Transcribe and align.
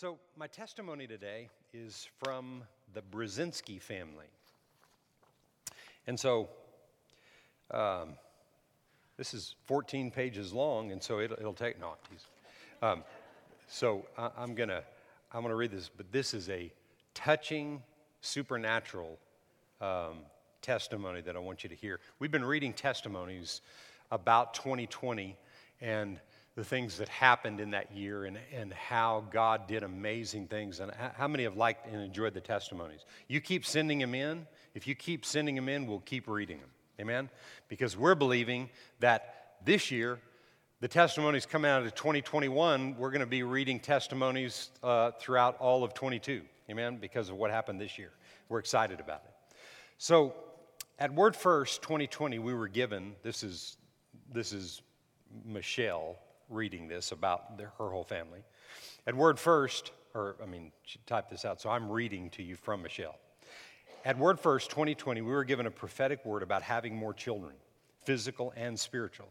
So, 0.00 0.18
my 0.34 0.46
testimony 0.46 1.06
today 1.06 1.50
is 1.74 2.08
from 2.24 2.62
the 2.94 3.02
Brzezinski 3.02 3.78
family. 3.78 4.30
And 6.06 6.18
so, 6.18 6.48
um, 7.70 8.14
this 9.18 9.34
is 9.34 9.56
14 9.66 10.10
pages 10.10 10.54
long, 10.54 10.90
and 10.90 11.02
so 11.02 11.20
it'll, 11.20 11.36
it'll 11.38 11.52
take, 11.52 11.78
no, 11.78 11.96
um, 12.80 13.04
so 13.68 14.06
I, 14.16 14.30
I'm 14.38 14.54
going 14.54 14.70
to 14.70 14.82
I'm 15.34 15.42
gonna 15.42 15.54
read 15.54 15.70
this, 15.70 15.90
but 15.94 16.10
this 16.10 16.32
is 16.32 16.48
a 16.48 16.72
touching, 17.12 17.82
supernatural 18.22 19.18
um, 19.82 20.20
testimony 20.62 21.20
that 21.20 21.36
I 21.36 21.40
want 21.40 21.62
you 21.62 21.68
to 21.68 21.76
hear. 21.76 22.00
We've 22.20 22.32
been 22.32 22.46
reading 22.46 22.72
testimonies 22.72 23.60
about 24.10 24.54
2020 24.54 25.36
and 25.82 26.18
the 26.56 26.64
things 26.64 26.98
that 26.98 27.08
happened 27.08 27.60
in 27.60 27.70
that 27.70 27.92
year 27.92 28.24
and, 28.24 28.38
and 28.52 28.72
how 28.72 29.24
God 29.30 29.68
did 29.68 29.82
amazing 29.82 30.48
things. 30.48 30.80
And 30.80 30.92
how 31.16 31.28
many 31.28 31.44
have 31.44 31.56
liked 31.56 31.86
and 31.86 32.02
enjoyed 32.02 32.34
the 32.34 32.40
testimonies? 32.40 33.04
You 33.28 33.40
keep 33.40 33.64
sending 33.64 33.98
them 33.98 34.14
in. 34.14 34.46
If 34.74 34.86
you 34.86 34.94
keep 34.94 35.24
sending 35.24 35.54
them 35.54 35.68
in, 35.68 35.86
we'll 35.86 36.00
keep 36.00 36.26
reading 36.26 36.58
them. 36.58 36.68
Amen? 37.00 37.30
Because 37.68 37.96
we're 37.96 38.14
believing 38.14 38.68
that 38.98 39.54
this 39.64 39.90
year, 39.90 40.18
the 40.80 40.88
testimonies 40.88 41.46
coming 41.46 41.70
out 41.70 41.82
of 41.82 41.94
2021, 41.94 42.96
we're 42.96 43.10
going 43.10 43.20
to 43.20 43.26
be 43.26 43.42
reading 43.42 43.78
testimonies 43.78 44.70
uh, 44.82 45.12
throughout 45.20 45.56
all 45.60 45.84
of 45.84 45.94
22. 45.94 46.42
Amen? 46.68 46.98
Because 47.00 47.30
of 47.30 47.36
what 47.36 47.50
happened 47.50 47.80
this 47.80 47.96
year. 47.96 48.10
We're 48.48 48.58
excited 48.58 48.98
about 48.98 49.22
it. 49.24 49.56
So, 49.98 50.34
at 50.98 51.14
Word 51.14 51.34
First 51.34 51.80
2020, 51.82 52.38
we 52.38 52.52
were 52.52 52.68
given 52.68 53.14
this 53.22 53.42
is, 53.42 53.76
this 54.32 54.52
is 54.52 54.82
Michelle 55.46 56.18
reading 56.50 56.88
this 56.88 57.12
about 57.12 57.56
their, 57.56 57.72
her 57.78 57.90
whole 57.90 58.04
family. 58.04 58.40
At 59.06 59.14
Word 59.14 59.38
First, 59.38 59.92
or 60.14 60.36
I 60.42 60.46
mean, 60.46 60.72
she 60.84 60.98
typed 61.06 61.30
this 61.30 61.44
out, 61.44 61.60
so 61.60 61.70
I'm 61.70 61.90
reading 61.90 62.30
to 62.30 62.42
you 62.42 62.56
from 62.56 62.82
Michelle. 62.82 63.16
At 64.04 64.18
Word 64.18 64.40
First 64.40 64.70
2020, 64.70 65.20
we 65.20 65.30
were 65.30 65.44
given 65.44 65.66
a 65.66 65.70
prophetic 65.70 66.24
word 66.24 66.42
about 66.42 66.62
having 66.62 66.96
more 66.96 67.14
children, 67.14 67.54
physical 68.04 68.52
and 68.56 68.78
spiritual. 68.78 69.28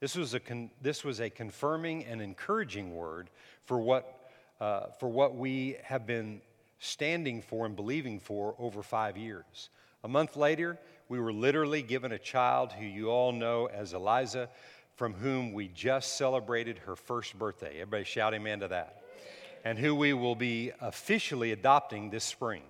This 0.00 0.16
was 0.16 0.34
a, 0.34 0.40
con- 0.40 0.70
this 0.80 1.04
was 1.04 1.20
a 1.20 1.30
confirming 1.30 2.04
and 2.04 2.20
encouraging 2.20 2.94
word 2.94 3.30
for 3.64 3.78
what, 3.78 4.30
uh, 4.60 4.86
for 4.98 5.08
what 5.08 5.36
we 5.36 5.76
have 5.84 6.06
been 6.06 6.40
standing 6.78 7.42
for 7.42 7.66
and 7.66 7.76
believing 7.76 8.18
for 8.18 8.54
over 8.58 8.82
five 8.82 9.16
years. 9.16 9.70
A 10.02 10.08
month 10.08 10.36
later, 10.36 10.78
we 11.08 11.20
were 11.20 11.32
literally 11.32 11.82
given 11.82 12.10
a 12.12 12.18
child 12.18 12.72
who 12.72 12.84
you 12.84 13.08
all 13.10 13.30
know 13.30 13.66
as 13.66 13.92
Eliza, 13.92 14.48
from 14.96 15.14
whom 15.14 15.52
we 15.52 15.68
just 15.68 16.16
celebrated 16.16 16.78
her 16.78 16.96
first 16.96 17.38
birthday. 17.38 17.80
Everybody 17.80 18.04
shout 18.04 18.34
amen 18.34 18.60
to 18.60 18.68
that. 18.68 19.02
And 19.64 19.78
who 19.78 19.94
we 19.94 20.12
will 20.12 20.34
be 20.34 20.72
officially 20.80 21.52
adopting 21.52 22.10
this 22.10 22.24
spring. 22.24 22.62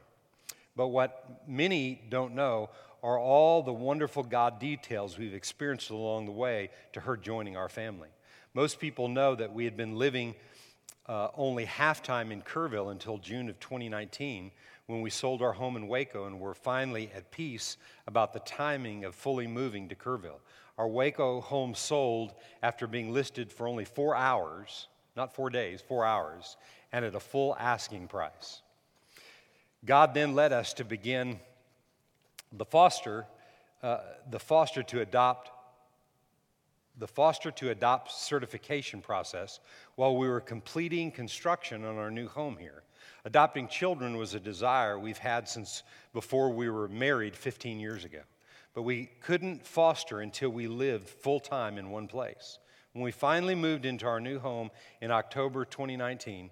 But 0.77 0.89
what 0.89 1.43
many 1.47 2.01
don't 2.09 2.35
know 2.35 2.71
are 3.03 3.19
all 3.19 3.63
the 3.63 3.73
wonderful 3.73 4.23
God 4.23 4.61
details 4.61 5.19
we've 5.19 5.35
experienced 5.35 5.91
along 5.91 6.27
the 6.27 6.33
way 6.33 6.71
to 6.93 7.01
her 7.01 7.17
joining 7.17 7.57
our 7.57 7.69
family. 7.69 8.09
Most 8.55 8.79
people 8.79 9.09
know 9.09 9.35
that 9.35 9.53
we 9.53 9.65
had 9.65 9.77
been 9.77 9.97
living 9.97 10.35
uh, 11.07 11.29
only 11.37 11.65
half 11.65 12.03
time 12.03 12.31
in 12.31 12.43
Kerrville 12.43 12.93
until 12.93 13.19
June 13.19 13.49
of 13.49 13.59
2019 13.59 14.53
when 14.87 15.01
we 15.01 15.11
sold 15.11 15.43
our 15.43 15.53
home 15.53 15.77
in 15.77 15.89
Waco 15.89 16.27
and 16.27 16.39
were 16.39 16.55
finally 16.55 17.11
at 17.15 17.31
peace 17.31 17.77
about 18.07 18.33
the 18.33 18.41
timing 18.41 19.05
of 19.05 19.15
fully 19.15 19.47
moving 19.47 19.89
to 19.89 19.95
Kerrville. 19.95 20.41
Our 20.79 20.89
Waco 20.89 21.41
home 21.41 21.75
sold 21.75 22.33
after 22.63 22.87
being 22.87 23.13
listed 23.13 23.53
for 23.53 23.69
only 23.69 23.85
four 23.85 24.17
hours, 24.17 24.89
not 25.17 25.35
four 25.35 25.51
days, 25.51 25.81
four 25.81 26.05
hours, 26.05 26.57
and 26.93 27.05
at 27.05 27.15
a 27.15 27.21
full 27.21 27.57
asking 27.59 28.09
price. 28.09 28.63
God 29.85 30.15
then 30.15 30.35
led 30.35 30.53
us 30.53 30.73
to 30.75 30.85
begin 30.85 31.41
the 32.53 32.65
foster, 32.65 33.27
uh, 33.83 33.99
the 34.31 34.39
foster 34.39 34.83
to 34.85 35.01
adopt 35.01 35.51
the 36.99 37.09
foster 37.09 37.51
to 37.51 37.71
adopt 37.71 38.13
certification 38.13 39.01
process 39.01 39.61
while 39.95 40.15
we 40.15 40.29
were 40.29 40.43
completing 40.43 41.11
construction 41.11 41.87
on 41.87 41.97
our 41.97 42.11
new 42.11 42.29
home 42.29 42.55
here. 42.59 42.83
Adopting 43.25 43.67
children 43.67 44.19
was 44.19 44.35
a 44.35 44.41
desire 44.41 44.99
we've 44.99 45.17
had 45.17 45.49
since 45.49 45.85
before 46.13 46.51
we 46.51 46.69
were 46.69 46.89
married 46.89 47.35
15 47.35 47.81
years 47.81 48.05
ago 48.05 48.21
but 48.75 48.83
we 48.83 49.11
couldn't 49.21 49.67
foster 49.67 50.21
until 50.21 50.51
we 50.51 50.67
lived 50.67 51.09
full 51.09 51.41
time 51.41 51.79
in 51.79 51.91
one 51.91 52.09
place. 52.09 52.59
When 52.93 53.03
we 53.03 53.13
finally 53.13 53.55
moved 53.55 53.85
into 53.87 54.07
our 54.07 54.21
new 54.21 54.39
home 54.39 54.71
in 55.01 55.11
October 55.11 55.65
2019, 55.65 56.51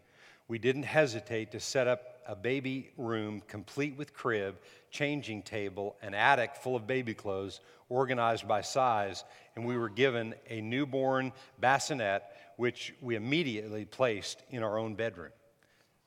we 0.48 0.58
didn't 0.58 0.84
hesitate 0.84 1.52
to 1.52 1.60
set 1.60 1.86
up 1.86 2.22
a 2.26 2.34
baby 2.34 2.90
room 2.96 3.42
complete 3.46 3.96
with 3.96 4.14
crib, 4.14 4.56
changing 4.90 5.42
table, 5.42 5.96
an 6.02 6.14
attic 6.14 6.56
full 6.56 6.76
of 6.76 6.86
baby 6.86 7.14
clothes 7.14 7.60
organized 7.88 8.46
by 8.46 8.60
size, 8.60 9.24
and 9.54 9.64
we 9.64 9.76
were 9.76 9.88
given 9.88 10.34
a 10.48 10.60
newborn 10.60 11.32
bassinet, 11.60 12.22
which 12.56 12.94
we 13.00 13.16
immediately 13.16 13.84
placed 13.84 14.42
in 14.50 14.62
our 14.62 14.78
own 14.78 14.94
bedroom. 14.94 15.32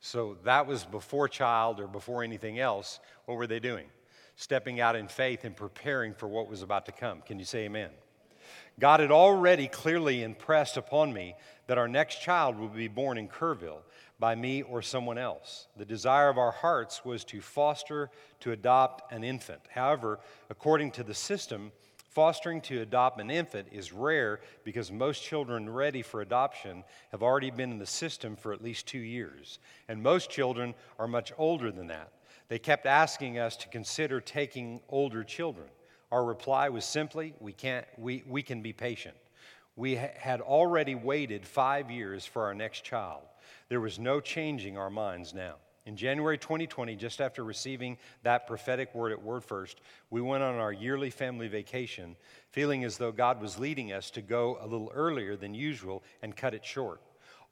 So 0.00 0.36
that 0.44 0.66
was 0.66 0.84
before 0.84 1.28
child 1.28 1.80
or 1.80 1.86
before 1.86 2.22
anything 2.22 2.58
else. 2.58 3.00
What 3.26 3.36
were 3.36 3.46
they 3.46 3.60
doing? 3.60 3.86
Stepping 4.36 4.80
out 4.80 4.96
in 4.96 5.08
faith 5.08 5.44
and 5.44 5.56
preparing 5.56 6.14
for 6.14 6.28
what 6.28 6.48
was 6.48 6.62
about 6.62 6.86
to 6.86 6.92
come. 6.92 7.20
Can 7.22 7.38
you 7.38 7.44
say 7.44 7.64
amen? 7.64 7.90
God 8.78 9.00
had 9.00 9.12
already 9.12 9.68
clearly 9.68 10.22
impressed 10.22 10.76
upon 10.76 11.12
me 11.12 11.36
that 11.66 11.78
our 11.78 11.88
next 11.88 12.20
child 12.20 12.58
would 12.58 12.74
be 12.74 12.88
born 12.88 13.18
in 13.18 13.28
Kerrville 13.28 13.82
by 14.18 14.34
me 14.34 14.62
or 14.62 14.82
someone 14.82 15.18
else. 15.18 15.68
The 15.76 15.84
desire 15.84 16.28
of 16.28 16.38
our 16.38 16.50
hearts 16.50 17.04
was 17.04 17.24
to 17.24 17.40
foster, 17.40 18.10
to 18.40 18.52
adopt 18.52 19.12
an 19.12 19.22
infant. 19.22 19.60
However, 19.70 20.18
according 20.50 20.90
to 20.92 21.04
the 21.04 21.14
system, 21.14 21.72
fostering 22.10 22.60
to 22.62 22.80
adopt 22.80 23.20
an 23.20 23.30
infant 23.30 23.68
is 23.72 23.92
rare 23.92 24.40
because 24.64 24.90
most 24.90 25.22
children 25.22 25.68
ready 25.68 26.02
for 26.02 26.20
adoption 26.20 26.84
have 27.10 27.22
already 27.22 27.50
been 27.50 27.72
in 27.72 27.78
the 27.78 27.86
system 27.86 28.36
for 28.36 28.52
at 28.52 28.62
least 28.62 28.86
two 28.86 28.98
years, 28.98 29.58
and 29.88 30.02
most 30.02 30.30
children 30.30 30.74
are 30.98 31.08
much 31.08 31.32
older 31.38 31.70
than 31.70 31.88
that. 31.88 32.10
They 32.54 32.60
kept 32.60 32.86
asking 32.86 33.40
us 33.40 33.56
to 33.56 33.68
consider 33.68 34.20
taking 34.20 34.80
older 34.88 35.24
children. 35.24 35.66
Our 36.12 36.24
reply 36.24 36.68
was 36.68 36.84
simply, 36.84 37.34
we, 37.40 37.52
can't, 37.52 37.84
we, 37.98 38.22
we 38.28 38.44
can 38.44 38.62
be 38.62 38.72
patient. 38.72 39.16
We 39.74 39.96
ha- 39.96 40.12
had 40.16 40.40
already 40.40 40.94
waited 40.94 41.44
five 41.44 41.90
years 41.90 42.24
for 42.24 42.44
our 42.44 42.54
next 42.54 42.84
child. 42.84 43.22
There 43.68 43.80
was 43.80 43.98
no 43.98 44.20
changing 44.20 44.78
our 44.78 44.88
minds 44.88 45.34
now. 45.34 45.56
In 45.84 45.96
January 45.96 46.38
2020, 46.38 46.94
just 46.94 47.20
after 47.20 47.42
receiving 47.42 47.98
that 48.22 48.46
prophetic 48.46 48.94
word 48.94 49.10
at 49.10 49.20
Word 49.20 49.42
First, 49.42 49.80
we 50.10 50.20
went 50.20 50.44
on 50.44 50.54
our 50.54 50.72
yearly 50.72 51.10
family 51.10 51.48
vacation, 51.48 52.14
feeling 52.52 52.84
as 52.84 52.98
though 52.98 53.10
God 53.10 53.42
was 53.42 53.58
leading 53.58 53.92
us 53.92 54.12
to 54.12 54.22
go 54.22 54.58
a 54.60 54.66
little 54.68 54.92
earlier 54.94 55.34
than 55.34 55.54
usual 55.54 56.04
and 56.22 56.36
cut 56.36 56.54
it 56.54 56.64
short 56.64 57.00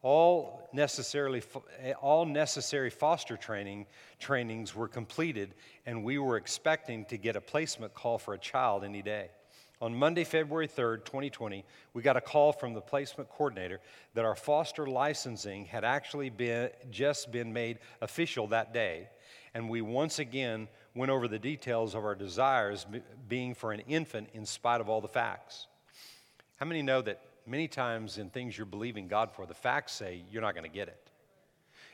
all 0.03 0.69
necessarily 0.73 1.43
eh, 1.81 1.93
all 2.01 2.27
necessary 2.27 2.91
foster 2.91 3.37
training 3.37 3.87
trainings 4.19 4.75
were 4.75 4.89
completed 4.89 5.55
and 5.87 6.03
we 6.03 6.19
were 6.19 6.37
expecting 6.37 7.05
to 7.07 7.17
get 7.17 7.37
a 7.37 7.41
placement 7.41 7.95
call 7.95 8.19
for 8.19 8.35
a 8.35 8.39
child 8.39 8.85
any 8.85 9.01
day. 9.01 9.31
On 9.81 9.95
monday 9.95 10.25
february 10.25 10.69
3rd 10.69 11.05
2020 11.05 11.65
we 11.95 12.03
got 12.03 12.17
a 12.17 12.21
call 12.21 12.53
from 12.53 12.75
the 12.75 12.81
placement 12.81 13.29
coordinator 13.31 13.81
that 14.15 14.25
our 14.25 14.37
foster 14.37 14.87
licensing 14.87 15.65
had 15.67 15.85
actually 15.85 16.31
been 16.31 16.71
just 16.91 17.31
been 17.31 17.53
made 17.53 17.79
official 18.01 18.49
that 18.49 18.75
day 18.75 19.09
and 19.55 19.69
we 19.69 19.83
once 19.83 20.19
again 20.19 20.69
went 20.95 21.11
over 21.11 21.29
the 21.29 21.39
details 21.39 21.95
of 21.95 22.05
our 22.05 22.15
desires 22.15 22.87
being 23.29 23.55
for 23.55 23.73
an 23.73 23.81
infant 23.81 24.29
in 24.35 24.45
spite 24.45 24.81
of 24.81 24.89
all 24.89 25.01
the 25.01 25.09
facts. 25.09 25.67
How 26.57 26.67
many 26.67 26.83
know 26.83 27.03
that 27.03 27.21
many 27.47 27.69
times 27.69 28.19
in 28.19 28.31
things 28.31 28.57
you're 28.57 28.67
believing 28.67 29.09
God 29.09 29.31
for, 29.33 29.47
the 29.47 29.55
facts 29.55 29.93
say 29.93 30.23
you're 30.31 30.43
not 30.43 30.55
going 30.55 30.69
to 30.69 30.75
get 30.75 30.89
it. 30.89 31.11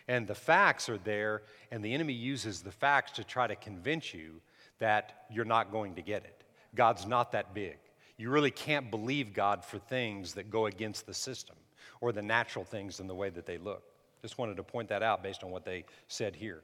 And 0.08 0.26
the 0.26 0.34
facts 0.34 0.88
are 0.88 0.98
there, 0.98 1.42
and 1.70 1.84
the 1.84 1.92
enemy 1.92 2.14
uses 2.14 2.62
the 2.62 2.72
facts 2.72 3.12
to 3.12 3.24
try 3.24 3.46
to 3.46 3.56
convince 3.56 4.14
you 4.14 4.40
that 4.78 5.26
you're 5.30 5.44
not 5.44 5.70
going 5.70 5.94
to 5.96 6.02
get 6.02 6.24
it. 6.24 6.44
God's 6.74 7.06
not 7.06 7.32
that 7.32 7.54
big. 7.54 7.76
You 8.16 8.30
really 8.30 8.50
can't 8.50 8.90
believe 8.90 9.32
God 9.32 9.64
for 9.64 9.78
things 9.78 10.34
that 10.34 10.50
go 10.50 10.66
against 10.66 11.06
the 11.06 11.14
system 11.14 11.56
or 12.00 12.12
the 12.12 12.22
natural 12.22 12.64
things 12.64 13.00
in 13.00 13.06
the 13.06 13.14
way 13.14 13.30
that 13.30 13.46
they 13.46 13.58
look. 13.58 13.82
Just 14.22 14.38
wanted 14.38 14.56
to 14.56 14.62
point 14.62 14.88
that 14.88 15.02
out 15.02 15.22
based 15.22 15.44
on 15.44 15.50
what 15.50 15.64
they 15.64 15.84
said 16.08 16.34
here. 16.34 16.62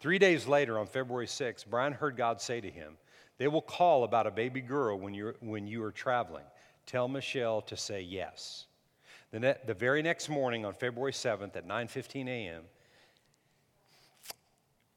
Three 0.00 0.18
days 0.18 0.46
later, 0.46 0.78
on 0.78 0.86
February 0.86 1.26
6th, 1.26 1.66
Brian 1.68 1.92
heard 1.92 2.16
God 2.16 2.40
say 2.40 2.60
to 2.60 2.70
him, 2.70 2.96
They 3.38 3.48
will 3.48 3.62
call 3.62 4.04
about 4.04 4.26
a 4.26 4.30
baby 4.30 4.60
girl 4.60 4.98
when, 4.98 5.14
you're, 5.14 5.36
when 5.40 5.66
you 5.66 5.82
are 5.82 5.92
traveling. 5.92 6.44
Tell 6.86 7.08
Michelle 7.08 7.62
to 7.62 7.76
say 7.76 8.02
yes. 8.02 8.66
The, 9.30 9.40
ne- 9.40 9.56
the 9.66 9.74
very 9.74 10.02
next 10.02 10.28
morning 10.28 10.64
on 10.64 10.72
February 10.74 11.12
7th 11.12 11.54
at 11.56 11.66
9:15 11.66 12.26
a.m. 12.28 12.62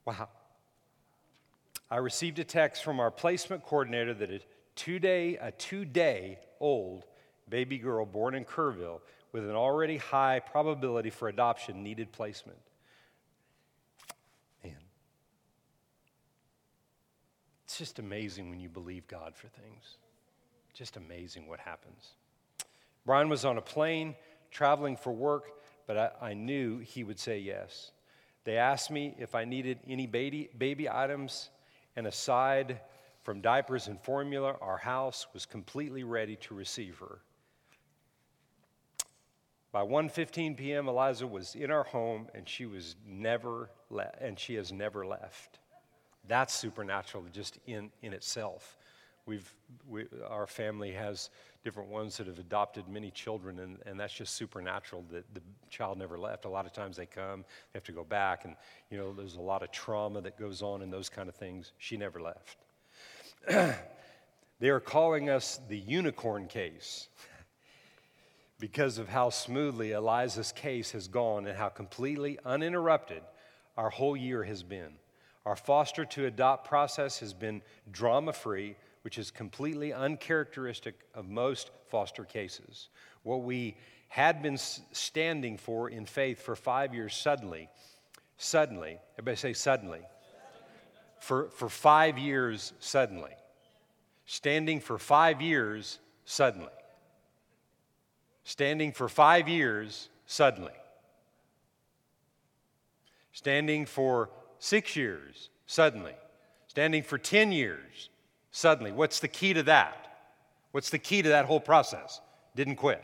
Wow. 0.06 0.30
I 1.92 1.98
received 1.98 2.40
a 2.40 2.44
text 2.44 2.84
from 2.84 3.00
our 3.00 3.12
placement 3.12 3.64
coordinator 3.64 4.14
that 4.16 4.32
a 4.32 4.40
two-day 4.76 5.38
a 5.38 5.52
two-day 5.52 6.40
old 6.60 7.06
baby 7.48 7.78
girl 7.78 8.06
born 8.06 8.34
in 8.34 8.46
Kerrville 8.46 9.02
with 9.32 9.44
an 9.44 9.56
already 9.56 9.98
high 9.98 10.40
probability 10.40 11.10
for 11.10 11.28
adoption 11.28 11.84
needed 11.84 12.12
placement. 12.12 12.58
Man. 14.64 14.74
It's 17.66 17.78
just 17.78 18.00
amazing 18.00 18.50
when 18.50 18.60
you 18.60 18.70
believe 18.70 19.08
God 19.08 19.36
for 19.36 19.48
things. 19.48 19.98
Just 20.74 20.98
amazing 20.98 21.48
what 21.48 21.60
happens. 21.60 22.12
Brian 23.06 23.30
was 23.30 23.46
on 23.46 23.58
a 23.58 23.62
plane 23.62 24.16
traveling 24.50 24.96
for 24.96 25.12
work, 25.12 25.52
but 25.88 25.98
I, 25.98 26.30
I 26.30 26.34
knew 26.34 26.80
he 26.80 27.04
would 27.04 27.20
say 27.20 27.40
yes. 27.40 27.92
They 28.44 28.58
asked 28.58 28.92
me 28.92 29.16
if 29.18 29.36
I 29.36 29.46
needed 29.46 29.80
any 29.88 30.08
baby, 30.08 30.50
baby 30.58 30.90
items, 30.90 31.50
and 31.96 32.08
aside 32.08 32.80
from 33.24 33.42
diapers 33.42 33.88
and 33.88 34.00
formula, 34.02 34.58
our 34.62 34.78
house 34.78 35.28
was 35.34 35.46
completely 35.46 36.04
ready 36.04 36.36
to 36.38 36.54
receive 36.54 36.98
her. 37.00 37.20
By 39.72 39.82
1:15 39.82 40.58
p.m., 40.58 40.88
Eliza 40.88 41.26
was 41.26 41.56
in 41.56 41.72
our 41.72 41.84
home, 41.84 42.28
and 42.36 42.48
she 42.48 42.66
was 42.66 42.96
never 43.08 43.70
le- 43.90 44.12
and 44.20 44.38
she 44.38 44.56
has 44.56 44.72
never 44.72 45.06
left. 45.06 45.60
That's 46.28 46.54
supernatural, 46.54 47.26
just 47.32 47.58
in 47.66 47.92
in 48.02 48.14
itself. 48.14 48.78
We've 49.26 49.54
we, 49.90 50.06
our 50.28 50.48
family 50.48 50.92
has 50.92 51.30
different 51.64 51.90
ones 51.90 52.18
that 52.18 52.28
have 52.28 52.40
adopted 52.40 52.90
many 52.90 53.10
children, 53.10 53.60
and, 53.60 53.78
and 53.86 53.98
that's 54.00 54.14
just 54.14 54.36
supernatural 54.36 55.06
that 55.12 55.24
the 55.34 55.42
child 55.70 55.98
never 55.98 56.20
left. 56.20 56.46
A 56.46 56.50
lot 56.50 56.66
of 56.66 56.74
times 56.74 56.98
they 56.98 57.06
come, 57.06 57.46
they 57.72 57.78
have 57.78 57.86
to 57.86 57.94
go 57.94 58.04
back, 58.04 58.44
and 58.44 58.56
you 58.90 58.98
know 58.98 59.14
there's 59.14 59.36
a 59.36 59.42
lot 59.42 59.64
of 59.64 59.72
trauma 59.72 60.20
that 60.22 60.38
goes 60.38 60.62
on 60.62 60.82
and 60.82 60.92
those 60.92 61.10
kind 61.10 61.30
of 61.30 61.36
things. 61.36 61.72
She 61.78 61.96
never 61.96 62.22
left. 62.22 62.58
they 64.60 64.70
are 64.70 64.80
calling 64.80 65.30
us 65.30 65.60
the 65.70 65.78
unicorn 65.78 66.48
case 66.48 67.08
because 68.60 68.98
of 68.98 69.08
how 69.08 69.30
smoothly 69.30 69.92
Eliza's 69.92 70.52
case 70.52 70.92
has 70.92 71.08
gone 71.08 71.48
and 71.48 71.58
how 71.58 71.70
completely 71.70 72.40
uninterrupted 72.46 73.22
our 73.78 73.90
whole 73.90 74.18
year 74.18 74.44
has 74.44 74.64
been. 74.64 74.94
Our 75.46 75.56
foster 75.56 76.06
to 76.06 76.26
adopt 76.26 76.68
process 76.68 77.20
has 77.20 77.34
been 77.34 77.62
drama 77.92 78.32
free, 78.32 78.76
which 79.04 79.18
is 79.18 79.32
completely 79.32 79.94
uncharacteristic 79.94 80.96
of 81.14 81.30
most 81.30 81.72
foster 81.88 82.26
cases. 82.26 82.90
What 83.24 83.44
we 83.44 83.78
had 84.10 84.42
been 84.42 84.58
standing 84.58 85.58
for 85.58 85.90
in 85.90 86.06
faith 86.06 86.42
for 86.42 86.56
five 86.56 86.94
years 86.94 87.16
suddenly, 87.16 87.70
suddenly, 88.38 88.98
everybody 89.14 89.38
say 89.38 89.54
suddenly, 89.54 90.02
for, 91.20 91.50
for 91.52 91.70
five 91.70 92.18
years 92.18 92.74
suddenly, 92.80 93.32
standing 94.26 94.80
for 94.80 94.98
five 94.98 95.42
years 95.42 96.00
suddenly 96.26 96.70
standing 98.44 98.92
for 98.92 99.08
five 99.08 99.48
years 99.48 100.10
suddenly, 100.26 100.72
standing 103.32 103.86
for 103.86 104.30
six 104.60 104.96
years 104.96 105.50
suddenly, 105.66 106.16
standing 106.68 107.04
for 107.04 107.18
10 107.18 107.52
years 107.52 108.10
suddenly. 108.54 108.94
What's 108.94 109.20
the 109.20 109.28
key 109.28 109.54
to 109.54 109.64
that? 109.64 109.98
What's 110.72 110.90
the 110.90 111.00
key 111.00 111.22
to 111.22 111.30
that 111.30 111.46
whole 111.46 111.60
process? 111.60 112.22
Didn't 112.56 112.78
quit. 112.78 113.04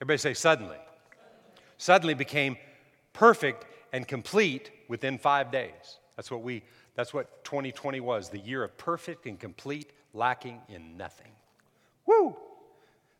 Everybody 0.00 0.18
say 0.18 0.34
suddenly. 0.34 0.76
Suddenly 1.78 2.14
became 2.14 2.56
perfect 3.12 3.66
and 3.92 4.06
complete 4.06 4.70
within 4.88 5.18
five 5.18 5.50
days. 5.50 5.98
That's 6.16 6.30
what 6.30 6.42
we 6.42 6.62
that's 6.94 7.14
what 7.14 7.44
2020 7.44 8.00
was, 8.00 8.28
the 8.28 8.38
year 8.38 8.62
of 8.62 8.76
perfect 8.76 9.26
and 9.26 9.38
complete, 9.38 9.90
lacking 10.12 10.60
in 10.68 10.96
nothing. 10.96 11.32
Woo! 12.04 12.36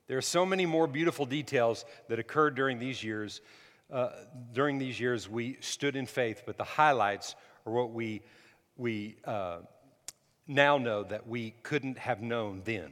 There 0.07 0.19
are 0.19 0.23
so 0.23 0.45
many 0.45 0.67
more 0.67 0.87
beautiful 0.87 1.25
details 1.25 1.85
that 2.09 2.19
occurred 2.19 2.55
during 2.57 2.79
these 2.79 3.03
years. 3.03 3.41
Uh, 3.91 4.11
during 4.53 4.79
these 4.79 5.01
years, 5.01 5.29
we 5.29 5.57
stood 5.61 5.97
in 5.97 6.05
faith, 6.05 6.43
but 6.45 6.59
the 6.59 6.65
highlights 6.65 7.37
are 7.65 7.73
what 7.73 7.93
we, 7.93 8.21
we 8.77 9.17
uh, 9.25 9.59
now 10.51 10.79
know 10.79 11.05
that 11.05 11.27
we 11.27 11.55
couldn't 11.63 11.99
have 11.99 12.21
known 12.21 12.63
then. 12.65 12.91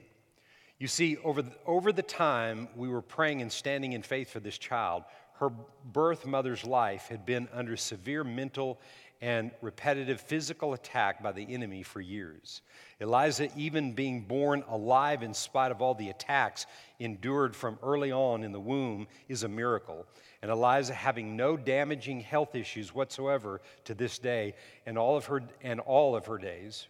You 0.78 0.87
see, 0.87 1.16
over 1.25 1.43
the, 1.43 1.52
over 1.66 1.93
the 1.93 2.02
time 2.02 2.69
we 2.76 2.88
were 2.88 3.02
praying 3.02 3.43
and 3.43 3.50
standing 3.50 3.93
in 3.93 4.02
faith 4.02 4.31
for 4.31 4.38
this 4.38 4.56
child, 4.56 5.02
her 5.40 5.50
birth 5.93 6.25
mother's 6.25 6.64
life 6.64 7.08
had 7.08 7.26
been 7.26 7.49
under 7.52 7.76
severe 7.76 8.22
mental 8.22 8.81
and 9.20 9.50
repetitive 9.60 10.20
physical 10.20 10.75
attack 10.75 11.20
by 11.20 11.32
the 11.32 11.52
enemy 11.52 11.82
for 11.82 12.00
years. 12.00 12.62
Eliza, 13.00 13.49
even 13.56 13.93
being 13.93 14.20
born 14.20 14.62
alive 14.69 15.25
in 15.25 15.34
spite 15.34 15.72
of 15.72 15.82
all 15.82 15.94
the 15.94 16.11
attacks 16.11 16.66
endured 17.00 17.56
from 17.56 17.78
early 17.82 18.12
on 18.12 18.44
in 18.44 18.52
the 18.52 18.61
womb, 18.61 19.08
is 19.28 19.43
a 19.43 19.49
miracle. 19.49 20.06
And 20.43 20.50
Eliza, 20.52 20.94
having 20.94 21.37
no 21.37 21.56
damaging 21.56 22.20
health 22.20 22.54
issues 22.54 22.94
whatsoever 22.94 23.61
to 23.84 23.94
this 23.94 24.20
day 24.20 24.54
and 24.87 24.96
all 24.96 25.16
of 25.16 25.25
her, 25.26 25.43
and 25.62 25.81
all 25.81 26.14
of 26.14 26.26
her 26.26 26.38
days, 26.38 26.87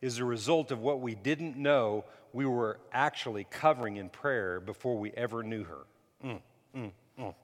is 0.00 0.18
a 0.18 0.24
result 0.24 0.70
of 0.70 0.80
what 0.80 1.00
we 1.00 1.14
didn't 1.14 1.56
know 1.56 2.04
we 2.32 2.46
were 2.46 2.78
actually 2.92 3.46
covering 3.50 3.96
in 3.96 4.08
prayer 4.08 4.60
before 4.60 4.96
we 4.98 5.10
ever 5.12 5.42
knew 5.42 5.64
her. 5.64 5.78
Mm, 6.24 6.40
mm, 6.76 6.90
mm, 7.18 7.34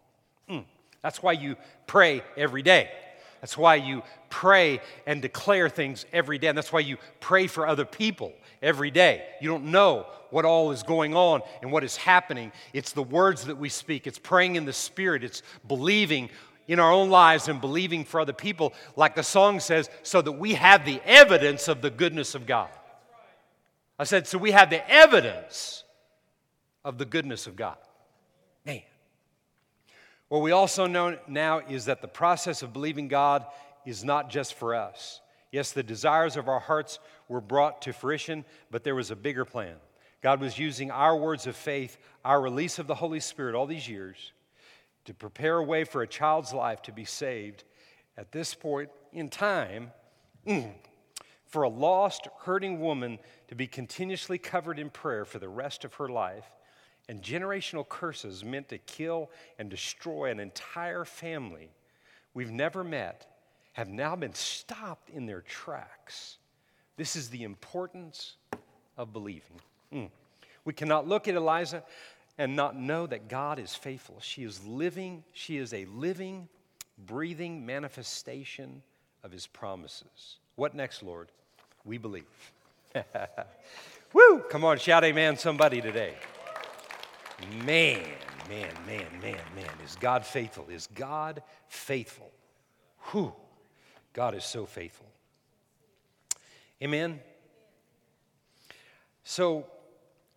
mm. 0.48 0.64
That's 1.02 1.22
why 1.22 1.32
you 1.32 1.56
pray 1.86 2.22
every 2.36 2.62
day. 2.62 2.90
That's 3.40 3.58
why 3.58 3.76
you 3.76 4.02
pray 4.30 4.80
and 5.06 5.20
declare 5.20 5.68
things 5.68 6.06
every 6.12 6.38
day. 6.38 6.48
And 6.48 6.56
that's 6.56 6.72
why 6.72 6.80
you 6.80 6.96
pray 7.20 7.46
for 7.46 7.66
other 7.66 7.84
people 7.84 8.32
every 8.62 8.90
day. 8.90 9.24
You 9.40 9.50
don't 9.50 9.66
know 9.66 10.06
what 10.30 10.44
all 10.44 10.70
is 10.70 10.82
going 10.82 11.14
on 11.14 11.42
and 11.62 11.70
what 11.70 11.84
is 11.84 11.96
happening. 11.96 12.52
It's 12.72 12.92
the 12.92 13.02
words 13.02 13.44
that 13.44 13.58
we 13.58 13.68
speak, 13.68 14.06
it's 14.06 14.18
praying 14.18 14.56
in 14.56 14.64
the 14.64 14.72
Spirit, 14.72 15.22
it's 15.22 15.42
believing 15.66 16.30
in 16.68 16.78
our 16.80 16.92
own 16.92 17.10
lives 17.10 17.48
and 17.48 17.60
believing 17.60 18.04
for 18.04 18.20
other 18.20 18.32
people, 18.32 18.74
like 18.96 19.14
the 19.14 19.22
song 19.22 19.60
says, 19.60 19.88
so 20.02 20.20
that 20.22 20.32
we 20.32 20.54
have 20.54 20.84
the 20.84 21.00
evidence 21.04 21.68
of 21.68 21.80
the 21.82 21.90
goodness 21.90 22.34
of 22.34 22.46
God. 22.46 22.68
I 23.98 24.04
said, 24.04 24.26
so 24.26 24.38
we 24.38 24.50
have 24.50 24.70
the 24.70 24.88
evidence 24.90 25.84
of 26.84 26.98
the 26.98 27.04
goodness 27.04 27.46
of 27.46 27.56
God. 27.56 27.76
Man. 28.64 28.82
What 30.28 30.42
we 30.42 30.50
also 30.50 30.86
know 30.86 31.18
now 31.28 31.60
is 31.60 31.84
that 31.84 32.02
the 32.02 32.08
process 32.08 32.62
of 32.62 32.72
believing 32.72 33.08
God 33.08 33.46
is 33.84 34.04
not 34.04 34.28
just 34.28 34.54
for 34.54 34.74
us. 34.74 35.20
Yes, 35.52 35.70
the 35.70 35.84
desires 35.84 36.36
of 36.36 36.48
our 36.48 36.58
hearts 36.58 36.98
were 37.28 37.40
brought 37.40 37.82
to 37.82 37.92
fruition, 37.92 38.44
but 38.70 38.82
there 38.82 38.96
was 38.96 39.12
a 39.12 39.16
bigger 39.16 39.44
plan. 39.44 39.76
God 40.22 40.40
was 40.40 40.58
using 40.58 40.90
our 40.90 41.16
words 41.16 41.46
of 41.46 41.54
faith, 41.54 41.96
our 42.24 42.40
release 42.40 42.80
of 42.80 42.88
the 42.88 42.94
Holy 42.96 43.20
Spirit 43.20 43.54
all 43.54 43.66
these 43.66 43.88
years 43.88 44.32
to 45.06 45.14
prepare 45.14 45.56
a 45.56 45.64
way 45.64 45.84
for 45.84 46.02
a 46.02 46.06
child's 46.06 46.52
life 46.52 46.82
to 46.82 46.92
be 46.92 47.04
saved 47.04 47.64
at 48.16 48.32
this 48.32 48.54
point 48.54 48.90
in 49.12 49.28
time, 49.28 49.90
mm, 50.46 50.72
for 51.46 51.62
a 51.62 51.68
lost, 51.68 52.28
hurting 52.40 52.80
woman 52.80 53.18
to 53.48 53.54
be 53.54 53.66
continuously 53.66 54.38
covered 54.38 54.78
in 54.78 54.90
prayer 54.90 55.24
for 55.24 55.38
the 55.38 55.48
rest 55.48 55.84
of 55.84 55.94
her 55.94 56.08
life 56.08 56.50
and 57.08 57.22
generational 57.22 57.88
curses 57.88 58.44
meant 58.44 58.68
to 58.68 58.78
kill 58.78 59.30
and 59.58 59.70
destroy 59.70 60.30
an 60.30 60.40
entire 60.40 61.04
family 61.04 61.70
we've 62.34 62.50
never 62.50 62.82
met 62.82 63.26
have 63.72 63.88
now 63.88 64.16
been 64.16 64.34
stopped 64.34 65.10
in 65.10 65.26
their 65.26 65.42
tracks. 65.42 66.38
This 66.96 67.14
is 67.14 67.28
the 67.28 67.44
importance 67.44 68.36
of 68.96 69.12
believing. 69.12 69.60
Mm. 69.92 70.10
We 70.64 70.72
cannot 70.72 71.06
look 71.06 71.28
at 71.28 71.34
Eliza 71.34 71.84
and 72.38 72.54
not 72.54 72.76
know 72.76 73.06
that 73.06 73.28
God 73.28 73.58
is 73.58 73.74
faithful. 73.74 74.16
She 74.20 74.44
is 74.44 74.64
living, 74.66 75.24
she 75.32 75.56
is 75.56 75.72
a 75.72 75.86
living, 75.86 76.48
breathing 77.06 77.64
manifestation 77.64 78.82
of 79.24 79.32
his 79.32 79.46
promises. 79.46 80.36
What 80.56 80.74
next, 80.74 81.02
Lord? 81.02 81.30
We 81.84 81.98
believe. 81.98 82.24
Woo! 84.12 84.40
Come 84.50 84.64
on, 84.64 84.78
shout 84.78 85.04
amen, 85.04 85.36
somebody 85.36 85.80
today. 85.80 86.14
Man, 87.64 88.02
man, 88.48 88.72
man, 88.86 89.06
man, 89.20 89.40
man. 89.54 89.70
Is 89.84 89.96
God 89.96 90.24
faithful? 90.24 90.66
Is 90.70 90.86
God 90.94 91.42
faithful? 91.68 92.30
Whew. 93.10 93.32
God 94.12 94.34
is 94.34 94.44
so 94.44 94.64
faithful. 94.64 95.06
Amen. 96.82 97.20
So, 99.24 99.66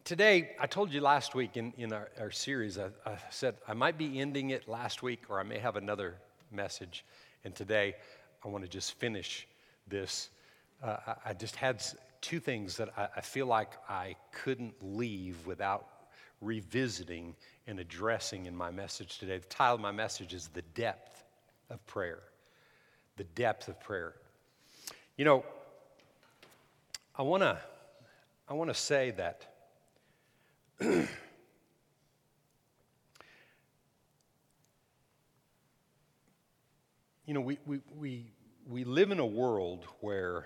today, 0.03 0.51
I 0.59 0.67
told 0.67 0.93
you 0.93 1.01
last 1.01 1.35
week 1.35 1.57
in, 1.57 1.73
in 1.77 1.93
our, 1.93 2.09
our 2.19 2.31
series, 2.31 2.77
I, 2.77 2.87
I 3.05 3.17
said 3.29 3.55
I 3.67 3.73
might 3.73 3.97
be 3.97 4.19
ending 4.19 4.49
it 4.51 4.67
last 4.67 5.03
week 5.03 5.23
or 5.29 5.39
I 5.39 5.43
may 5.43 5.59
have 5.59 5.75
another 5.75 6.15
message. 6.51 7.05
And 7.43 7.55
today, 7.55 7.95
I 8.43 8.47
want 8.47 8.63
to 8.63 8.69
just 8.69 8.93
finish 8.93 9.47
this. 9.87 10.29
Uh, 10.83 10.97
I, 11.07 11.15
I, 11.29 11.33
just 11.33 11.55
had 11.55 11.83
two 12.21 12.39
things 12.39 12.77
that 12.77 12.89
I, 12.97 13.07
I 13.17 13.21
feel 13.21 13.45
like 13.45 13.71
I 13.89 14.15
couldn't 14.31 14.73
leave 14.81 15.45
without 15.45 15.87
revisiting 16.41 17.35
and 17.67 17.79
addressing 17.79 18.45
in 18.45 18.55
my 18.55 18.71
message 18.71 19.19
today. 19.19 19.37
The 19.37 19.45
title 19.45 19.75
of 19.75 19.81
my 19.81 19.91
message 19.91 20.33
is 20.33 20.47
The 20.47 20.61
Depth 20.73 21.23
of 21.69 21.85
Prayer. 21.85 22.19
The 23.17 23.25
Depth 23.25 23.67
of 23.67 23.79
Prayer. 23.79 24.13
You 25.17 25.25
know, 25.25 25.45
I 27.15 27.21
want 27.23 27.43
to 27.43 27.59
I 28.47 28.53
want 28.53 28.71
to 28.71 28.73
say 28.73 29.11
that 29.11 29.48
you 30.81 31.07
know, 37.27 37.41
we, 37.41 37.57
we, 37.65 37.81
we, 37.97 38.31
we 38.65 38.83
live 38.85 39.11
in 39.11 39.19
a 39.19 39.25
world 39.25 39.85
where 39.99 40.45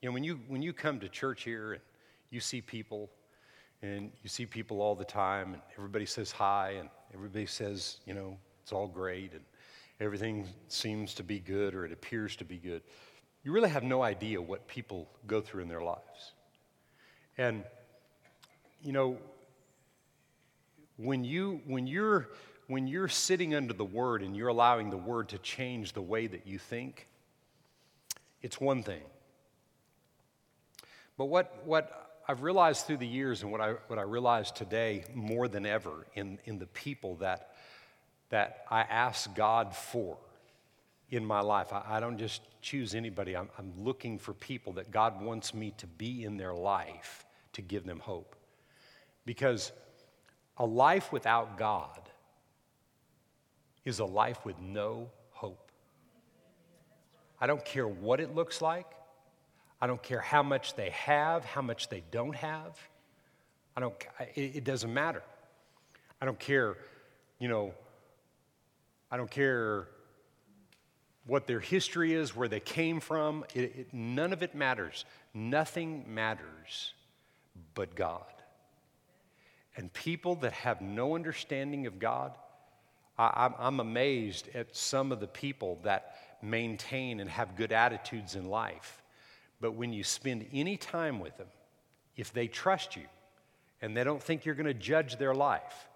You 0.00 0.08
know, 0.08 0.14
when 0.14 0.24
you, 0.24 0.40
when 0.48 0.62
you 0.62 0.72
come 0.72 1.00
to 1.00 1.08
church 1.08 1.42
here 1.42 1.74
and 1.74 1.82
you 2.30 2.40
see 2.40 2.60
people, 2.60 3.10
and 3.82 4.12
you 4.22 4.28
see 4.28 4.46
people 4.46 4.80
all 4.80 4.94
the 4.94 5.04
time, 5.04 5.54
and 5.54 5.62
everybody 5.76 6.06
says 6.06 6.30
hi, 6.30 6.70
and 6.78 6.88
everybody 7.12 7.46
says, 7.46 7.98
you 8.06 8.14
know, 8.14 8.38
it's 8.62 8.72
all 8.72 8.86
great, 8.86 9.32
and 9.32 9.42
everything 10.00 10.46
seems 10.68 11.14
to 11.14 11.22
be 11.22 11.40
good, 11.40 11.74
or 11.74 11.84
it 11.84 11.92
appears 11.92 12.36
to 12.36 12.44
be 12.44 12.56
good. 12.56 12.82
You 13.44 13.52
really 13.52 13.70
have 13.70 13.82
no 13.82 14.02
idea 14.02 14.40
what 14.40 14.66
people 14.68 15.08
go 15.26 15.40
through 15.40 15.62
in 15.62 15.68
their 15.68 15.82
lives. 15.82 16.32
And, 17.36 17.64
you 18.82 18.92
know, 18.92 19.18
when, 20.96 21.24
you, 21.24 21.60
when, 21.66 21.86
you're, 21.86 22.28
when 22.66 22.86
you're 22.86 23.08
sitting 23.08 23.54
under 23.54 23.72
the 23.72 23.84
Word 23.84 24.22
and 24.22 24.36
you're 24.36 24.48
allowing 24.48 24.90
the 24.90 24.96
Word 24.96 25.28
to 25.30 25.38
change 25.38 25.92
the 25.92 26.02
way 26.02 26.26
that 26.26 26.46
you 26.46 26.58
think, 26.58 27.08
it's 28.42 28.60
one 28.60 28.82
thing. 28.82 29.02
But 31.16 31.26
what, 31.26 31.62
what 31.64 32.22
I've 32.28 32.42
realized 32.42 32.86
through 32.86 32.98
the 32.98 33.06
years 33.06 33.42
and 33.42 33.50
what 33.50 33.60
I, 33.60 33.72
what 33.88 33.98
I 33.98 34.02
realize 34.02 34.52
today 34.52 35.04
more 35.14 35.48
than 35.48 35.66
ever 35.66 36.06
in, 36.14 36.38
in 36.44 36.58
the 36.58 36.66
people 36.66 37.16
that, 37.16 37.54
that 38.28 38.64
I 38.70 38.82
ask 38.82 39.34
God 39.34 39.74
for 39.74 40.18
in 41.10 41.24
my 41.24 41.40
life, 41.40 41.72
I, 41.72 41.82
I 41.88 42.00
don't 42.00 42.18
just 42.18 42.42
choose 42.60 42.94
anybody, 42.94 43.36
I'm, 43.36 43.48
I'm 43.58 43.72
looking 43.78 44.18
for 44.18 44.34
people 44.34 44.74
that 44.74 44.90
God 44.90 45.22
wants 45.22 45.54
me 45.54 45.72
to 45.78 45.86
be 45.86 46.24
in 46.24 46.36
their 46.36 46.54
life 46.54 47.24
to 47.54 47.62
give 47.62 47.86
them 47.86 47.98
hope. 47.98 48.36
Because 49.28 49.72
a 50.56 50.64
life 50.64 51.12
without 51.12 51.58
God 51.58 52.00
is 53.84 53.98
a 53.98 54.06
life 54.06 54.42
with 54.46 54.58
no 54.58 55.10
hope. 55.32 55.70
I 57.38 57.46
don't 57.46 57.62
care 57.62 57.86
what 57.86 58.20
it 58.20 58.34
looks 58.34 58.62
like. 58.62 58.86
I 59.82 59.86
don't 59.86 60.02
care 60.02 60.20
how 60.20 60.42
much 60.42 60.76
they 60.76 60.88
have, 60.88 61.44
how 61.44 61.60
much 61.60 61.90
they 61.90 62.02
don't 62.10 62.36
have. 62.36 62.78
I 63.76 63.80
don't, 63.80 63.94
it, 64.34 64.64
doesn't 64.64 64.94
matter. 64.94 65.22
I 66.22 66.24
don't 66.24 66.38
care, 66.38 66.78
you 67.38 67.48
know, 67.48 67.74
I 69.10 69.18
don't 69.18 69.30
care 69.30 69.88
what 71.26 71.46
their 71.46 71.60
history 71.60 72.14
is, 72.14 72.34
where 72.34 72.48
they 72.48 72.60
came 72.60 72.98
from. 72.98 73.44
It, 73.54 73.60
it, 73.76 73.88
none 73.92 74.32
of 74.32 74.42
it 74.42 74.54
matters. 74.54 75.04
Nothing 75.34 76.14
matters 76.14 76.94
but 77.74 77.94
God. 77.94 78.24
And 79.78 79.90
people 79.94 80.34
that 80.36 80.52
have 80.52 80.82
no 80.82 81.14
understanding 81.14 81.86
of 81.86 81.98
God, 81.98 82.34
I, 83.18 83.50
I'm 83.58 83.80
amazed 83.80 84.50
at 84.54 84.76
some 84.76 85.10
of 85.10 85.20
the 85.20 85.26
people 85.26 85.78
that 85.84 86.16
maintain 86.42 87.20
and 87.20 87.30
have 87.30 87.56
good 87.56 87.72
attitudes 87.72 88.34
in 88.34 88.44
life 88.44 89.02
but 89.60 89.72
when 89.72 89.92
you 89.92 90.04
spend 90.04 90.46
any 90.52 90.76
time 90.76 91.20
with 91.20 91.36
them, 91.36 91.48
if 92.16 92.32
they 92.32 92.46
trust 92.46 92.96
you 92.96 93.04
and 93.82 93.96
they 93.96 94.04
don't 94.04 94.22
think 94.22 94.44
you're 94.44 94.54
going 94.54 94.66
to 94.66 94.74
judge 94.74 95.16
their 95.16 95.34
life, 95.34 95.88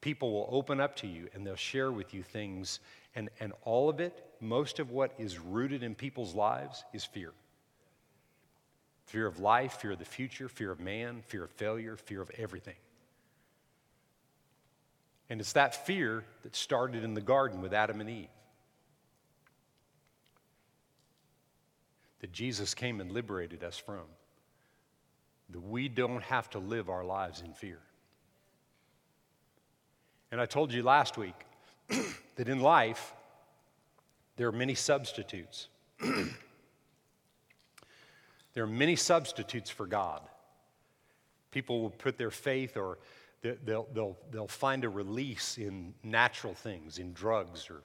people 0.00 0.32
will 0.32 0.48
open 0.50 0.80
up 0.80 0.96
to 0.96 1.06
you 1.06 1.28
and 1.34 1.46
they'll 1.46 1.56
share 1.56 1.92
with 1.92 2.14
you 2.14 2.22
things. 2.22 2.80
And, 3.14 3.28
and 3.40 3.52
all 3.64 3.88
of 3.88 4.00
it, 4.00 4.24
most 4.40 4.78
of 4.78 4.90
what 4.90 5.12
is 5.18 5.38
rooted 5.38 5.82
in 5.82 5.94
people's 5.94 6.34
lives 6.34 6.84
is 6.92 7.04
fear 7.04 7.32
fear 9.04 9.28
of 9.28 9.38
life, 9.38 9.74
fear 9.74 9.92
of 9.92 10.00
the 10.00 10.04
future, 10.04 10.48
fear 10.48 10.72
of 10.72 10.80
man, 10.80 11.22
fear 11.24 11.44
of 11.44 11.50
failure, 11.52 11.96
fear 11.96 12.20
of 12.20 12.28
everything. 12.36 12.74
And 15.28 15.40
it's 15.40 15.54
that 15.54 15.86
fear 15.86 16.24
that 16.42 16.54
started 16.54 17.02
in 17.02 17.14
the 17.14 17.20
garden 17.20 17.60
with 17.60 17.74
Adam 17.74 18.00
and 18.00 18.08
Eve. 18.08 18.28
that 22.26 22.32
Jesus 22.32 22.74
came 22.74 23.00
and 23.00 23.12
liberated 23.12 23.62
us 23.62 23.78
from. 23.78 24.02
That 25.50 25.60
we 25.60 25.88
don't 25.88 26.24
have 26.24 26.50
to 26.50 26.58
live 26.58 26.88
our 26.88 27.04
lives 27.04 27.40
in 27.40 27.52
fear. 27.52 27.78
And 30.32 30.40
I 30.40 30.46
told 30.46 30.72
you 30.72 30.82
last 30.82 31.16
week 31.16 31.36
that 32.34 32.48
in 32.48 32.60
life, 32.60 33.14
there 34.36 34.48
are 34.48 34.52
many 34.52 34.74
substitutes. 34.74 35.68
there 38.54 38.64
are 38.64 38.66
many 38.66 38.96
substitutes 38.96 39.70
for 39.70 39.86
God. 39.86 40.20
People 41.52 41.80
will 41.80 41.90
put 41.90 42.18
their 42.18 42.32
faith 42.32 42.76
or 42.76 42.98
they'll, 43.42 43.86
they'll, 43.92 44.16
they'll 44.30 44.48
find 44.48 44.84
a 44.84 44.88
release 44.88 45.58
in 45.58 45.94
natural 46.02 46.54
things, 46.54 46.98
in 46.98 47.12
drugs 47.12 47.68
or 47.70 47.82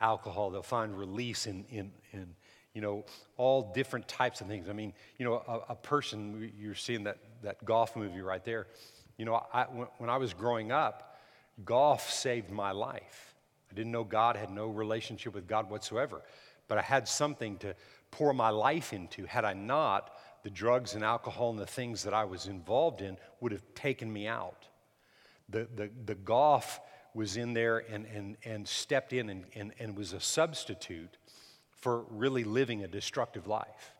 alcohol. 0.00 0.50
They'll 0.50 0.62
find 0.62 0.96
release 0.96 1.46
in, 1.46 1.64
in, 1.70 1.90
in, 2.12 2.34
you 2.74 2.80
know, 2.80 3.04
all 3.36 3.72
different 3.74 4.06
types 4.06 4.40
of 4.40 4.46
things. 4.46 4.68
I 4.68 4.72
mean, 4.72 4.92
you 5.18 5.24
know, 5.24 5.42
a, 5.48 5.72
a 5.72 5.74
person, 5.74 6.52
you're 6.58 6.74
seeing 6.74 7.04
that, 7.04 7.18
that 7.42 7.64
golf 7.64 7.96
movie 7.96 8.20
right 8.20 8.44
there. 8.44 8.66
You 9.16 9.24
know, 9.24 9.42
I, 9.52 9.64
when, 9.64 9.88
when 9.98 10.10
I 10.10 10.16
was 10.16 10.32
growing 10.34 10.70
up, 10.70 11.18
golf 11.64 12.10
saved 12.10 12.50
my 12.50 12.70
life. 12.70 13.34
I 13.70 13.74
didn't 13.74 13.92
know 13.92 14.04
God, 14.04 14.36
had 14.36 14.50
no 14.50 14.68
relationship 14.68 15.34
with 15.34 15.46
God 15.46 15.70
whatsoever, 15.70 16.22
but 16.68 16.78
I 16.78 16.82
had 16.82 17.08
something 17.08 17.58
to 17.58 17.74
pour 18.10 18.32
my 18.32 18.50
life 18.50 18.92
into. 18.92 19.26
Had 19.26 19.44
I 19.44 19.54
not, 19.54 20.10
the 20.44 20.50
drugs 20.50 20.94
and 20.94 21.02
alcohol 21.02 21.50
and 21.50 21.58
the 21.58 21.66
things 21.66 22.04
that 22.04 22.14
I 22.14 22.24
was 22.24 22.46
involved 22.46 23.00
in 23.00 23.18
would 23.40 23.52
have 23.52 23.64
taken 23.74 24.12
me 24.12 24.26
out. 24.26 24.67
The, 25.48 25.66
the, 25.74 25.90
the 26.04 26.14
golf 26.14 26.80
was 27.14 27.36
in 27.36 27.54
there 27.54 27.78
and, 27.78 28.06
and, 28.06 28.36
and 28.44 28.68
stepped 28.68 29.12
in 29.12 29.30
and, 29.30 29.44
and, 29.54 29.72
and 29.78 29.96
was 29.96 30.12
a 30.12 30.20
substitute 30.20 31.16
for 31.70 32.04
really 32.10 32.44
living 32.44 32.84
a 32.84 32.88
destructive 32.88 33.46
life. 33.46 33.92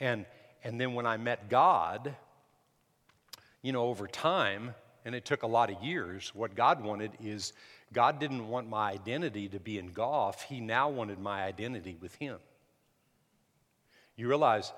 And, 0.00 0.26
and 0.64 0.80
then 0.80 0.94
when 0.94 1.06
I 1.06 1.16
met 1.16 1.48
God, 1.48 2.14
you 3.62 3.72
know, 3.72 3.84
over 3.84 4.06
time, 4.06 4.74
and 5.04 5.14
it 5.14 5.24
took 5.24 5.42
a 5.42 5.46
lot 5.46 5.70
of 5.70 5.82
years, 5.82 6.32
what 6.34 6.54
God 6.54 6.82
wanted 6.82 7.12
is 7.22 7.52
God 7.92 8.18
didn't 8.18 8.48
want 8.48 8.68
my 8.68 8.90
identity 8.90 9.48
to 9.48 9.60
be 9.60 9.78
in 9.78 9.92
golf. 9.92 10.42
He 10.42 10.60
now 10.60 10.88
wanted 10.88 11.18
my 11.18 11.44
identity 11.44 11.96
with 12.00 12.14
Him. 12.16 12.38
You 14.16 14.28
realize 14.28 14.72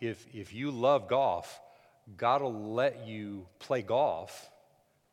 if, 0.00 0.26
if 0.32 0.52
you 0.52 0.70
love 0.70 1.08
golf, 1.08 1.60
God 2.16 2.42
will 2.42 2.72
let 2.74 3.06
you 3.06 3.46
play 3.58 3.82
golf. 3.82 4.50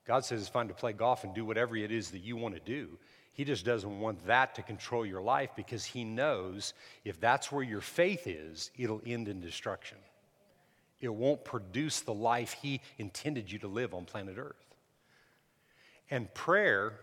God 0.06 0.24
says 0.24 0.42
it's 0.42 0.50
fine 0.50 0.68
to 0.68 0.74
play 0.74 0.94
golf 0.94 1.24
and 1.24 1.34
do 1.34 1.46
whatever 1.46 1.76
it 1.76 1.92
is 1.92 2.12
that 2.12 2.20
you 2.20 2.36
want 2.36 2.56
to 2.56 2.62
do. 2.62 2.98
He 3.34 3.44
just 3.44 3.66
doesn't 3.66 4.00
want 4.00 4.26
that 4.28 4.56
to 4.56 4.62
control 4.62 5.06
your 5.06 5.22
life 5.22 5.50
because 5.56 5.84
he 5.84 6.04
knows 6.04 6.74
if 7.04 7.20
that's 7.20 7.52
where 7.52 7.64
your 7.64 7.82
faith 7.82 8.28
is, 8.28 8.72
it'll 8.78 9.02
end 9.06 9.28
in 9.28 9.42
destruction. 9.42 9.98
It 11.02 11.14
won't 11.14 11.44
produce 11.44 12.00
the 12.02 12.14
life 12.14 12.54
he 12.54 12.82
intended 12.98 13.52
you 13.52 13.60
to 13.60 13.68
live 13.68 13.94
on 13.94 14.06
planet 14.06 14.38
Earth. 14.38 14.56
And 16.10 16.34
prayer 16.34 16.94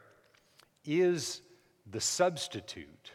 is 0.85 1.43
the 1.91 2.01
substitute 2.01 3.11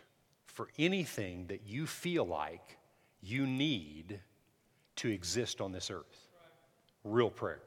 for 0.46 0.70
anything 0.78 1.48
that 1.48 1.62
you 1.66 1.88
feel 1.88 2.26
like 2.26 2.78
you 3.22 3.46
need 3.46 4.20
to 4.98 5.10
exist 5.10 5.62
on 5.62 5.72
this 5.72 5.90
earth. 5.90 6.28
Real 7.04 7.30
prayer. 7.30 7.62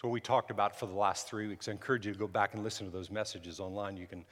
It's 0.00 0.04
what 0.04 0.12
we 0.12 0.20
talked 0.22 0.50
about 0.50 0.74
for 0.74 0.86
the 0.86 0.94
last 0.94 1.28
three 1.28 1.46
weeks. 1.46 1.68
I 1.68 1.72
encourage 1.72 2.06
you 2.06 2.14
to 2.14 2.18
go 2.18 2.26
back 2.26 2.54
and 2.54 2.64
listen 2.64 2.86
to 2.86 2.90
those 2.90 3.10
messages 3.10 3.60
online. 3.60 3.98
You 3.98 4.06
can 4.06 4.24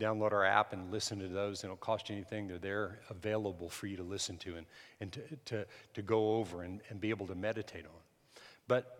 download 0.00 0.32
our 0.32 0.46
app 0.46 0.72
and 0.72 0.90
listen 0.90 1.18
to 1.18 1.28
those. 1.28 1.60
They 1.60 1.68
don't 1.68 1.78
cost 1.78 2.08
you 2.08 2.16
anything. 2.16 2.48
They're 2.48 2.56
there 2.56 3.00
available 3.10 3.68
for 3.68 3.86
you 3.86 3.98
to 3.98 4.02
listen 4.02 4.38
to 4.38 4.56
and, 4.56 4.66
and 5.00 5.12
to, 5.12 5.20
to, 5.44 5.66
to 5.92 6.00
go 6.00 6.36
over 6.36 6.62
and, 6.62 6.80
and 6.88 7.02
be 7.02 7.10
able 7.10 7.26
to 7.26 7.34
meditate 7.34 7.84
on. 7.84 8.00
But 8.66 8.98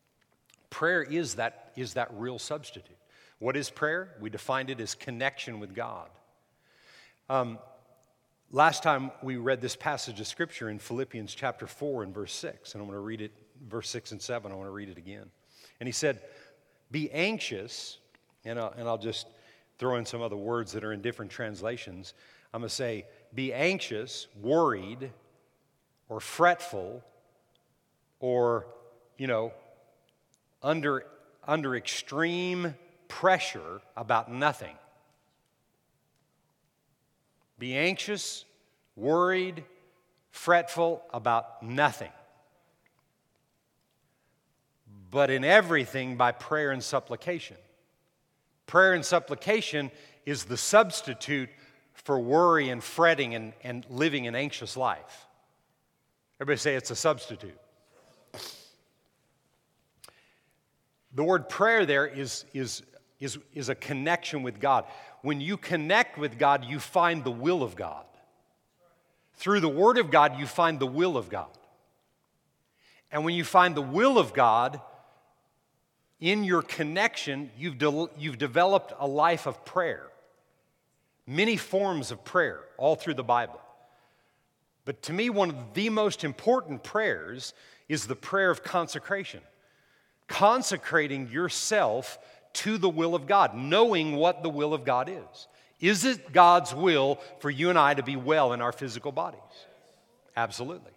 prayer 0.70 1.02
is 1.02 1.34
that, 1.34 1.72
is 1.76 1.92
that 1.92 2.08
real 2.14 2.38
substitute. 2.38 2.96
What 3.38 3.54
is 3.54 3.68
prayer? 3.68 4.14
We 4.22 4.30
defined 4.30 4.70
it 4.70 4.80
as 4.80 4.94
connection 4.94 5.60
with 5.60 5.74
God. 5.74 6.08
Um, 7.28 7.58
last 8.50 8.82
time 8.82 9.10
we 9.22 9.36
read 9.36 9.60
this 9.60 9.76
passage 9.76 10.20
of 10.20 10.26
Scripture 10.26 10.70
in 10.70 10.78
Philippians 10.78 11.34
chapter 11.34 11.66
4 11.66 12.04
and 12.04 12.14
verse 12.14 12.32
6, 12.32 12.72
and 12.72 12.80
I'm 12.80 12.88
going 12.88 12.96
to 12.96 13.04
read 13.04 13.20
it 13.20 13.32
verse 13.68 13.88
6 13.90 14.12
and 14.12 14.22
7. 14.22 14.50
I 14.50 14.54
want 14.54 14.66
to 14.66 14.72
read 14.72 14.88
it 14.88 14.98
again. 14.98 15.30
And 15.80 15.86
he 15.86 15.92
said, 15.92 16.20
Be 16.90 17.10
anxious, 17.10 17.98
and 18.44 18.58
I'll, 18.58 18.74
and 18.76 18.88
I'll 18.88 18.98
just 18.98 19.26
throw 19.78 19.96
in 19.96 20.04
some 20.04 20.22
other 20.22 20.36
words 20.36 20.72
that 20.72 20.84
are 20.84 20.92
in 20.92 21.00
different 21.02 21.30
translations. 21.30 22.14
I'm 22.52 22.60
going 22.60 22.68
to 22.68 22.74
say, 22.74 23.06
Be 23.34 23.52
anxious, 23.52 24.26
worried, 24.40 25.10
or 26.08 26.20
fretful, 26.20 27.02
or, 28.20 28.66
you 29.16 29.26
know, 29.26 29.52
under, 30.62 31.04
under 31.46 31.76
extreme 31.76 32.74
pressure 33.06 33.80
about 33.96 34.30
nothing. 34.30 34.76
Be 37.58 37.76
anxious, 37.76 38.44
worried, 38.96 39.64
fretful 40.30 41.02
about 41.12 41.62
nothing 41.62 42.10
but 45.10 45.30
in 45.30 45.44
everything 45.44 46.16
by 46.16 46.32
prayer 46.32 46.70
and 46.70 46.82
supplication. 46.82 47.56
Prayer 48.66 48.94
and 48.94 49.04
supplication 49.04 49.90
is 50.26 50.44
the 50.44 50.56
substitute 50.56 51.48
for 51.94 52.18
worry 52.18 52.68
and 52.68 52.82
fretting 52.82 53.34
and, 53.34 53.52
and 53.64 53.86
living 53.88 54.26
an 54.26 54.34
anxious 54.34 54.76
life. 54.76 55.26
Everybody 56.40 56.58
say 56.58 56.74
it's 56.74 56.90
a 56.90 56.96
substitute. 56.96 57.58
The 61.14 61.24
word 61.24 61.48
prayer 61.48 61.86
there 61.86 62.06
is, 62.06 62.44
is, 62.52 62.82
is, 63.18 63.38
is 63.54 63.68
a 63.68 63.74
connection 63.74 64.42
with 64.42 64.60
God. 64.60 64.84
When 65.22 65.40
you 65.40 65.56
connect 65.56 66.18
with 66.18 66.38
God, 66.38 66.64
you 66.64 66.78
find 66.78 67.24
the 67.24 67.30
will 67.30 67.62
of 67.62 67.74
God. 67.74 68.04
Through 69.38 69.60
the 69.60 69.68
Word 69.68 69.98
of 69.98 70.10
God, 70.10 70.38
you 70.38 70.46
find 70.46 70.80
the 70.80 70.86
will 70.86 71.16
of 71.16 71.28
God. 71.28 71.50
And 73.10 73.24
when 73.24 73.34
you 73.34 73.44
find 73.44 73.74
the 73.74 73.82
will 73.82 74.18
of 74.18 74.34
God, 74.34 74.80
in 76.20 76.44
your 76.44 76.62
connection, 76.62 77.50
you've, 77.56 77.78
de- 77.78 78.08
you've 78.18 78.38
developed 78.38 78.92
a 78.98 79.06
life 79.06 79.46
of 79.46 79.64
prayer. 79.64 80.06
Many 81.26 81.56
forms 81.56 82.10
of 82.10 82.24
prayer, 82.24 82.60
all 82.76 82.96
through 82.96 83.14
the 83.14 83.22
Bible. 83.22 83.60
But 84.84 85.02
to 85.02 85.12
me, 85.12 85.30
one 85.30 85.50
of 85.50 85.74
the 85.74 85.90
most 85.90 86.24
important 86.24 86.82
prayers 86.82 87.52
is 87.88 88.06
the 88.06 88.16
prayer 88.16 88.50
of 88.50 88.62
consecration. 88.62 89.40
Consecrating 90.26 91.28
yourself 91.28 92.18
to 92.54 92.78
the 92.78 92.88
will 92.88 93.14
of 93.14 93.26
God, 93.26 93.54
knowing 93.54 94.16
what 94.16 94.42
the 94.42 94.48
will 94.48 94.74
of 94.74 94.84
God 94.84 95.08
is. 95.08 95.48
Is 95.80 96.04
it 96.04 96.32
God's 96.32 96.74
will 96.74 97.20
for 97.38 97.50
you 97.50 97.70
and 97.70 97.78
I 97.78 97.94
to 97.94 98.02
be 98.02 98.16
well 98.16 98.52
in 98.52 98.60
our 98.60 98.72
physical 98.72 99.12
bodies? 99.12 99.40
Absolutely. 100.36 100.92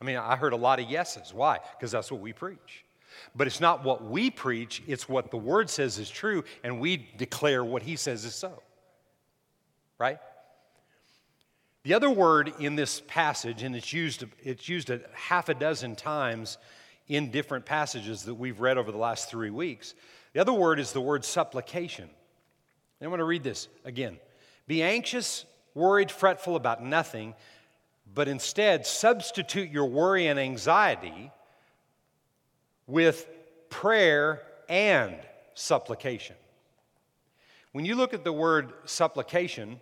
I 0.00 0.04
mean, 0.04 0.16
I 0.16 0.36
heard 0.36 0.52
a 0.52 0.56
lot 0.56 0.80
of 0.80 0.88
yeses. 0.88 1.32
Why? 1.34 1.58
Because 1.76 1.90
that's 1.90 2.10
what 2.10 2.20
we 2.20 2.32
preach. 2.32 2.84
But 3.34 3.46
it's 3.46 3.60
not 3.60 3.84
what 3.84 4.04
we 4.04 4.30
preach, 4.30 4.82
it's 4.86 5.08
what 5.08 5.30
the 5.30 5.36
Word 5.36 5.70
says 5.70 5.98
is 5.98 6.10
true, 6.10 6.44
and 6.62 6.80
we 6.80 7.08
declare 7.16 7.64
what 7.64 7.82
He 7.82 7.96
says 7.96 8.24
is 8.24 8.34
so. 8.34 8.62
Right? 9.98 10.18
The 11.84 11.92
other 11.92 12.08
word 12.08 12.52
in 12.58 12.76
this 12.76 13.02
passage, 13.06 13.62
and 13.62 13.76
it's 13.76 13.92
used, 13.92 14.24
it's 14.42 14.68
used 14.70 14.88
a 14.88 15.00
half 15.12 15.50
a 15.50 15.54
dozen 15.54 15.96
times 15.96 16.56
in 17.08 17.30
different 17.30 17.66
passages 17.66 18.22
that 18.22 18.34
we've 18.34 18.58
read 18.58 18.78
over 18.78 18.90
the 18.90 18.98
last 18.98 19.28
three 19.28 19.50
weeks. 19.50 19.94
The 20.32 20.40
other 20.40 20.52
word 20.52 20.80
is 20.80 20.92
the 20.92 21.02
word 21.02 21.26
supplication. 21.26 22.08
I 23.02 23.06
want 23.06 23.20
to 23.20 23.24
read 23.24 23.42
this 23.42 23.68
again. 23.84 24.18
Be 24.66 24.82
anxious, 24.82 25.44
worried, 25.74 26.10
fretful 26.10 26.56
about 26.56 26.82
nothing, 26.82 27.34
but 28.14 28.28
instead 28.28 28.86
substitute 28.86 29.70
your 29.70 29.84
worry 29.84 30.26
and 30.26 30.40
anxiety 30.40 31.30
with 32.86 33.26
prayer 33.70 34.42
and 34.68 35.16
supplication. 35.54 36.36
When 37.72 37.84
you 37.84 37.96
look 37.96 38.14
at 38.14 38.24
the 38.24 38.32
word 38.32 38.72
supplication, 38.84 39.80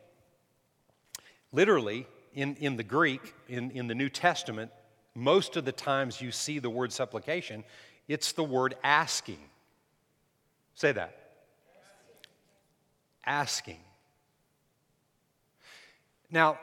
literally 1.53 2.07
in, 2.35 2.57
in 2.57 2.77
the 2.77 2.83
Greek, 2.83 3.35
in, 3.49 3.71
in 3.73 3.87
the 3.87 3.95
New 3.95 4.09
Testament, 4.09 4.71
most 5.15 5.57
of 5.57 5.65
the 5.65 5.73
times 5.73 6.21
you 6.21 6.33
see 6.33 6.59
the 6.59 6.71
word 6.71 6.93
supplication, 6.93 7.65
it's 8.09 8.33
the 8.33 8.45
word 8.45 8.77
asking. 8.83 9.39
Say 10.75 10.93
that. 10.93 11.17
Asking. 13.25 13.79
Now, 16.31 16.59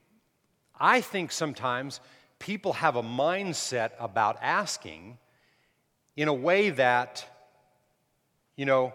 I 0.80 1.00
think 1.00 1.32
sometimes 1.32 2.00
people 2.38 2.74
have 2.74 2.96
a 2.96 3.02
mindset 3.02 3.90
about 3.98 4.38
asking 4.40 5.18
in 6.16 6.28
a 6.28 6.34
way 6.34 6.70
that, 6.70 7.24
you 8.56 8.66
know, 8.66 8.92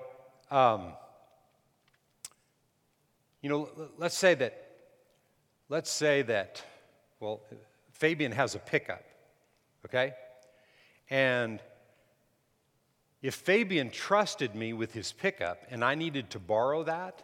um, 0.52 0.94
you 3.42 3.50
know, 3.50 3.70
let's 3.98 4.18
say 4.18 4.34
that, 4.36 4.72
let's 5.70 5.92
say 5.92 6.22
that, 6.24 6.64
well, 7.20 7.42
Fabian 7.92 8.32
has 8.32 8.56
a 8.56 8.60
pickup, 8.60 9.04
okay? 9.86 10.14
And 11.10 11.60
if 13.22 13.36
Fabian 13.36 13.90
trusted 13.90 14.56
me 14.56 14.74
with 14.74 14.94
his 14.94 15.12
pickup 15.12 15.64
and 15.70 15.84
I 15.84 15.96
needed 15.96 16.30
to 16.32 16.40
borrow 16.40 16.84
that, 16.84 17.24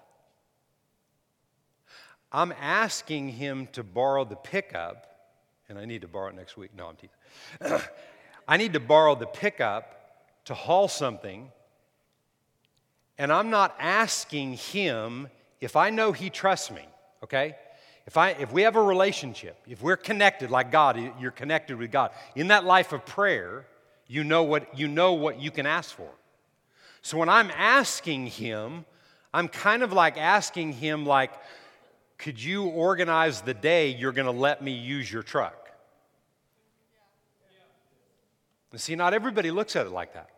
I'm 2.31 2.53
asking 2.59 3.29
him 3.29 3.67
to 3.73 3.83
borrow 3.83 4.25
the 4.25 4.35
pickup, 4.35 5.07
and 5.69 5.79
I 5.79 5.85
need 5.85 6.01
to 6.01 6.07
borrow 6.09 6.27
it 6.27 6.35
next 6.35 6.57
week. 6.57 6.71
No, 6.75 6.87
I'm 6.87 6.97
teasing. 6.97 7.79
I 8.47 8.57
need 8.57 8.73
to 8.73 8.79
borrow 8.79 9.15
the 9.15 9.25
pickup 9.25 9.91
to 10.45 10.53
haul 10.53 10.87
something, 10.87 11.51
and 13.17 13.31
I'm 13.31 13.49
not 13.49 13.75
asking 13.79 14.53
him 14.53 15.29
if 15.61 15.75
I 15.75 15.89
know 15.89 16.11
he 16.11 16.29
trusts 16.29 16.69
me, 16.69 16.85
okay? 17.23 17.55
If, 18.05 18.17
I, 18.17 18.31
if 18.31 18.51
we 18.51 18.61
have 18.63 18.75
a 18.75 18.81
relationship, 18.81 19.57
if 19.67 19.81
we're 19.81 19.97
connected 19.97 20.51
like 20.51 20.71
God, 20.71 20.99
you're 21.19 21.31
connected 21.31 21.77
with 21.77 21.91
God, 21.91 22.11
in 22.35 22.49
that 22.49 22.63
life 22.63 22.93
of 22.93 23.05
prayer, 23.05 23.65
you 24.07 24.23
know 24.23 24.43
what 24.43 24.77
you, 24.77 24.87
know 24.87 25.13
what 25.13 25.39
you 25.39 25.49
can 25.49 25.65
ask 25.65 25.95
for. 25.95 26.09
So 27.01 27.17
when 27.17 27.29
I'm 27.29 27.49
asking 27.51 28.27
him, 28.27 28.85
I'm 29.33 29.47
kind 29.47 29.81
of 29.81 29.91
like 29.91 30.17
asking 30.17 30.73
him, 30.73 31.05
like, 31.05 31.31
could 32.17 32.41
you 32.41 32.65
organize 32.65 33.41
the 33.41 33.53
day 33.53 33.89
you're 33.89 34.11
going 34.11 34.25
to 34.25 34.31
let 34.31 34.63
me 34.63 34.71
use 34.71 35.11
your 35.11 35.23
truck? 35.23 35.64
And 38.75 38.81
see, 38.81 38.97
not 38.97 39.13
everybody 39.13 39.51
looks 39.51 39.77
at 39.77 39.85
it 39.85 39.93
like 39.93 40.15
that. 40.15 40.29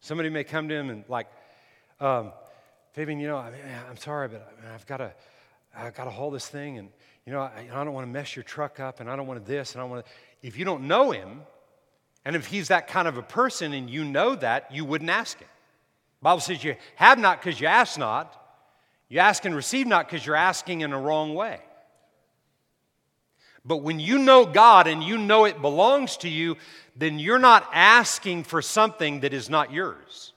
Somebody 0.00 0.28
may 0.28 0.42
come 0.42 0.68
to 0.68 0.74
him 0.74 0.90
and 0.90 1.04
like, 1.08 1.28
um, 2.00 2.32
Fabian, 2.94 3.20
you 3.20 3.28
know, 3.28 3.36
I 3.36 3.52
am 3.88 3.96
sorry, 3.96 4.26
but 4.26 4.52
I've 4.74 4.84
got 4.86 4.96
to, 4.96 5.12
I've 5.72 5.94
got 5.94 6.06
to 6.06 6.10
haul 6.10 6.32
this 6.32 6.48
thing, 6.48 6.78
and 6.78 6.88
you 7.24 7.32
know, 7.32 7.42
I, 7.42 7.68
I 7.72 7.84
don't 7.84 7.92
want 7.92 8.08
to 8.08 8.12
mess 8.12 8.34
your 8.34 8.42
truck 8.42 8.80
up, 8.80 8.98
and 8.98 9.08
I 9.08 9.14
don't 9.14 9.28
want 9.28 9.38
to 9.38 9.48
this, 9.48 9.74
and 9.74 9.80
I 9.80 9.84
want 9.84 10.04
to. 10.04 10.12
If 10.42 10.58
you 10.58 10.64
don't 10.64 10.88
know 10.88 11.12
him, 11.12 11.42
and 12.24 12.34
if 12.34 12.46
he's 12.46 12.66
that 12.68 12.88
kind 12.88 13.06
of 13.06 13.16
a 13.16 13.22
person, 13.22 13.72
and 13.72 13.88
you 13.88 14.04
know 14.04 14.34
that, 14.34 14.74
you 14.74 14.84
wouldn't 14.84 15.08
ask 15.08 15.38
him. 15.38 15.46
Bible 16.20 16.40
says 16.40 16.64
you 16.64 16.74
have 16.96 17.20
not 17.20 17.40
because 17.40 17.60
you 17.60 17.68
ask 17.68 18.00
not. 18.00 18.34
You 19.08 19.20
ask 19.20 19.44
and 19.44 19.54
receive 19.54 19.86
not 19.86 20.08
because 20.08 20.26
you're 20.26 20.34
asking 20.34 20.80
in 20.80 20.92
a 20.92 21.00
wrong 21.00 21.36
way. 21.36 21.60
But 23.68 23.82
when 23.82 24.00
you 24.00 24.18
know 24.18 24.46
God 24.46 24.86
and 24.86 25.04
you 25.04 25.18
know 25.18 25.44
it 25.44 25.60
belongs 25.60 26.16
to 26.18 26.28
you, 26.28 26.56
then 26.96 27.18
you're 27.18 27.38
not 27.38 27.68
asking 27.72 28.44
for 28.44 28.62
something 28.62 29.20
that 29.20 29.34
is 29.34 29.50
not 29.50 29.70
yours. 29.70 30.32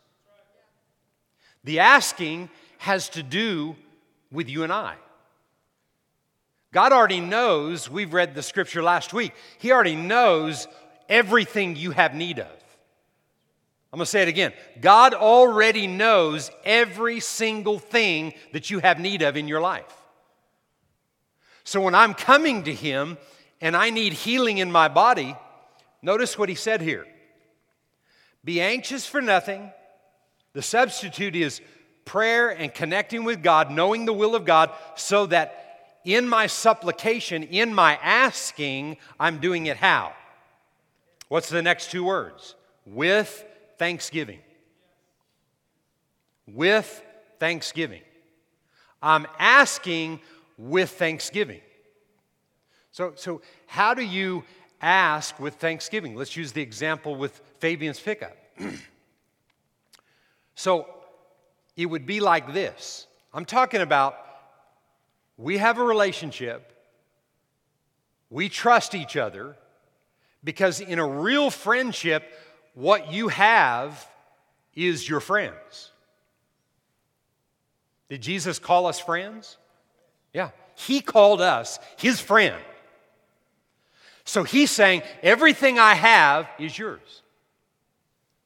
The 1.63 1.79
asking 1.79 2.49
has 2.79 3.07
to 3.09 3.23
do 3.23 3.77
with 4.33 4.49
you 4.49 4.63
and 4.63 4.73
I. 4.73 4.95
God 6.73 6.91
already 6.91 7.21
knows, 7.21 7.89
we've 7.89 8.13
read 8.13 8.35
the 8.35 8.43
scripture 8.43 8.83
last 8.83 9.13
week, 9.13 9.33
He 9.59 9.71
already 9.71 9.95
knows 9.95 10.67
everything 11.07 11.77
you 11.77 11.91
have 11.91 12.13
need 12.13 12.39
of. 12.39 12.47
I'm 13.93 13.97
going 13.97 14.05
to 14.05 14.11
say 14.11 14.23
it 14.23 14.27
again. 14.27 14.51
God 14.81 15.13
already 15.13 15.87
knows 15.87 16.51
every 16.65 17.21
single 17.21 17.79
thing 17.79 18.33
that 18.51 18.69
you 18.69 18.79
have 18.79 18.99
need 18.99 19.21
of 19.21 19.37
in 19.37 19.47
your 19.47 19.61
life. 19.61 20.00
So 21.71 21.79
when 21.79 21.95
I'm 21.95 22.13
coming 22.13 22.63
to 22.63 22.73
Him 22.73 23.17
and 23.61 23.77
I 23.77 23.91
need 23.91 24.11
healing 24.11 24.57
in 24.57 24.69
my 24.73 24.89
body, 24.89 25.37
notice 26.01 26.37
what 26.37 26.49
He 26.49 26.55
said 26.55 26.81
here 26.81 27.07
Be 28.43 28.59
anxious 28.59 29.07
for 29.07 29.21
nothing. 29.21 29.71
The 30.51 30.61
substitute 30.61 31.33
is 31.33 31.61
prayer 32.03 32.49
and 32.49 32.73
connecting 32.73 33.23
with 33.23 33.41
God, 33.41 33.71
knowing 33.71 34.03
the 34.03 34.11
will 34.11 34.35
of 34.35 34.43
God, 34.43 34.71
so 34.97 35.27
that 35.27 35.95
in 36.03 36.27
my 36.27 36.47
supplication, 36.47 37.41
in 37.43 37.73
my 37.73 37.97
asking, 38.03 38.97
I'm 39.17 39.37
doing 39.37 39.67
it 39.67 39.77
how? 39.77 40.11
What's 41.29 41.47
the 41.47 41.61
next 41.61 41.89
two 41.89 42.03
words? 42.03 42.55
With 42.85 43.45
thanksgiving. 43.77 44.39
With 46.45 47.01
thanksgiving. 47.39 48.01
I'm 49.01 49.25
asking 49.39 50.19
with 50.61 50.91
thanksgiving. 50.91 51.61
So, 52.91 53.13
so 53.15 53.41
how 53.65 53.95
do 53.95 54.03
you 54.03 54.43
ask 54.79 55.39
with 55.39 55.55
thanksgiving? 55.55 56.15
Let's 56.15 56.37
use 56.37 56.51
the 56.51 56.61
example 56.61 57.15
with 57.15 57.41
Fabian's 57.59 57.99
pickup. 57.99 58.37
so 60.55 60.87
it 61.75 61.87
would 61.87 62.05
be 62.05 62.19
like 62.19 62.53
this 62.53 63.07
I'm 63.33 63.45
talking 63.45 63.81
about 63.81 64.15
we 65.37 65.57
have 65.57 65.79
a 65.79 65.83
relationship, 65.83 66.71
we 68.29 68.47
trust 68.47 68.93
each 68.93 69.17
other, 69.17 69.55
because 70.43 70.79
in 70.79 70.99
a 70.99 71.07
real 71.07 71.49
friendship, 71.49 72.23
what 72.75 73.11
you 73.11 73.29
have 73.29 74.07
is 74.75 75.09
your 75.09 75.21
friends. 75.21 75.91
Did 78.09 78.21
Jesus 78.21 78.59
call 78.59 78.85
us 78.85 78.99
friends? 78.99 79.57
Yeah. 80.33 80.49
He 80.75 81.01
called 81.01 81.41
us 81.41 81.79
his 81.97 82.19
friend. 82.19 82.55
So 84.23 84.43
he's 84.43 84.71
saying, 84.71 85.03
everything 85.21 85.79
I 85.79 85.93
have 85.93 86.47
is 86.59 86.77
yours. 86.77 87.21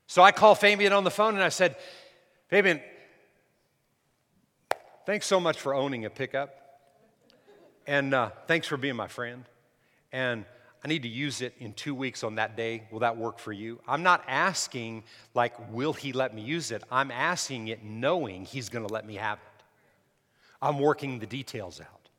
So 0.07 0.21
I 0.21 0.31
called 0.31 0.59
Fabian 0.59 0.93
on 0.93 1.03
the 1.03 1.11
phone 1.11 1.35
and 1.35 1.43
I 1.43 1.49
said, 1.49 1.75
Fabian, 2.47 2.79
thanks 5.05 5.25
so 5.25 5.39
much 5.39 5.59
for 5.59 5.73
owning 5.73 6.05
a 6.05 6.09
pickup. 6.09 6.55
And 7.87 8.13
uh, 8.13 8.29
thanks 8.47 8.67
for 8.67 8.77
being 8.77 8.95
my 8.95 9.07
friend. 9.07 9.45
And 10.11 10.45
I 10.83 10.87
need 10.87 11.03
to 11.03 11.09
use 11.09 11.41
it 11.41 11.53
in 11.59 11.73
two 11.73 11.95
weeks 11.95 12.23
on 12.23 12.35
that 12.35 12.55
day. 12.55 12.83
Will 12.91 12.99
that 12.99 13.17
work 13.17 13.39
for 13.39 13.51
you? 13.51 13.79
I'm 13.87 14.03
not 14.03 14.23
asking, 14.27 15.03
like, 15.33 15.71
will 15.71 15.93
he 15.93 16.13
let 16.13 16.33
me 16.33 16.41
use 16.41 16.71
it? 16.71 16.83
I'm 16.91 17.11
asking 17.11 17.67
it 17.69 17.83
knowing 17.83 18.45
he's 18.45 18.69
going 18.69 18.87
to 18.87 18.93
let 18.93 19.05
me 19.05 19.15
have 19.15 19.39
it. 19.39 19.54
I'm 20.61 20.79
working 20.79 21.19
the 21.19 21.25
details 21.25 21.81
out. 21.81 22.09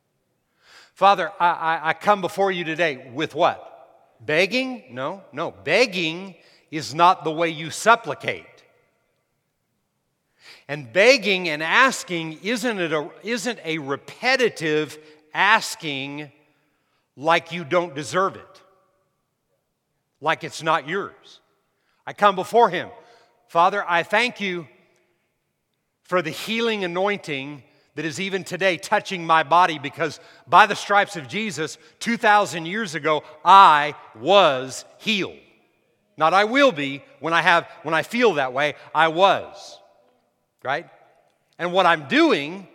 Father, 0.93 1.31
I, 1.39 1.49
I, 1.49 1.79
I 1.89 1.93
come 1.93 2.21
before 2.21 2.51
you 2.51 2.63
today 2.63 3.11
with 3.13 3.35
what? 3.35 4.17
Begging? 4.25 4.83
No, 4.91 5.23
no. 5.31 5.51
Begging 5.51 6.35
is 6.71 6.95
not 6.95 7.23
the 7.23 7.31
way 7.31 7.49
you 7.49 7.69
supplicate. 7.69 8.45
And 10.67 10.91
begging 10.91 11.49
and 11.49 11.63
asking 11.63 12.39
isn't, 12.43 12.79
it 12.79 12.91
a, 12.91 13.09
isn't 13.23 13.59
a 13.63 13.77
repetitive 13.77 14.97
asking 15.33 16.31
like 17.15 17.51
you 17.51 17.63
don't 17.63 17.95
deserve 17.95 18.35
it, 18.35 18.61
like 20.21 20.43
it's 20.43 20.61
not 20.61 20.87
yours. 20.87 21.39
I 22.05 22.13
come 22.13 22.35
before 22.35 22.69
Him. 22.69 22.89
Father, 23.47 23.83
I 23.87 24.03
thank 24.03 24.41
you 24.41 24.67
for 26.03 26.21
the 26.21 26.29
healing 26.29 26.83
anointing 26.83 27.63
that 27.97 28.05
is 28.05 28.19
even 28.19 28.43
today 28.43 28.77
touching 28.77 29.25
my 29.25 29.41
body 29.41 29.79
because 29.79 30.19
by 30.47 30.67
the 30.67 30.75
stripes 30.75 31.15
of 31.15 31.27
Jesus, 31.27 31.79
2,000 31.99 32.67
years 32.67 32.93
ago, 32.93 33.23
I 33.43 33.95
was 34.15 34.85
healed. 34.99 35.39
Not 36.15 36.31
I 36.31 36.43
will 36.43 36.71
be 36.71 37.03
when 37.21 37.33
I 37.33 37.41
have 37.41 37.67
when 37.81 37.95
I 37.95 38.03
feel 38.03 38.35
that 38.35 38.53
way, 38.53 38.75
I 38.93 39.07
was. 39.07 39.79
Right? 40.63 40.87
And 41.57 41.73
what 41.73 41.87
I'm 41.87 42.07
doing 42.07 42.67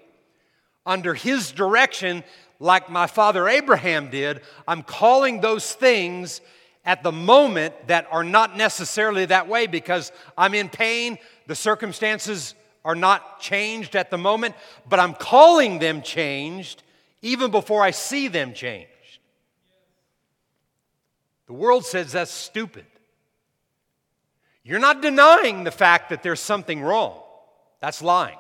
under 0.85 1.15
his 1.15 1.53
direction 1.53 2.25
like 2.59 2.91
my 2.91 3.07
father 3.07 3.49
Abraham 3.49 4.11
did, 4.11 4.41
I'm 4.67 4.83
calling 4.83 5.41
those 5.41 5.73
things 5.73 6.41
at 6.85 7.05
the 7.05 7.13
moment 7.13 7.75
that 7.87 8.09
are 8.11 8.25
not 8.25 8.57
necessarily 8.57 9.27
that 9.27 9.47
way 9.47 9.69
because 9.69 10.11
I'm 10.37 10.55
in 10.55 10.69
pain, 10.69 11.17
the 11.47 11.55
circumstances 11.55 12.57
are 12.85 12.95
not 12.95 13.41
changed 13.41 13.97
at 13.97 14.11
the 14.11 14.19
moment, 14.19 14.55
but 14.89 14.99
I'm 14.99 15.15
calling 15.15 15.79
them 15.79 16.03
changed 16.03 16.83
even 17.23 17.51
before 17.51 17.83
I 17.83 17.93
see 17.93 18.29
them 18.29 18.53
changed. 18.53 18.89
The 21.47 21.53
world 21.53 21.85
says 21.85 22.13
that's 22.13 22.31
stupid. 22.31 22.87
You're 24.65 24.79
not 24.79 25.03
denying 25.03 25.65
the 25.65 25.71
fact 25.71 26.11
that 26.11 26.23
there's 26.23 26.41
something 26.41 26.83
wrong. 26.83 27.21
That's 27.81 28.03
lying. 28.03 28.39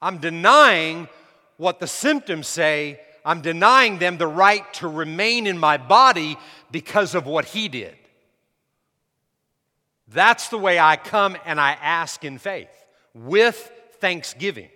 I'm 0.00 0.18
denying 0.18 1.08
what 1.56 1.78
the 1.80 1.86
symptoms 1.86 2.46
say. 2.46 3.00
I'm 3.24 3.40
denying 3.40 3.98
them 3.98 4.18
the 4.18 4.26
right 4.26 4.70
to 4.74 4.88
remain 4.88 5.46
in 5.46 5.58
my 5.58 5.76
body 5.76 6.36
because 6.70 7.14
of 7.14 7.26
what 7.26 7.46
he 7.46 7.68
did. 7.68 7.96
That's 10.08 10.48
the 10.48 10.58
way 10.58 10.78
I 10.78 10.96
come 10.96 11.36
and 11.44 11.60
I 11.60 11.72
ask 11.72 12.24
in 12.24 12.38
faith 12.38 12.68
with 13.14 13.70
thanksgiving. 14.00 14.68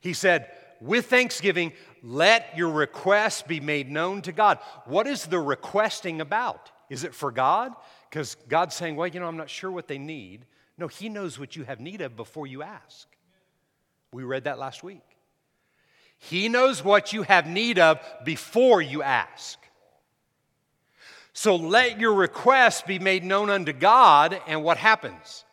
He 0.00 0.14
said, 0.14 0.50
with 0.80 1.06
thanksgiving, 1.06 1.72
let 2.02 2.56
your 2.56 2.70
requests 2.70 3.42
be 3.42 3.60
made 3.60 3.88
known 3.88 4.22
to 4.22 4.32
God. 4.32 4.58
What 4.86 5.06
is 5.06 5.26
the 5.26 5.38
requesting 5.38 6.20
about? 6.20 6.72
Is 6.90 7.04
it 7.04 7.14
for 7.14 7.30
God? 7.30 7.72
Because 8.10 8.34
God's 8.48 8.74
saying, 8.74 8.96
well, 8.96 9.06
you 9.06 9.20
know, 9.20 9.26
I'm 9.26 9.36
not 9.36 9.48
sure 9.48 9.70
what 9.70 9.86
they 9.86 9.98
need. 9.98 10.44
No, 10.76 10.88
He 10.88 11.08
knows 11.08 11.38
what 11.38 11.54
you 11.54 11.62
have 11.64 11.78
need 11.78 12.00
of 12.00 12.16
before 12.16 12.48
you 12.48 12.62
ask. 12.62 13.06
We 14.12 14.24
read 14.24 14.44
that 14.44 14.58
last 14.58 14.82
week. 14.82 15.02
He 16.18 16.48
knows 16.48 16.84
what 16.84 17.12
you 17.12 17.22
have 17.22 17.46
need 17.46 17.78
of 17.78 18.00
before 18.24 18.82
you 18.82 19.02
ask. 19.02 19.58
So 21.32 21.56
let 21.56 21.98
your 21.98 22.14
requests 22.14 22.82
be 22.82 22.98
made 22.98 23.24
known 23.24 23.48
unto 23.48 23.72
God, 23.72 24.40
and 24.46 24.62
what 24.62 24.76
happens? 24.76 25.44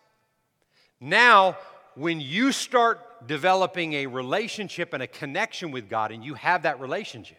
Now, 1.00 1.58
when 1.96 2.20
you 2.20 2.52
start 2.52 3.28
developing 3.28 3.94
a 3.94 4.08
relationship 4.08 4.94
and 4.94 5.02
a 5.02 5.08
connection 5.08 5.72
with 5.72 5.90
God, 5.90 6.12
and 6.12 6.24
you 6.24 6.34
have 6.34 6.64
that 6.64 6.80
relationship, 6.80 7.38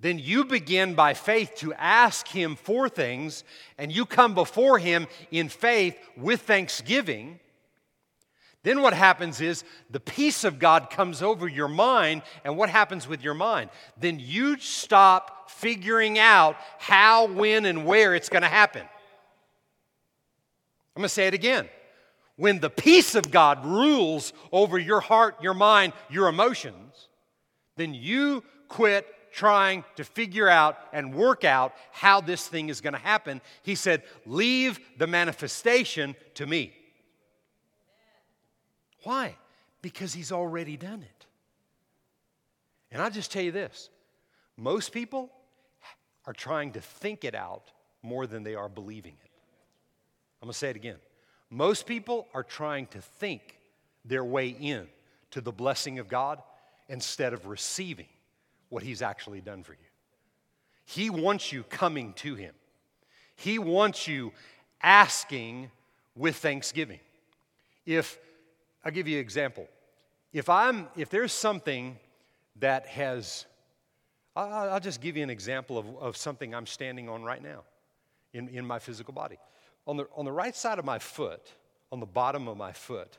then 0.00 0.18
you 0.18 0.44
begin 0.44 0.94
by 0.94 1.12
faith 1.12 1.54
to 1.56 1.74
ask 1.74 2.28
Him 2.28 2.56
for 2.56 2.88
things, 2.88 3.44
and 3.76 3.92
you 3.92 4.06
come 4.06 4.32
before 4.34 4.78
Him 4.78 5.06
in 5.30 5.48
faith 5.48 5.96
with 6.16 6.42
thanksgiving. 6.42 7.40
Then 8.64 8.82
what 8.82 8.92
happens 8.92 9.40
is 9.40 9.64
the 9.90 10.00
peace 10.00 10.44
of 10.44 10.58
God 10.58 10.90
comes 10.90 11.22
over 11.22 11.46
your 11.46 11.68
mind, 11.68 12.22
and 12.44 12.56
what 12.56 12.68
happens 12.68 13.06
with 13.06 13.22
your 13.22 13.34
mind? 13.34 13.70
Then 13.98 14.18
you 14.18 14.58
stop 14.58 15.50
figuring 15.50 16.18
out 16.18 16.56
how, 16.78 17.26
when, 17.26 17.64
and 17.64 17.86
where 17.86 18.14
it's 18.14 18.28
going 18.28 18.42
to 18.42 18.48
happen. 18.48 18.82
I'm 18.82 21.02
going 21.02 21.04
to 21.04 21.08
say 21.08 21.28
it 21.28 21.34
again. 21.34 21.68
When 22.36 22.60
the 22.60 22.70
peace 22.70 23.14
of 23.14 23.30
God 23.30 23.64
rules 23.64 24.32
over 24.52 24.78
your 24.78 25.00
heart, 25.00 25.42
your 25.42 25.54
mind, 25.54 25.92
your 26.10 26.28
emotions, 26.28 27.08
then 27.76 27.94
you 27.94 28.42
quit 28.68 29.06
trying 29.32 29.84
to 29.96 30.04
figure 30.04 30.48
out 30.48 30.78
and 30.92 31.14
work 31.14 31.44
out 31.44 31.74
how 31.92 32.20
this 32.20 32.46
thing 32.46 32.68
is 32.68 32.80
going 32.80 32.92
to 32.92 32.98
happen. 32.98 33.40
He 33.62 33.74
said, 33.74 34.02
Leave 34.26 34.80
the 34.98 35.06
manifestation 35.06 36.16
to 36.34 36.46
me. 36.46 36.74
Why? 39.02 39.36
Because 39.82 40.12
He's 40.12 40.32
already 40.32 40.76
done 40.76 41.02
it. 41.02 41.26
And 42.90 43.02
I'll 43.02 43.10
just 43.10 43.30
tell 43.30 43.42
you 43.42 43.52
this 43.52 43.90
most 44.56 44.92
people 44.92 45.30
are 46.26 46.32
trying 46.32 46.72
to 46.72 46.80
think 46.80 47.24
it 47.24 47.34
out 47.34 47.70
more 48.02 48.26
than 48.26 48.42
they 48.42 48.54
are 48.54 48.68
believing 48.68 49.14
it. 49.24 49.30
I'm 50.40 50.46
going 50.46 50.52
to 50.52 50.58
say 50.58 50.70
it 50.70 50.76
again. 50.76 50.96
Most 51.50 51.86
people 51.86 52.28
are 52.34 52.42
trying 52.42 52.86
to 52.88 53.00
think 53.00 53.58
their 54.04 54.24
way 54.24 54.48
in 54.48 54.86
to 55.30 55.40
the 55.40 55.52
blessing 55.52 55.98
of 55.98 56.08
God 56.08 56.42
instead 56.88 57.32
of 57.32 57.46
receiving 57.46 58.08
what 58.68 58.82
He's 58.82 59.02
actually 59.02 59.40
done 59.40 59.62
for 59.62 59.72
you. 59.72 59.78
He 60.84 61.10
wants 61.10 61.52
you 61.52 61.62
coming 61.64 62.12
to 62.14 62.34
Him, 62.34 62.54
He 63.36 63.58
wants 63.58 64.06
you 64.06 64.32
asking 64.82 65.70
with 66.14 66.36
thanksgiving. 66.36 67.00
If, 67.86 68.18
I'll 68.88 68.94
give 68.94 69.06
you 69.06 69.16
an 69.16 69.20
example. 69.20 69.68
If, 70.32 70.48
I'm, 70.48 70.88
if 70.96 71.10
there's 71.10 71.30
something 71.30 71.98
that 72.56 72.86
has 72.86 73.44
I'll 74.34 74.80
just 74.80 75.02
give 75.02 75.14
you 75.14 75.22
an 75.22 75.28
example 75.28 75.76
of, 75.76 75.86
of 75.98 76.16
something 76.16 76.54
I'm 76.54 76.64
standing 76.64 77.06
on 77.06 77.22
right 77.22 77.42
now 77.42 77.64
in, 78.32 78.48
in 78.48 78.64
my 78.64 78.78
physical 78.78 79.12
body. 79.12 79.36
On 79.86 79.98
the, 79.98 80.06
on 80.16 80.24
the 80.24 80.32
right 80.32 80.56
side 80.56 80.78
of 80.78 80.86
my 80.86 80.98
foot, 80.98 81.52
on 81.92 82.00
the 82.00 82.06
bottom 82.06 82.48
of 82.48 82.56
my 82.56 82.72
foot, 82.72 83.18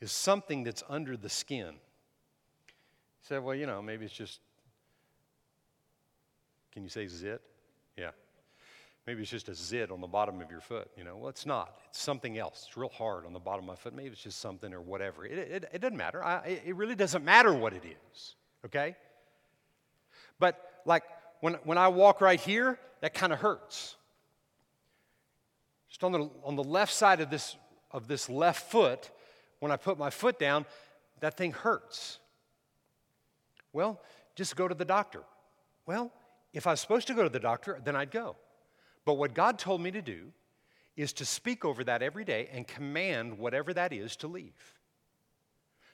is 0.00 0.10
something 0.10 0.64
that's 0.64 0.82
under 0.88 1.16
the 1.16 1.28
skin. 1.28 1.74
You 1.74 3.22
say, 3.22 3.38
well, 3.38 3.54
you 3.54 3.66
know, 3.66 3.80
maybe 3.80 4.04
it's 4.04 4.14
just, 4.14 4.40
can 6.72 6.82
you 6.82 6.88
say 6.88 7.06
zit? 7.06 7.40
Yeah. 7.96 8.10
Maybe 9.08 9.22
it's 9.22 9.30
just 9.30 9.48
a 9.48 9.54
zit 9.54 9.90
on 9.90 10.02
the 10.02 10.06
bottom 10.06 10.42
of 10.42 10.50
your 10.50 10.60
foot. 10.60 10.90
You 10.94 11.02
know, 11.02 11.16
well, 11.16 11.30
it's 11.30 11.46
not. 11.46 11.78
It's 11.88 11.98
something 11.98 12.36
else. 12.36 12.66
It's 12.68 12.76
real 12.76 12.90
hard 12.90 13.24
on 13.24 13.32
the 13.32 13.38
bottom 13.38 13.64
of 13.64 13.68
my 13.68 13.74
foot. 13.74 13.94
Maybe 13.94 14.10
it's 14.10 14.22
just 14.22 14.38
something 14.38 14.70
or 14.74 14.82
whatever. 14.82 15.24
It, 15.24 15.38
it, 15.38 15.64
it 15.72 15.80
doesn't 15.80 15.96
matter. 15.96 16.22
I, 16.22 16.60
it 16.66 16.76
really 16.76 16.94
doesn't 16.94 17.24
matter 17.24 17.54
what 17.54 17.72
it 17.72 17.84
is, 17.86 18.34
okay? 18.66 18.96
But 20.38 20.62
like 20.84 21.04
when, 21.40 21.54
when 21.64 21.78
I 21.78 21.88
walk 21.88 22.20
right 22.20 22.38
here, 22.38 22.78
that 23.00 23.14
kind 23.14 23.32
of 23.32 23.38
hurts. 23.38 23.96
Just 25.88 26.04
on 26.04 26.12
the, 26.12 26.28
on 26.44 26.56
the 26.56 26.64
left 26.64 26.92
side 26.92 27.22
of 27.22 27.30
this, 27.30 27.56
of 27.90 28.08
this 28.08 28.28
left 28.28 28.70
foot, 28.70 29.10
when 29.60 29.72
I 29.72 29.78
put 29.78 29.96
my 29.96 30.10
foot 30.10 30.38
down, 30.38 30.66
that 31.20 31.34
thing 31.34 31.52
hurts. 31.52 32.18
Well, 33.72 34.02
just 34.36 34.54
go 34.54 34.68
to 34.68 34.74
the 34.74 34.84
doctor. 34.84 35.22
Well, 35.86 36.12
if 36.52 36.66
I 36.66 36.72
was 36.72 36.80
supposed 36.82 37.06
to 37.06 37.14
go 37.14 37.22
to 37.22 37.30
the 37.30 37.40
doctor, 37.40 37.80
then 37.82 37.96
I'd 37.96 38.10
go. 38.10 38.36
But 39.08 39.14
what 39.14 39.32
God 39.32 39.58
told 39.58 39.80
me 39.80 39.90
to 39.92 40.02
do 40.02 40.32
is 40.94 41.14
to 41.14 41.24
speak 41.24 41.64
over 41.64 41.82
that 41.82 42.02
every 42.02 42.26
day 42.26 42.50
and 42.52 42.68
command 42.68 43.38
whatever 43.38 43.72
that 43.72 43.90
is 43.90 44.16
to 44.16 44.26
leave. 44.26 44.52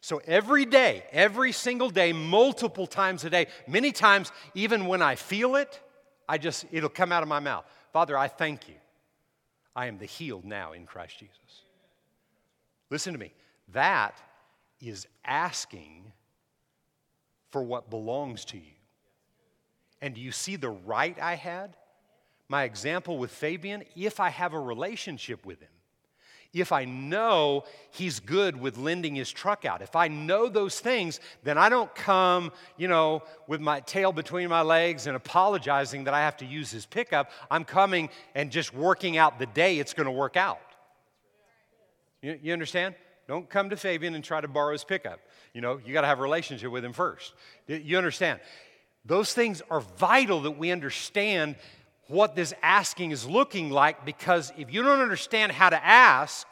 So 0.01 0.21
every 0.27 0.65
day, 0.65 1.05
every 1.13 1.53
single 1.53 1.91
day, 1.91 2.13
multiple 2.13 2.89
times 2.89 3.25
a 3.25 3.31
day, 3.31 3.47
many 3.69 3.93
times, 3.93 4.33
even 4.57 4.87
when 4.87 5.01
I 5.01 5.15
feel 5.15 5.55
it, 5.55 5.81
I 6.29 6.39
just, 6.39 6.65
it'll 6.73 6.89
come 6.89 7.13
out 7.13 7.23
of 7.23 7.29
my 7.29 7.39
mouth. 7.39 7.65
Father, 7.93 8.19
I 8.19 8.27
thank 8.27 8.67
you. 8.69 8.75
I 9.77 9.87
am 9.87 9.99
the 9.99 10.07
healed 10.07 10.45
now 10.45 10.73
in 10.73 10.85
Christ 10.85 11.17
Jesus. 11.21 11.63
Listen 12.91 13.13
to 13.13 13.19
me. 13.21 13.33
That 13.75 14.21
is 14.81 15.07
asking 15.25 16.11
for 17.53 17.63
what 17.63 17.91
belongs 17.91 18.45
to 18.47 18.57
you. 18.57 18.75
And 20.03 20.17
do 20.17 20.21
you 20.21 20.33
see 20.33 20.57
the 20.57 20.71
right 20.71 21.17
I 21.23 21.37
had? 21.37 21.77
My 22.49 22.65
example 22.65 23.19
with 23.19 23.31
Fabian, 23.31 23.85
if 23.97 24.21
I 24.21 24.29
have 24.29 24.53
a 24.53 24.61
relationship 24.61 25.47
with 25.47 25.61
him, 25.61 25.69
if 26.53 26.71
I 26.71 26.85
know 26.85 27.65
he's 27.91 28.21
good 28.21 28.61
with 28.61 28.79
lending 28.79 29.17
his 29.17 29.31
truck 29.31 29.65
out, 29.65 29.83
if 29.83 29.97
I 29.97 30.09
know 30.09 30.49
those 30.49 30.79
things, 30.79 31.19
then 31.43 31.59
I 31.59 31.69
don't 31.69 31.93
come, 31.95 32.53
you 32.77 32.87
know, 32.87 33.25
with 33.49 33.61
my 33.61 33.81
tail 33.81 34.13
between 34.13 34.49
my 34.49 34.63
legs 34.63 35.07
and 35.07 35.17
apologizing 35.17 36.05
that 36.05 36.15
I 36.15 36.21
have 36.21 36.37
to 36.39 36.47
use 36.47 36.71
his 36.71 36.87
pickup. 36.87 37.31
I'm 37.51 37.65
coming 37.65 38.09
and 38.37 38.53
just 38.53 38.73
working 38.73 39.17
out 39.17 39.39
the 39.39 39.47
day 39.47 39.79
it's 39.79 39.95
going 39.95 40.07
to 40.07 40.13
work 40.13 40.37
out. 40.37 40.61
You, 42.23 42.39
you 42.41 42.53
understand? 42.53 42.95
Don't 43.27 43.49
come 43.49 43.71
to 43.71 43.77
Fabian 43.77 44.15
and 44.15 44.23
try 44.23 44.41
to 44.41 44.49
borrow 44.49 44.73
his 44.73 44.85
pickup. 44.85 45.19
You 45.55 45.61
know, 45.61 45.81
you 45.85 45.93
got 45.93 46.03
to 46.03 46.07
have 46.07 46.21
a 46.21 46.23
relationship 46.23 46.71
with 46.71 46.85
him 46.85 46.93
first. 46.93 47.33
You 47.67 47.99
understand? 47.99 48.39
Those 49.05 49.35
things 49.35 49.61
are 49.71 49.81
vital 49.81 50.43
that 50.43 50.53
we 50.53 50.71
understand 50.71 51.57
what 52.09 52.35
this 52.35 52.53
asking 52.63 53.11
is 53.11 53.27
looking 53.27 53.71
like 53.71 54.05
because 54.05 54.53
if 54.59 54.73
you 54.73 54.83
don't 54.83 55.01
understand 55.01 55.53
how 55.53 55.71
to 55.71 55.85
ask, 55.85 56.47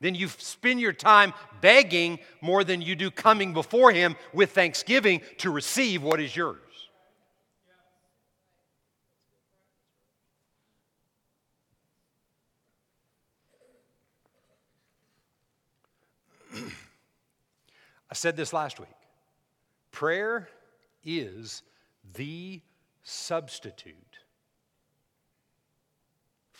then 0.00 0.14
you 0.14 0.28
spend 0.28 0.80
your 0.80 0.92
time 0.92 1.32
begging 1.60 2.18
more 2.40 2.64
than 2.64 2.82
you 2.82 2.94
do 2.96 3.10
coming 3.10 3.52
before 3.52 3.92
Him 3.92 4.16
with 4.32 4.52
thanksgiving 4.52 5.20
to 5.38 5.50
receive 5.50 6.02
what 6.02 6.20
is 6.20 6.34
yours. 6.36 6.58
I 18.10 18.14
said 18.14 18.36
this 18.36 18.52
last 18.52 18.78
week. 18.80 18.88
Prayer 19.90 20.48
is 21.04 21.62
the 22.14 22.60
substitute 23.02 24.21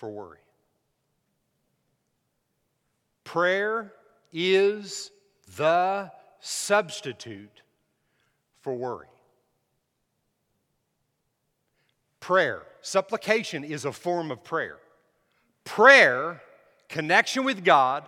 for 0.03 0.11
worry. 0.11 0.39
Prayer 3.23 3.93
is 4.33 5.13
the 5.57 6.11
substitute 6.41 7.63
for 8.63 8.75
worry. 8.75 9.07
Prayer, 12.19 12.65
supplication 12.81 13.63
is 13.63 13.85
a 13.85 13.93
form 13.93 14.33
of 14.33 14.43
prayer. 14.43 14.79
Prayer, 15.63 16.43
connection 16.89 17.45
with 17.45 17.65
God, 17.65 18.03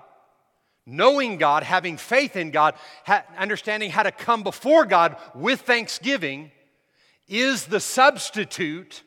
knowing 0.85 1.37
God, 1.37 1.63
having 1.63 1.97
faith 1.97 2.35
in 2.35 2.51
God, 2.51 2.75
ha- 3.07 3.23
understanding 3.39 3.93
how 3.93 4.03
to 4.03 4.11
come 4.11 4.43
before 4.43 4.85
God 4.85 5.17
with 5.33 5.61
thanksgiving, 5.61 6.51
is 7.29 7.67
the 7.67 7.79
substitute 7.79 9.05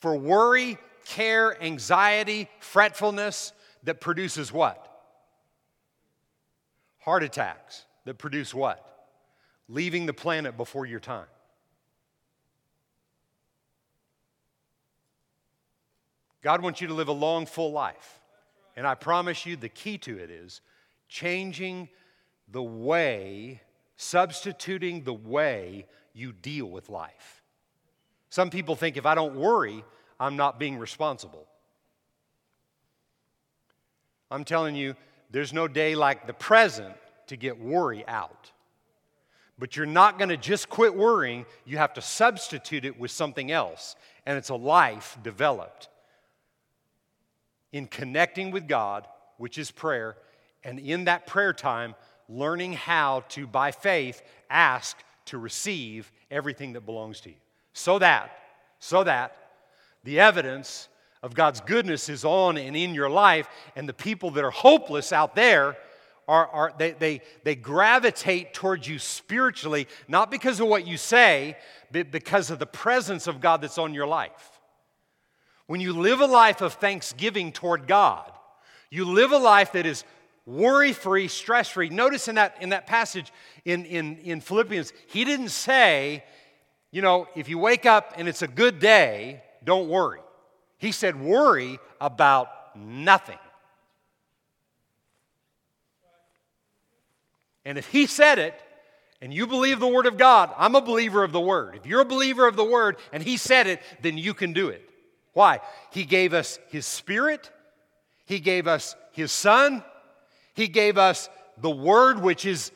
for 0.00 0.16
worry, 0.16 0.78
care, 1.04 1.60
anxiety, 1.62 2.48
fretfulness 2.60 3.52
that 3.84 4.00
produces 4.00 4.52
what? 4.52 4.84
Heart 6.98 7.22
attacks 7.22 7.84
that 8.04 8.18
produce 8.18 8.54
what? 8.54 8.84
Leaving 9.68 10.06
the 10.06 10.12
planet 10.12 10.56
before 10.56 10.86
your 10.86 11.00
time. 11.00 11.26
God 16.42 16.62
wants 16.62 16.80
you 16.80 16.88
to 16.88 16.94
live 16.94 17.08
a 17.08 17.12
long, 17.12 17.46
full 17.46 17.72
life. 17.72 18.20
And 18.76 18.86
I 18.86 18.94
promise 18.94 19.44
you, 19.44 19.56
the 19.56 19.68
key 19.68 19.98
to 19.98 20.18
it 20.18 20.30
is 20.30 20.60
changing 21.08 21.88
the 22.50 22.62
way, 22.62 23.60
substituting 23.96 25.02
the 25.02 25.12
way 25.12 25.86
you 26.12 26.32
deal 26.32 26.66
with 26.66 26.88
life. 26.88 27.37
Some 28.30 28.50
people 28.50 28.76
think 28.76 28.96
if 28.96 29.06
I 29.06 29.14
don't 29.14 29.36
worry, 29.36 29.84
I'm 30.20 30.36
not 30.36 30.58
being 30.58 30.78
responsible. 30.78 31.46
I'm 34.30 34.44
telling 34.44 34.76
you, 34.76 34.94
there's 35.30 35.52
no 35.52 35.68
day 35.68 35.94
like 35.94 36.26
the 36.26 36.34
present 36.34 36.94
to 37.28 37.36
get 37.36 37.58
worry 37.58 38.06
out. 38.06 38.50
But 39.58 39.76
you're 39.76 39.86
not 39.86 40.18
going 40.18 40.28
to 40.28 40.36
just 40.36 40.68
quit 40.68 40.94
worrying, 40.94 41.44
you 41.64 41.78
have 41.78 41.94
to 41.94 42.02
substitute 42.02 42.84
it 42.84 42.98
with 42.98 43.10
something 43.10 43.50
else. 43.50 43.96
And 44.24 44.38
it's 44.38 44.50
a 44.50 44.54
life 44.54 45.18
developed 45.22 45.88
in 47.72 47.86
connecting 47.86 48.50
with 48.50 48.68
God, 48.68 49.06
which 49.36 49.58
is 49.58 49.70
prayer, 49.70 50.16
and 50.64 50.78
in 50.78 51.04
that 51.04 51.26
prayer 51.26 51.52
time, 51.52 51.94
learning 52.28 52.74
how 52.74 53.24
to, 53.30 53.46
by 53.46 53.70
faith, 53.70 54.22
ask 54.50 54.96
to 55.26 55.38
receive 55.38 56.10
everything 56.30 56.72
that 56.74 56.86
belongs 56.86 57.20
to 57.20 57.30
you. 57.30 57.36
So 57.78 58.00
that, 58.00 58.32
so 58.80 59.04
that 59.04 59.36
the 60.02 60.18
evidence 60.18 60.88
of 61.22 61.34
God's 61.34 61.60
goodness 61.60 62.08
is 62.08 62.24
on 62.24 62.56
and 62.58 62.76
in 62.76 62.92
your 62.92 63.08
life, 63.08 63.48
and 63.76 63.88
the 63.88 63.92
people 63.92 64.32
that 64.32 64.44
are 64.44 64.50
hopeless 64.50 65.12
out 65.12 65.36
there 65.36 65.76
are, 66.26 66.48
are 66.48 66.72
they, 66.76 66.90
they, 66.90 67.20
they 67.44 67.54
gravitate 67.54 68.52
towards 68.52 68.88
you 68.88 68.98
spiritually, 68.98 69.86
not 70.08 70.28
because 70.28 70.58
of 70.58 70.66
what 70.66 70.88
you 70.88 70.96
say, 70.96 71.56
but 71.92 72.10
because 72.10 72.50
of 72.50 72.58
the 72.58 72.66
presence 72.66 73.28
of 73.28 73.40
God 73.40 73.62
that's 73.62 73.78
on 73.78 73.94
your 73.94 74.08
life. 74.08 74.60
When 75.68 75.80
you 75.80 75.92
live 75.92 76.20
a 76.20 76.26
life 76.26 76.60
of 76.60 76.74
thanksgiving 76.74 77.52
toward 77.52 77.86
God, 77.86 78.32
you 78.90 79.04
live 79.04 79.30
a 79.30 79.38
life 79.38 79.70
that 79.72 79.86
is 79.86 80.02
worry 80.46 80.92
free, 80.92 81.28
stress 81.28 81.68
free. 81.68 81.90
Notice 81.90 82.26
in 82.26 82.34
that, 82.34 82.56
in 82.60 82.70
that 82.70 82.88
passage 82.88 83.32
in, 83.64 83.84
in, 83.84 84.16
in 84.18 84.40
Philippians, 84.40 84.92
he 85.06 85.24
didn't 85.24 85.50
say, 85.50 86.24
you 86.90 87.02
know, 87.02 87.28
if 87.34 87.48
you 87.48 87.58
wake 87.58 87.86
up 87.86 88.14
and 88.16 88.28
it's 88.28 88.42
a 88.42 88.48
good 88.48 88.78
day, 88.78 89.42
don't 89.64 89.88
worry. 89.88 90.20
He 90.78 90.92
said, 90.92 91.20
worry 91.20 91.78
about 92.00 92.48
nothing. 92.76 93.38
And 97.64 97.76
if 97.76 97.86
he 97.88 98.06
said 98.06 98.38
it, 98.38 98.54
and 99.20 99.34
you 99.34 99.46
believe 99.46 99.80
the 99.80 99.88
Word 99.88 100.06
of 100.06 100.16
God, 100.16 100.54
I'm 100.56 100.76
a 100.76 100.80
believer 100.80 101.24
of 101.24 101.32
the 101.32 101.40
Word. 101.40 101.74
If 101.74 101.86
you're 101.86 102.02
a 102.02 102.06
believer 102.06 102.46
of 102.46 102.56
the 102.56 102.64
Word 102.64 102.96
and 103.12 103.22
He 103.22 103.36
said 103.36 103.66
it, 103.66 103.82
then 104.00 104.16
you 104.16 104.32
can 104.32 104.52
do 104.52 104.68
it. 104.68 104.88
Why? 105.32 105.60
He 105.90 106.04
gave 106.04 106.34
us 106.34 106.58
His 106.68 106.86
Spirit, 106.86 107.50
He 108.26 108.38
gave 108.38 108.66
us 108.66 108.94
His 109.12 109.32
Son, 109.32 109.82
He 110.54 110.68
gave 110.68 110.96
us 110.98 111.28
the 111.60 111.70
Word, 111.70 112.22
which 112.22 112.46
is 112.46 112.70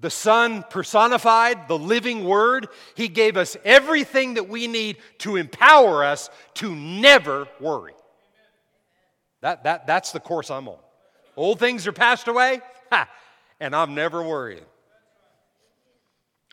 the 0.00 0.10
Son 0.10 0.64
personified, 0.70 1.68
the 1.68 1.78
living 1.78 2.24
Word. 2.24 2.68
He 2.94 3.08
gave 3.08 3.36
us 3.36 3.56
everything 3.64 4.34
that 4.34 4.48
we 4.48 4.66
need 4.66 4.96
to 5.18 5.36
empower 5.36 6.04
us 6.04 6.30
to 6.54 6.74
never 6.74 7.48
worry. 7.60 7.92
That, 9.42 9.64
that, 9.64 9.86
that's 9.86 10.12
the 10.12 10.20
course 10.20 10.50
I'm 10.50 10.68
on. 10.68 10.78
Old 11.36 11.58
things 11.58 11.86
are 11.86 11.92
passed 11.92 12.28
away, 12.28 12.60
ha, 12.90 13.08
and 13.58 13.74
I'm 13.74 13.94
never 13.94 14.22
worrying. 14.22 14.64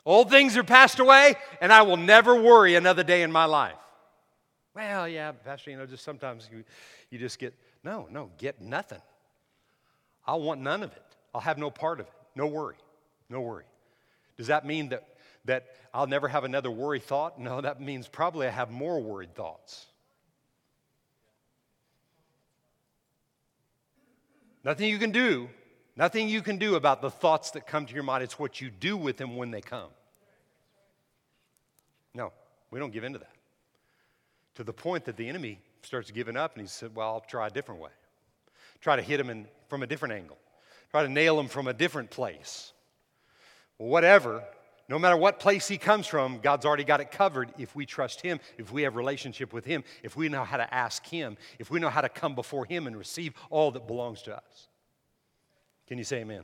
Old 0.06 0.30
things 0.30 0.56
are 0.56 0.64
passed 0.64 1.00
away, 1.00 1.36
and 1.60 1.74
I 1.74 1.82
will 1.82 1.98
never 1.98 2.42
worry 2.42 2.76
another 2.76 3.04
day 3.04 3.24
in 3.24 3.32
my 3.32 3.44
life. 3.44 3.76
Well, 4.74 5.08
yeah, 5.08 5.32
Pastor, 5.32 5.72
you 5.72 5.78
know, 5.78 5.86
just 5.86 6.04
sometimes 6.04 6.48
you, 6.52 6.64
you 7.10 7.20
just 7.20 7.40
get, 7.40 7.54
no, 7.84 8.08
no, 8.10 8.30
get 8.38 8.62
nothing. 8.62 9.02
I'll 10.26 10.42
want 10.42 10.62
none 10.62 10.84
of 10.84 10.92
it. 10.92 11.04
I'll 11.34 11.42
have 11.42 11.58
no 11.58 11.70
part 11.70 12.00
of 12.00 12.06
it. 12.06 12.14
No 12.36 12.48
worry. 12.48 12.76
No 13.30 13.42
worry. 13.42 13.66
Does 14.38 14.48
that 14.48 14.66
mean 14.66 14.90
that, 14.90 15.08
that 15.46 15.66
I'll 15.94 16.08
never 16.08 16.28
have 16.28 16.44
another 16.44 16.72
worry 16.72 17.00
thought? 17.00 17.40
No, 17.40 17.62
that 17.68 17.82
means 17.82 18.08
probably 18.08 18.48
I 18.48 18.52
have 18.52 18.70
more 18.70 19.00
worried 19.00 19.36
thoughts. 19.36 19.86
Nothing 24.64 24.90
you 24.90 24.98
can 24.98 25.12
do, 25.12 25.50
nothing 25.96 26.28
you 26.28 26.42
can 26.42 26.58
do 26.58 26.76
about 26.76 27.02
the 27.02 27.10
thoughts 27.10 27.52
that 27.52 27.68
come 27.68 27.86
to 27.86 27.94
your 27.94 28.04
mind. 28.04 28.24
It's 28.24 28.38
what 28.38 28.60
you 28.60 28.70
do 28.70 28.98
with 28.98 29.16
them 29.16 29.38
when 29.38 29.52
they 29.52 29.62
come. 29.62 29.90
No, 32.14 32.34
we 32.70 32.80
don't 32.80 32.92
give 32.92 33.04
in 33.04 33.14
to 33.14 33.20
that 33.20 33.32
to 34.58 34.64
the 34.64 34.74
point 34.74 35.06
that 35.06 35.16
the 35.16 35.30
enemy 35.30 35.60
starts 35.84 36.10
giving 36.10 36.36
up 36.36 36.56
and 36.56 36.64
he 36.64 36.68
said, 36.68 36.96
Well, 36.96 37.08
I'll 37.08 37.20
try 37.22 37.46
a 37.46 37.50
different 37.52 37.80
way. 37.80 37.92
Try 38.82 38.96
to 38.96 39.04
hit 39.04 39.20
him 39.20 39.30
in, 39.30 39.48
from 39.70 39.84
a 39.84 39.88
different 39.88 40.16
angle, 40.16 40.38
try 40.90 41.04
to 41.04 41.10
nail 41.10 41.40
him 41.40 41.48
from 41.48 41.68
a 41.68 41.74
different 41.74 42.10
place. 42.10 42.74
Whatever, 43.78 44.44
no 44.90 44.98
matter 44.98 45.18
what 45.18 45.40
place 45.40 45.68
he 45.68 45.78
comes 45.78 46.08
from, 46.08 46.40
God's 46.40 46.66
already 46.66 46.84
got 46.84 47.02
it 47.02 47.12
covered 47.12 47.52
if 47.58 47.76
we 47.76 47.86
trust 47.86 48.22
him, 48.22 48.40
if 48.58 48.72
we 48.72 48.84
have 48.84 48.96
relationship 48.96 49.54
with 49.54 49.66
him, 49.66 49.84
if 50.02 50.16
we 50.16 50.30
know 50.30 50.44
how 50.44 50.58
to 50.58 50.74
ask 50.74 51.06
him, 51.06 51.38
if 51.60 51.70
we 51.70 51.80
know 51.80 51.90
how 51.90 52.02
to 52.02 52.10
come 52.10 52.34
before 52.36 52.66
him 52.66 52.88
and 52.88 52.98
receive 52.98 53.34
all 53.50 53.72
that 53.72 53.86
belongs 53.86 54.22
to 54.24 54.36
us. 54.36 54.68
Can 55.88 55.98
you 55.98 56.04
say 56.04 56.22
amen? 56.22 56.44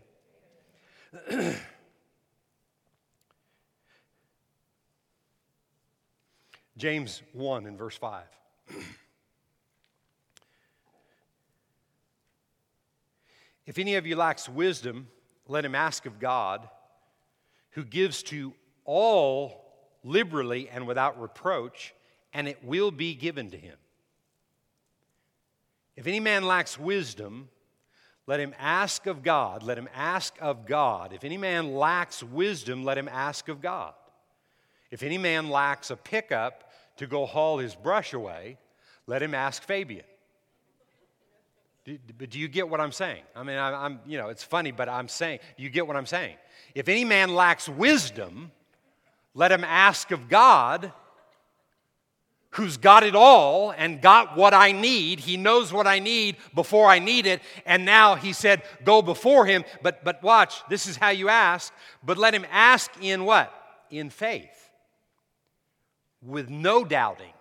James 6.77 7.21
1 7.33 7.65
in 7.65 7.77
verse 7.77 7.95
5. 7.97 8.23
if 13.65 13.77
any 13.77 13.95
of 13.95 14.05
you 14.05 14.15
lacks 14.15 14.49
wisdom, 14.49 15.07
let 15.47 15.63
him 15.63 15.75
ask 15.75 16.05
of 16.05 16.19
God, 16.19 16.67
who 17.73 17.83
gives 17.83 18.23
to 18.23 18.53
all 18.85 19.63
liberally 20.03 20.69
and 20.69 20.87
without 20.87 21.19
reproach, 21.21 21.93
and 22.33 22.47
it 22.47 22.63
will 22.63 22.91
be 22.91 23.13
given 23.15 23.51
to 23.51 23.57
him. 23.57 23.75
If 25.95 26.07
any 26.07 26.19
man 26.19 26.43
lacks 26.43 26.79
wisdom, 26.79 27.49
let 28.25 28.39
him 28.39 28.53
ask 28.57 29.05
of 29.05 29.21
God. 29.21 29.63
Let 29.63 29.77
him 29.77 29.89
ask 29.93 30.35
of 30.41 30.65
God. 30.65 31.13
If 31.13 31.23
any 31.23 31.37
man 31.37 31.75
lacks 31.75 32.23
wisdom, 32.23 32.83
let 32.83 32.97
him 32.97 33.09
ask 33.09 33.47
of 33.49 33.61
God. 33.61 33.93
If 34.91 35.03
any 35.03 35.17
man 35.17 35.49
lacks 35.49 35.91
a 35.91 35.95
pickup 35.95 36.71
to 36.97 37.07
go 37.07 37.25
haul 37.25 37.57
his 37.57 37.75
brush 37.75 38.13
away, 38.13 38.57
let 39.07 39.21
him 39.21 39.33
ask 39.35 39.63
Fabian. 39.63 40.05
but 42.17 42.29
do 42.29 42.39
you 42.39 42.47
get 42.47 42.69
what 42.69 42.79
I'm 42.79 42.91
saying? 42.91 43.23
I 43.35 43.43
mean, 43.43 43.57
I, 43.57 43.85
am 43.85 43.99
you 44.05 44.17
know, 44.17 44.29
it's 44.29 44.43
funny, 44.43 44.71
but 44.71 44.87
I'm 44.87 45.07
saying, 45.07 45.39
you 45.57 45.69
get 45.69 45.85
what 45.85 45.97
I'm 45.97 46.05
saying? 46.05 46.37
If 46.75 46.87
any 46.87 47.05
man 47.05 47.35
lacks 47.35 47.69
wisdom, 47.69 48.51
let 49.33 49.51
him 49.51 49.63
ask 49.63 50.11
of 50.11 50.29
God 50.29 50.91
who's 52.53 52.77
got 52.77 53.03
it 53.03 53.15
all 53.15 53.71
and 53.71 54.01
got 54.01 54.37
what 54.37 54.53
I 54.53 54.71
need. 54.71 55.19
He 55.19 55.37
knows 55.37 55.73
what 55.73 55.87
I 55.87 55.99
need 55.99 56.37
before 56.53 56.87
I 56.87 56.99
need 56.99 57.25
it. 57.25 57.41
And 57.65 57.85
now 57.85 58.15
he 58.15 58.33
said, 58.33 58.63
Go 58.83 59.01
before 59.01 59.45
him. 59.45 59.63
But, 59.81 60.03
but 60.03 60.21
watch, 60.23 60.61
this 60.69 60.87
is 60.87 60.97
how 60.97 61.09
you 61.09 61.29
ask. 61.29 61.73
But 62.03 62.17
let 62.17 62.33
him 62.33 62.45
ask 62.51 62.91
in 63.01 63.25
what? 63.25 63.53
In 63.89 64.09
faith, 64.09 64.71
with 66.21 66.49
no 66.49 66.83
doubting. 66.83 67.33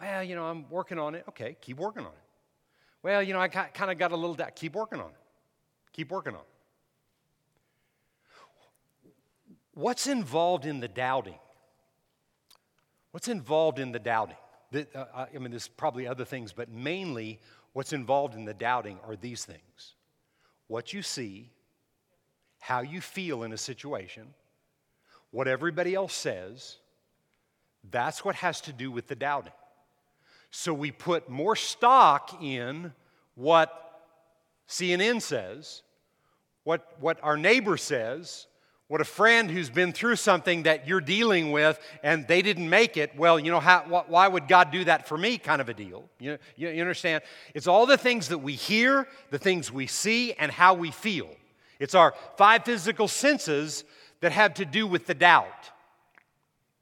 Well, 0.00 0.24
you 0.24 0.34
know, 0.34 0.44
I'm 0.44 0.68
working 0.68 0.98
on 0.98 1.14
it. 1.14 1.24
Okay, 1.28 1.56
keep 1.60 1.78
working 1.78 2.02
on 2.02 2.10
it. 2.10 2.18
Well, 3.02 3.22
you 3.22 3.32
know, 3.32 3.40
I 3.40 3.48
kind 3.48 3.90
of 3.90 3.98
got 3.98 4.12
a 4.12 4.16
little 4.16 4.34
doubt. 4.34 4.54
Keep 4.56 4.74
working 4.74 5.00
on 5.00 5.10
it. 5.10 5.16
Keep 5.92 6.10
working 6.10 6.34
on 6.34 6.40
it. 6.40 6.51
What's 9.74 10.06
involved 10.06 10.66
in 10.66 10.80
the 10.80 10.88
doubting? 10.88 11.38
What's 13.12 13.28
involved 13.28 13.78
in 13.78 13.92
the 13.92 13.98
doubting? 13.98 14.36
The, 14.70 14.86
uh, 14.94 15.26
I 15.34 15.38
mean, 15.38 15.50
there's 15.50 15.68
probably 15.68 16.06
other 16.06 16.24
things, 16.24 16.52
but 16.52 16.70
mainly 16.70 17.40
what's 17.72 17.92
involved 17.92 18.34
in 18.34 18.44
the 18.44 18.54
doubting 18.54 18.98
are 19.06 19.16
these 19.16 19.44
things 19.44 19.94
what 20.68 20.94
you 20.94 21.02
see, 21.02 21.50
how 22.58 22.80
you 22.80 23.02
feel 23.02 23.42
in 23.42 23.52
a 23.52 23.58
situation, 23.58 24.26
what 25.30 25.46
everybody 25.46 25.94
else 25.94 26.14
says. 26.14 26.78
That's 27.90 28.24
what 28.24 28.36
has 28.36 28.62
to 28.62 28.72
do 28.72 28.90
with 28.90 29.06
the 29.06 29.14
doubting. 29.14 29.52
So 30.50 30.72
we 30.72 30.90
put 30.90 31.28
more 31.28 31.56
stock 31.56 32.42
in 32.42 32.92
what 33.34 34.00
CNN 34.66 35.20
says, 35.20 35.82
what, 36.64 36.96
what 37.00 37.18
our 37.22 37.36
neighbor 37.36 37.76
says, 37.76 38.46
what 38.92 39.00
a 39.00 39.04
friend 39.06 39.50
who's 39.50 39.70
been 39.70 39.90
through 39.90 40.16
something 40.16 40.64
that 40.64 40.86
you're 40.86 41.00
dealing 41.00 41.50
with 41.50 41.80
and 42.02 42.28
they 42.28 42.42
didn't 42.42 42.68
make 42.68 42.98
it, 42.98 43.16
well, 43.16 43.40
you 43.40 43.50
know, 43.50 43.58
how, 43.58 44.04
why 44.06 44.28
would 44.28 44.46
God 44.48 44.70
do 44.70 44.84
that 44.84 45.08
for 45.08 45.16
me 45.16 45.38
kind 45.38 45.62
of 45.62 45.70
a 45.70 45.72
deal? 45.72 46.10
You, 46.18 46.36
you, 46.56 46.68
understand? 46.68 47.22
It's 47.54 47.66
all 47.66 47.86
the 47.86 47.96
things 47.96 48.28
that 48.28 48.40
we 48.40 48.52
hear, 48.52 49.08
the 49.30 49.38
things 49.38 49.72
we 49.72 49.86
see, 49.86 50.34
and 50.34 50.52
how 50.52 50.74
we 50.74 50.90
feel. 50.90 51.30
It's 51.80 51.94
our 51.94 52.12
five 52.36 52.66
physical 52.66 53.08
senses 53.08 53.84
that 54.20 54.30
have 54.32 54.52
to 54.54 54.66
do 54.66 54.86
with 54.86 55.06
the 55.06 55.14
doubt. 55.14 55.70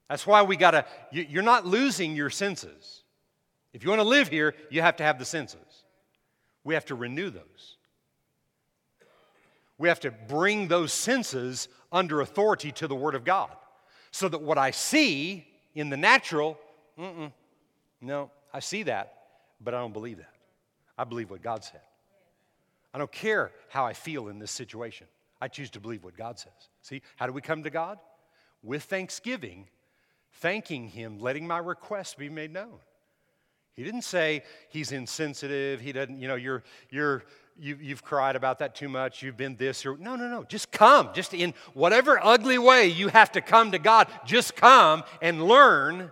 That's 0.09 0.27
why 0.27 0.43
we 0.43 0.57
got 0.57 0.71
to, 0.71 0.85
you're 1.13 1.41
not 1.41 1.65
losing 1.65 2.13
your 2.13 2.29
senses. 2.29 3.03
If 3.71 3.85
you 3.85 3.89
want 3.89 4.01
to 4.01 4.07
live 4.07 4.27
here, 4.27 4.53
you 4.69 4.81
have 4.81 4.97
to 4.97 5.03
have 5.03 5.17
the 5.17 5.23
senses. 5.23 5.85
We 6.65 6.73
have 6.73 6.83
to 6.87 6.95
renew 6.95 7.29
those. 7.29 7.77
We 9.77 9.87
have 9.87 10.01
to 10.01 10.11
bring 10.11 10.67
those 10.67 10.93
senses 10.93 11.69
under 11.91 12.21
authority 12.21 12.71
to 12.73 12.87
the 12.87 12.95
Word 12.95 13.15
of 13.15 13.23
God. 13.23 13.51
So 14.11 14.27
that 14.29 14.41
what 14.41 14.57
I 14.57 14.71
see 14.71 15.47
in 15.73 15.89
the 15.89 15.97
natural, 15.97 16.57
no, 18.01 18.31
I 18.53 18.59
see 18.59 18.83
that, 18.83 19.13
but 19.61 19.73
I 19.73 19.79
don't 19.79 19.93
believe 19.93 20.17
that. 20.17 20.33
I 20.97 21.03
believe 21.03 21.29
what 21.29 21.41
God 21.41 21.63
said. 21.63 21.81
I 22.93 22.97
don't 22.97 23.11
care 23.11 23.51
how 23.69 23.85
I 23.85 23.93
feel 23.93 24.27
in 24.27 24.39
this 24.39 24.51
situation. 24.51 25.07
I 25.39 25.47
choose 25.47 25.69
to 25.71 25.79
believe 25.79 26.03
what 26.03 26.17
God 26.17 26.37
says. 26.37 26.51
See, 26.81 27.01
how 27.15 27.25
do 27.25 27.33
we 27.33 27.41
come 27.41 27.63
to 27.63 27.69
God? 27.69 27.97
With 28.61 28.83
thanksgiving, 28.83 29.67
thanking 30.33 30.89
Him, 30.89 31.19
letting 31.19 31.47
my 31.47 31.57
request 31.57 32.17
be 32.17 32.29
made 32.29 32.51
known. 32.51 32.79
He 33.73 33.83
didn't 33.83 34.03
say 34.03 34.43
he's 34.69 34.91
insensitive. 34.91 35.79
He 35.79 35.93
doesn't, 35.93 36.19
you 36.19 36.27
know, 36.27 36.35
you're, 36.35 36.63
you're, 36.89 37.23
you, 37.59 37.77
you've 37.79 38.03
cried 38.03 38.35
about 38.35 38.59
that 38.59 38.75
too 38.75 38.89
much, 38.89 39.21
you've 39.21 39.37
been 39.37 39.55
this 39.55 39.85
or 39.85 39.97
no, 39.97 40.15
no, 40.15 40.27
no. 40.27 40.43
Just 40.43 40.71
come. 40.71 41.09
Just 41.13 41.33
in 41.33 41.53
whatever 41.73 42.19
ugly 42.21 42.57
way 42.57 42.87
you 42.87 43.09
have 43.09 43.31
to 43.33 43.41
come 43.41 43.71
to 43.71 43.79
God, 43.79 44.07
just 44.25 44.55
come 44.55 45.03
and 45.21 45.43
learn 45.43 46.11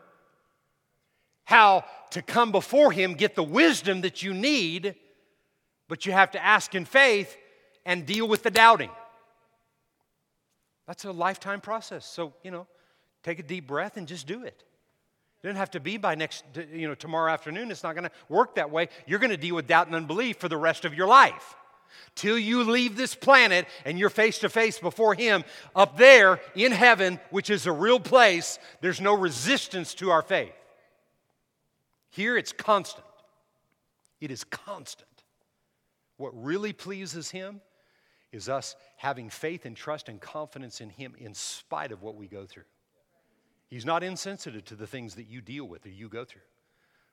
how 1.46 1.84
to 2.12 2.22
come 2.22 2.52
before 2.52 2.92
Him, 2.92 3.14
get 3.14 3.36
the 3.36 3.44
wisdom 3.44 4.02
that 4.02 4.22
you 4.22 4.34
need, 4.34 4.96
but 5.88 6.06
you 6.06 6.12
have 6.12 6.32
to 6.32 6.44
ask 6.44 6.76
in 6.76 6.86
faith 6.86 7.36
and 7.86 8.06
deal 8.06 8.28
with 8.28 8.44
the 8.44 8.52
doubting. 8.52 8.92
That's 10.86 11.06
a 11.06 11.12
lifetime 11.12 11.62
process. 11.62 12.06
So, 12.06 12.34
you 12.44 12.52
know, 12.52 12.68
take 13.24 13.40
a 13.40 13.44
deep 13.44 13.68
breath 13.68 13.98
and 13.98 14.08
just 14.08 14.28
do 14.28 14.44
it. 14.44 14.64
It 15.42 15.48
doesn't 15.48 15.58
have 15.58 15.72
to 15.72 15.80
be 15.80 15.98
by 15.98 16.16
next, 16.16 16.44
you 16.74 16.88
know, 16.88 16.96
tomorrow 16.96 17.32
afternoon. 17.32 17.72
It's 17.72 17.84
not 17.84 17.96
going 17.96 18.04
to 18.04 18.12
work 18.28 18.56
that 18.56 18.72
way. 18.72 18.90
You're 19.08 19.20
going 19.20 19.30
to 19.30 19.38
deal 19.38 19.56
with 19.56 19.68
doubt 19.68 19.88
and 19.88 19.96
unbelief 19.96 20.38
for 20.38 20.50
the 20.50 20.58
rest 20.58 20.84
of 20.84 20.94
your 20.94 21.08
life. 21.08 21.56
Till 22.16 22.38
you 22.38 22.64
leave 22.64 22.98
this 22.98 23.16
planet 23.16 23.66
and 23.86 23.98
you're 23.98 24.10
face 24.10 24.40
to 24.40 24.50
face 24.50 24.80
before 24.80 25.14
Him 25.14 25.46
up 25.76 25.98
there 25.98 26.42
in 26.56 26.74
heaven, 26.74 27.20
which 27.30 27.50
is 27.50 27.66
a 27.66 27.72
real 27.72 28.00
place, 28.00 28.60
there's 28.82 29.00
no 29.00 29.14
resistance 29.14 29.94
to 29.96 30.12
our 30.12 30.22
faith. 30.22 30.54
Here 32.10 32.38
it's 32.38 32.52
constant. 32.52 33.06
It 34.20 34.32
is 34.32 34.44
constant. 34.44 35.08
What 36.18 36.32
really 36.36 36.74
pleases 36.74 37.32
Him 37.32 37.62
is 38.34 38.50
us 38.50 38.76
having 38.98 39.30
faith 39.30 39.66
and 39.66 39.76
trust 39.76 40.10
and 40.10 40.20
confidence 40.20 40.82
in 40.82 40.90
Him 40.90 41.16
in 41.18 41.34
spite 41.34 41.94
of 41.94 42.02
what 42.02 42.16
we 42.16 42.28
go 42.28 42.46
through. 42.46 42.64
He's 43.70 43.86
not 43.86 44.04
insensitive 44.04 44.66
to 44.66 44.76
the 44.76 44.88
things 44.88 45.16
that 45.16 45.28
you 45.28 45.42
deal 45.42 45.66
with 45.66 45.86
or 45.86 45.90
you 45.90 46.10
go 46.10 46.26
through. 46.26 46.42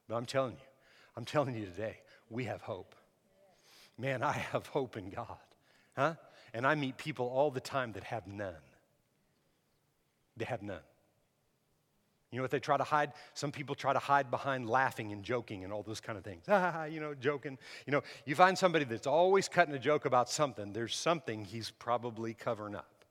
But 0.09 0.17
I'm 0.17 0.27
telling 0.27 0.53
you, 0.53 0.67
I'm 1.17 1.25
telling 1.25 1.55
you 1.55 1.67
today, 1.67 1.99
we 2.31 2.45
have 2.45 2.63
hope. 2.63 2.95
Man, 3.99 4.23
I 4.23 4.33
have 4.33 4.67
hope 4.67 4.97
in 4.97 5.11
God. 5.11 5.39
Huh? 5.97 6.15
And 6.55 6.67
I 6.67 6.75
meet 6.75 6.97
people 6.97 7.27
all 7.27 7.51
the 7.51 7.61
time 7.61 7.93
that 7.93 8.05
have 8.05 8.27
none. 8.27 8.55
They 10.37 10.45
have 10.45 10.63
none. 10.63 10.81
You 12.31 12.39
know 12.39 12.43
what 12.43 12.51
they 12.51 12.61
try 12.61 12.77
to 12.77 12.85
hide? 12.85 13.13
Some 13.35 13.53
people 13.53 13.75
try 13.75 13.93
to 13.93 13.99
hide 13.99 14.31
behind 14.31 14.69
laughing 14.69 15.13
and 15.13 15.23
joking 15.23 15.65
and 15.65 15.73
all 15.73 15.83
those 15.83 16.01
kind 16.01 16.19
of 16.19 16.25
things. 16.25 16.45
Ah, 16.49 16.85
you 16.87 17.01
know, 17.01 17.15
joking. 17.15 17.57
You 17.87 17.93
know, 17.93 18.03
you 18.25 18.35
find 18.35 18.59
somebody 18.59 18.85
that's 18.85 19.07
always 19.07 19.49
cutting 19.49 19.75
a 19.75 19.79
joke 19.79 20.05
about 20.05 20.29
something, 20.29 20.73
there's 20.73 20.97
something 20.97 21.45
he's 21.45 21.71
probably 21.71 22.35
covering 22.35 22.75
up. 22.75 23.05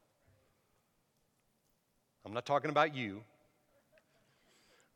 I'm 2.26 2.34
not 2.34 2.46
talking 2.46 2.72
about 2.72 2.96
you. 2.96 3.22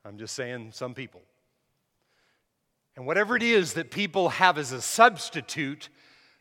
I'm 0.05 0.17
just 0.17 0.35
saying 0.35 0.71
some 0.73 0.93
people. 0.93 1.21
And 2.95 3.05
whatever 3.05 3.35
it 3.35 3.43
is 3.43 3.73
that 3.73 3.91
people 3.91 4.29
have 4.29 4.57
as 4.57 4.71
a 4.71 4.81
substitute 4.81 5.89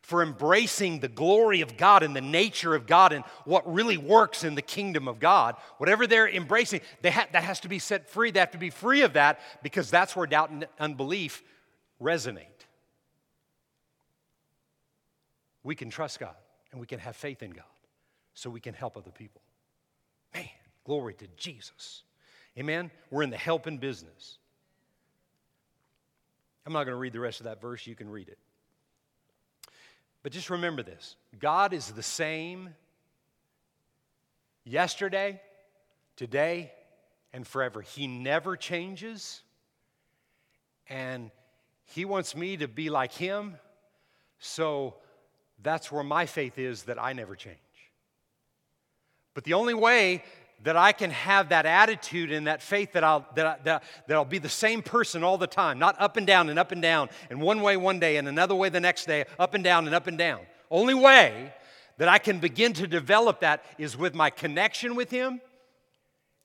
for 0.03 0.23
embracing 0.23 1.01
the 1.01 1.09
glory 1.09 1.61
of 1.61 1.77
God 1.77 2.03
and 2.03 2.17
the 2.17 2.21
nature 2.21 2.75
of 2.75 2.87
God 2.87 3.13
and 3.13 3.25
what 3.45 3.71
really 3.71 3.99
works 3.99 4.43
in 4.43 4.55
the 4.55 4.63
kingdom 4.63 5.07
of 5.07 5.19
God, 5.19 5.57
whatever 5.77 6.07
they're 6.07 6.29
embracing, 6.29 6.81
they 7.03 7.11
ha- 7.11 7.29
that 7.33 7.45
has 7.45 7.61
to 7.61 7.69
be 7.69 7.79
set 7.79 8.09
free. 8.09 8.31
They 8.31 8.41
have 8.41 8.53
to 8.53 8.59
be 8.59 8.71
free 8.71 9.03
of 9.03 9.13
that 9.13 9.41
because 9.63 9.91
that's 9.91 10.17
where 10.17 10.27
doubt 10.27 10.51
and 10.51 10.67
unbelief 10.81 11.43
resonate. 12.01 12.47
We 15.63 15.75
can 15.75 15.91
trust 15.91 16.21
God 16.21 16.37
and 16.73 16.81
we 16.81 16.87
can 16.87 17.01
have 17.01 17.17
faith 17.17 17.43
in 17.43 17.51
God 17.51 17.65
so 18.35 18.49
we 18.49 18.61
can 18.61 18.75
help 18.75 18.97
other 18.97 19.11
people. 19.11 19.43
Man, 20.35 20.49
glory 20.85 21.15
to 21.15 21.27
Jesus. 21.37 22.03
Amen? 22.59 22.91
We're 23.11 23.23
in 23.23 23.31
the 23.31 23.37
helping 23.37 23.79
business. 23.79 24.39
I'm 26.67 26.73
not 26.73 26.85
going 26.85 26.95
to 26.95 26.99
read 26.99 27.13
the 27.13 27.21
rest 27.21 27.41
of 27.41 27.45
that 27.45 27.61
verse, 27.61 27.87
you 27.87 27.95
can 27.95 28.11
read 28.11 28.29
it. 28.29 28.39
But 30.23 30.33
just 30.33 30.51
remember 30.51 30.83
this 30.83 31.17
God 31.39 31.73
is 31.73 31.91
the 31.93 32.03
same 32.03 32.75
yesterday, 34.65 35.41
today, 36.17 36.73
and 37.33 37.47
forever. 37.47 37.81
He 37.81 38.07
never 38.07 38.57
changes. 38.57 39.43
And 40.89 41.31
He 41.85 42.05
wants 42.05 42.35
me 42.35 42.57
to 42.57 42.69
be 42.69 42.91
like 42.91 43.13
Him. 43.13 43.57
So 44.41 44.95
that's 45.63 45.91
where 45.91 46.05
my 46.05 46.27
faith 46.27 46.59
is 46.59 46.85
that 46.85 47.03
I 47.03 47.13
never 47.13 47.37
change. 47.37 47.57
But 49.35 49.45
the 49.45 49.55
only 49.55 49.75
way 49.75 50.25
that 50.65 50.77
I 50.77 50.93
can 50.93 51.11
have 51.11 51.51
that 51.51 51.67
attitude 51.67 52.33
and 52.33 52.47
that 52.47 52.63
faith 52.63 52.93
that 52.93 53.05
I'll, 53.05 53.27
that, 53.37 53.65
that, 53.65 53.85
that 54.07 54.15
I'll 54.15 54.25
be 54.25 54.39
the 54.39 54.49
same 54.49 54.83
person 54.83 55.23
all 55.23 55.39
the 55.39 55.47
time, 55.47 55.79
not 55.79 56.01
up 56.01 56.17
and 56.17 56.27
down 56.27 56.49
and 56.49 56.59
up 56.59 56.73
and 56.73 56.83
down, 56.83 57.09
and 57.31 57.41
one 57.41 57.63
way 57.63 57.77
one 57.77 58.01
day 58.01 58.17
and 58.17 58.27
another 58.27 58.55
way 58.55 58.69
the 58.69 58.81
next 58.81 59.07
day, 59.07 59.25
up 59.39 59.55
and 59.55 59.63
down 59.63 59.87
and 59.87 59.95
up 59.95 60.07
and 60.07 60.19
down. 60.19 60.41
Only 60.71 60.95
way 60.95 61.53
that 61.99 62.09
I 62.09 62.19
can 62.19 62.39
begin 62.39 62.73
to 62.75 62.87
develop 62.87 63.41
that 63.41 63.65
is 63.77 63.97
with 63.97 64.15
my 64.15 64.31
connection 64.31 64.95
with 64.95 65.11
Him 65.11 65.41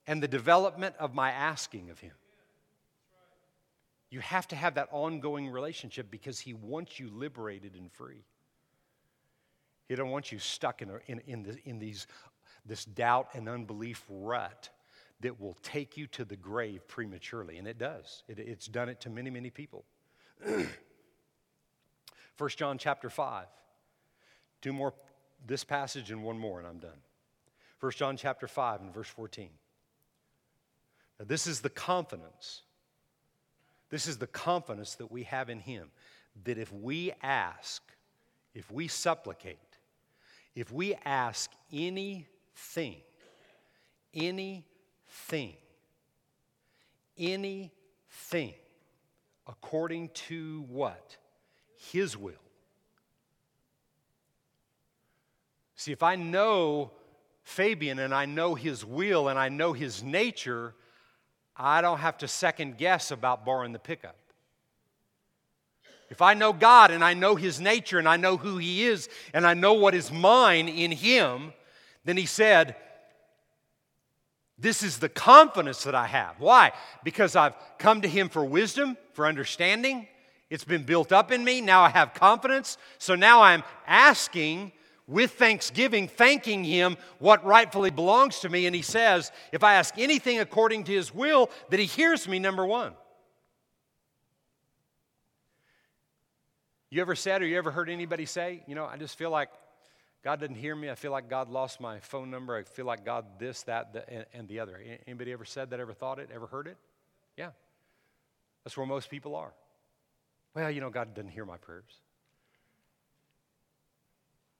and 0.06 0.22
the 0.22 0.28
development 0.28 0.94
of 0.98 1.14
my 1.14 1.30
asking 1.30 1.90
of 1.90 1.98
Him. 1.98 2.12
You 4.10 4.20
have 4.20 4.46
to 4.48 4.56
have 4.56 4.74
that 4.74 4.88
ongoing 4.92 5.50
relationship 5.50 6.10
because 6.10 6.38
He 6.38 6.54
wants 6.54 7.00
you 7.00 7.10
liberated 7.12 7.74
and 7.74 7.90
free. 7.90 8.24
He 9.88 9.96
don't 9.96 10.10
want 10.10 10.32
you 10.32 10.38
stuck 10.38 10.82
in, 10.82 10.90
a, 10.90 10.98
in, 11.06 11.20
in, 11.26 11.42
the, 11.42 11.58
in 11.64 11.78
these, 11.78 12.06
this 12.66 12.84
doubt 12.84 13.28
and 13.34 13.48
unbelief 13.48 14.02
rut 14.08 14.70
that 15.20 15.40
will 15.40 15.56
take 15.62 15.96
you 15.96 16.06
to 16.08 16.24
the 16.24 16.36
grave 16.36 16.86
prematurely. 16.86 17.58
And 17.58 17.66
it 17.66 17.78
does. 17.78 18.22
It, 18.28 18.38
it's 18.38 18.66
done 18.66 18.88
it 18.88 19.00
to 19.02 19.10
many, 19.10 19.30
many 19.30 19.50
people. 19.50 19.84
1 20.44 20.66
John 22.50 22.78
chapter 22.78 23.08
5. 23.08 23.46
Two 24.60 24.72
more, 24.72 24.94
this 25.46 25.64
passage 25.64 26.10
and 26.10 26.22
one 26.22 26.38
more, 26.38 26.58
and 26.58 26.66
I'm 26.66 26.78
done. 26.78 26.98
1 27.80 27.92
John 27.92 28.16
chapter 28.16 28.48
5 28.48 28.80
and 28.80 28.94
verse 28.94 29.08
14. 29.08 29.50
Now, 31.18 31.26
this 31.26 31.46
is 31.46 31.60
the 31.60 31.70
confidence. 31.70 32.62
This 33.90 34.08
is 34.08 34.18
the 34.18 34.26
confidence 34.26 34.94
that 34.96 35.12
we 35.12 35.24
have 35.24 35.50
in 35.50 35.60
Him 35.60 35.90
that 36.44 36.58
if 36.58 36.72
we 36.72 37.12
ask, 37.22 37.82
if 38.54 38.70
we 38.70 38.88
supplicate, 38.88 39.58
if 40.54 40.72
we 40.72 40.94
ask 41.04 41.50
anything, 42.54 42.96
anything, 44.14 45.54
anything, 47.18 48.54
according 49.46 50.08
to 50.10 50.64
what? 50.68 51.16
His 51.92 52.16
will. 52.16 52.32
See, 55.76 55.92
if 55.92 56.02
I 56.02 56.16
know 56.16 56.92
Fabian 57.42 57.98
and 57.98 58.14
I 58.14 58.24
know 58.24 58.54
his 58.54 58.84
will 58.84 59.28
and 59.28 59.38
I 59.38 59.48
know 59.48 59.72
his 59.72 60.02
nature, 60.02 60.74
I 61.56 61.82
don't 61.82 61.98
have 61.98 62.18
to 62.18 62.28
second 62.28 62.78
guess 62.78 63.10
about 63.10 63.44
borrowing 63.44 63.72
the 63.72 63.78
pickup. 63.78 64.16
If 66.10 66.22
I 66.22 66.34
know 66.34 66.52
God 66.52 66.90
and 66.90 67.02
I 67.02 67.14
know 67.14 67.34
His 67.34 67.60
nature 67.60 67.98
and 67.98 68.08
I 68.08 68.16
know 68.16 68.36
who 68.36 68.58
He 68.58 68.84
is 68.84 69.08
and 69.32 69.46
I 69.46 69.54
know 69.54 69.72
what 69.72 69.94
is 69.94 70.12
mine 70.12 70.68
in 70.68 70.92
Him, 70.92 71.52
then 72.04 72.16
He 72.16 72.26
said, 72.26 72.76
This 74.58 74.82
is 74.82 74.98
the 74.98 75.08
confidence 75.08 75.84
that 75.84 75.94
I 75.94 76.06
have. 76.06 76.36
Why? 76.38 76.72
Because 77.02 77.36
I've 77.36 77.54
come 77.78 78.02
to 78.02 78.08
Him 78.08 78.28
for 78.28 78.44
wisdom, 78.44 78.96
for 79.12 79.26
understanding. 79.26 80.08
It's 80.50 80.64
been 80.64 80.84
built 80.84 81.10
up 81.10 81.32
in 81.32 81.42
me. 81.42 81.60
Now 81.60 81.82
I 81.82 81.88
have 81.88 82.14
confidence. 82.14 82.78
So 82.98 83.14
now 83.14 83.42
I'm 83.42 83.62
asking 83.86 84.72
with 85.06 85.32
thanksgiving, 85.32 86.08
thanking 86.08 86.64
Him 86.64 86.96
what 87.18 87.44
rightfully 87.44 87.90
belongs 87.90 88.40
to 88.40 88.48
me. 88.48 88.66
And 88.66 88.74
He 88.74 88.82
says, 88.82 89.32
If 89.52 89.64
I 89.64 89.74
ask 89.74 89.98
anything 89.98 90.40
according 90.40 90.84
to 90.84 90.92
His 90.92 91.14
will, 91.14 91.50
that 91.70 91.80
He 91.80 91.86
hears 91.86 92.28
me, 92.28 92.38
number 92.38 92.64
one. 92.66 92.94
You 96.94 97.00
ever 97.00 97.16
said 97.16 97.42
or 97.42 97.46
you 97.46 97.58
ever 97.58 97.72
heard 97.72 97.90
anybody 97.90 98.24
say, 98.24 98.62
you 98.68 98.76
know, 98.76 98.84
I 98.84 98.98
just 98.98 99.18
feel 99.18 99.30
like 99.30 99.48
God 100.24 100.40
didn't 100.40 100.56
hear 100.56 100.74
me. 100.74 100.88
I 100.88 100.94
feel 100.94 101.12
like 101.12 101.28
God 101.28 101.50
lost 101.50 101.82
my 101.82 102.00
phone 102.00 102.30
number. 102.30 102.56
I 102.56 102.62
feel 102.62 102.86
like 102.86 103.04
God 103.04 103.26
this, 103.38 103.62
that, 103.64 103.92
the, 103.92 104.08
and, 104.10 104.24
and 104.32 104.48
the 104.48 104.58
other. 104.58 104.82
Anybody 105.06 105.32
ever 105.32 105.44
said 105.44 105.68
that, 105.70 105.80
ever 105.80 105.92
thought 105.92 106.18
it, 106.18 106.30
ever 106.34 106.46
heard 106.46 106.66
it? 106.66 106.78
Yeah. 107.36 107.50
That's 108.64 108.74
where 108.74 108.86
most 108.86 109.10
people 109.10 109.36
are. 109.36 109.52
Well, 110.54 110.70
you 110.70 110.80
know, 110.80 110.88
God 110.88 111.14
didn't 111.14 111.32
hear 111.32 111.44
my 111.44 111.58
prayers. 111.58 112.00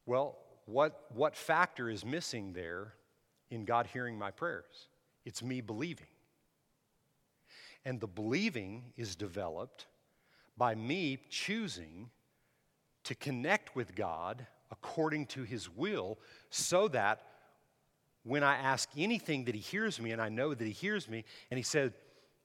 Well, 0.05 0.37
what, 0.67 1.07
what 1.15 1.35
factor 1.35 1.89
is 1.89 2.05
missing 2.05 2.53
there 2.53 2.93
in 3.51 3.65
God 3.65 3.87
hearing 3.87 4.19
my 4.19 4.31
prayers? 4.31 4.89
It's 5.25 5.43
me 5.43 5.63
believing. 5.63 6.07
And 7.87 8.01
the 8.01 8.07
believing 8.07 8.83
is 8.97 9.17
developed 9.17 9.87
by 10.59 10.75
me 10.75 11.21
choosing 11.31 12.11
to 13.05 13.15
connect 13.15 13.75
with 13.75 13.95
God 13.95 14.47
according 14.75 15.27
to 15.27 15.43
His 15.43 15.71
will 15.71 16.19
so 16.51 16.89
that 16.89 17.23
when 18.25 18.43
I 18.43 18.57
ask 18.57 18.89
anything 18.97 19.45
that 19.45 19.55
He 19.55 19.61
hears 19.61 20.01
me, 20.01 20.11
and 20.13 20.21
I 20.21 20.29
know 20.29 20.53
that 20.55 20.65
He 20.65 20.73
hears 20.73 21.09
me, 21.09 21.25
and 21.51 21.59
He 21.59 21.63
said 21.63 21.93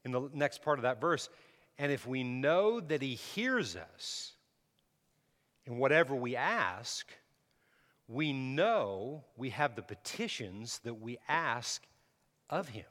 in 0.05 0.11
the 0.11 0.29
next 0.33 0.61
part 0.61 0.79
of 0.79 0.83
that 0.83 1.01
verse, 1.01 1.29
and 1.77 1.91
if 1.91 2.05
we 2.05 2.23
know 2.23 2.79
that 2.79 3.01
He 3.01 3.15
hears 3.15 3.75
us 3.75 4.33
in 5.65 5.77
whatever 5.77 6.15
we 6.15 6.35
ask, 6.35 7.07
we 8.07 8.33
know 8.33 9.23
we 9.37 9.49
have 9.51 9.75
the 9.75 9.81
petitions 9.81 10.79
that 10.83 10.95
we 10.95 11.17
ask 11.27 11.83
of 12.49 12.67
Him. 12.67 12.85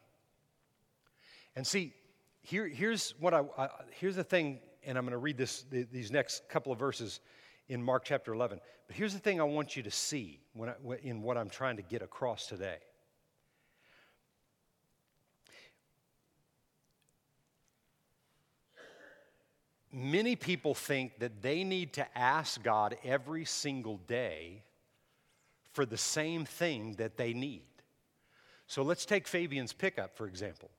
And 1.55 1.67
see, 1.67 1.93
here, 2.43 2.67
here's 2.67 3.15
what 3.21 3.35
I, 3.35 3.43
I 3.57 3.69
here's 4.01 4.17
the 4.17 4.25
thing, 4.25 4.61
and 4.85 4.97
I'm 4.97 5.05
going 5.05 5.13
to 5.13 5.19
read 5.19 5.37
this 5.37 5.65
these 5.71 6.11
next 6.11 6.49
couple 6.49 6.73
of 6.73 6.79
verses 6.79 7.21
in 7.69 7.83
Mark 7.83 8.05
chapter 8.05 8.33
11. 8.33 8.61
But 8.87 8.97
here's 8.97 9.13
the 9.13 9.19
thing 9.19 9.41
I 9.41 9.45
want 9.45 9.77
you 9.77 9.83
to 9.83 9.91
see 9.91 10.41
when 10.55 10.71
I, 10.71 10.75
in 11.03 11.23
what 11.23 11.37
I'm 11.37 11.51
trying 11.51 11.77
to 11.77 11.83
get 11.83 12.03
across 12.03 12.47
today. 12.47 12.79
Many 19.93 20.37
people 20.37 20.75
think 20.75 21.19
that 21.19 21.43
they 21.43 21.65
need 21.65 21.95
to 21.95 22.19
ask 22.19 22.63
God 22.63 22.97
every 23.05 23.45
single 23.45 23.97
day 24.07 24.63
for 25.73 25.87
the 25.87 25.97
same 25.97 26.45
thing 26.45 26.95
that 26.99 27.17
they 27.17 27.33
need. 27.33 27.63
So 28.67 28.83
let's 28.83 29.07
take 29.07 29.27
Fabian's 29.27 29.73
pickup, 29.73 30.15
for 30.15 30.27
example. 30.27 30.71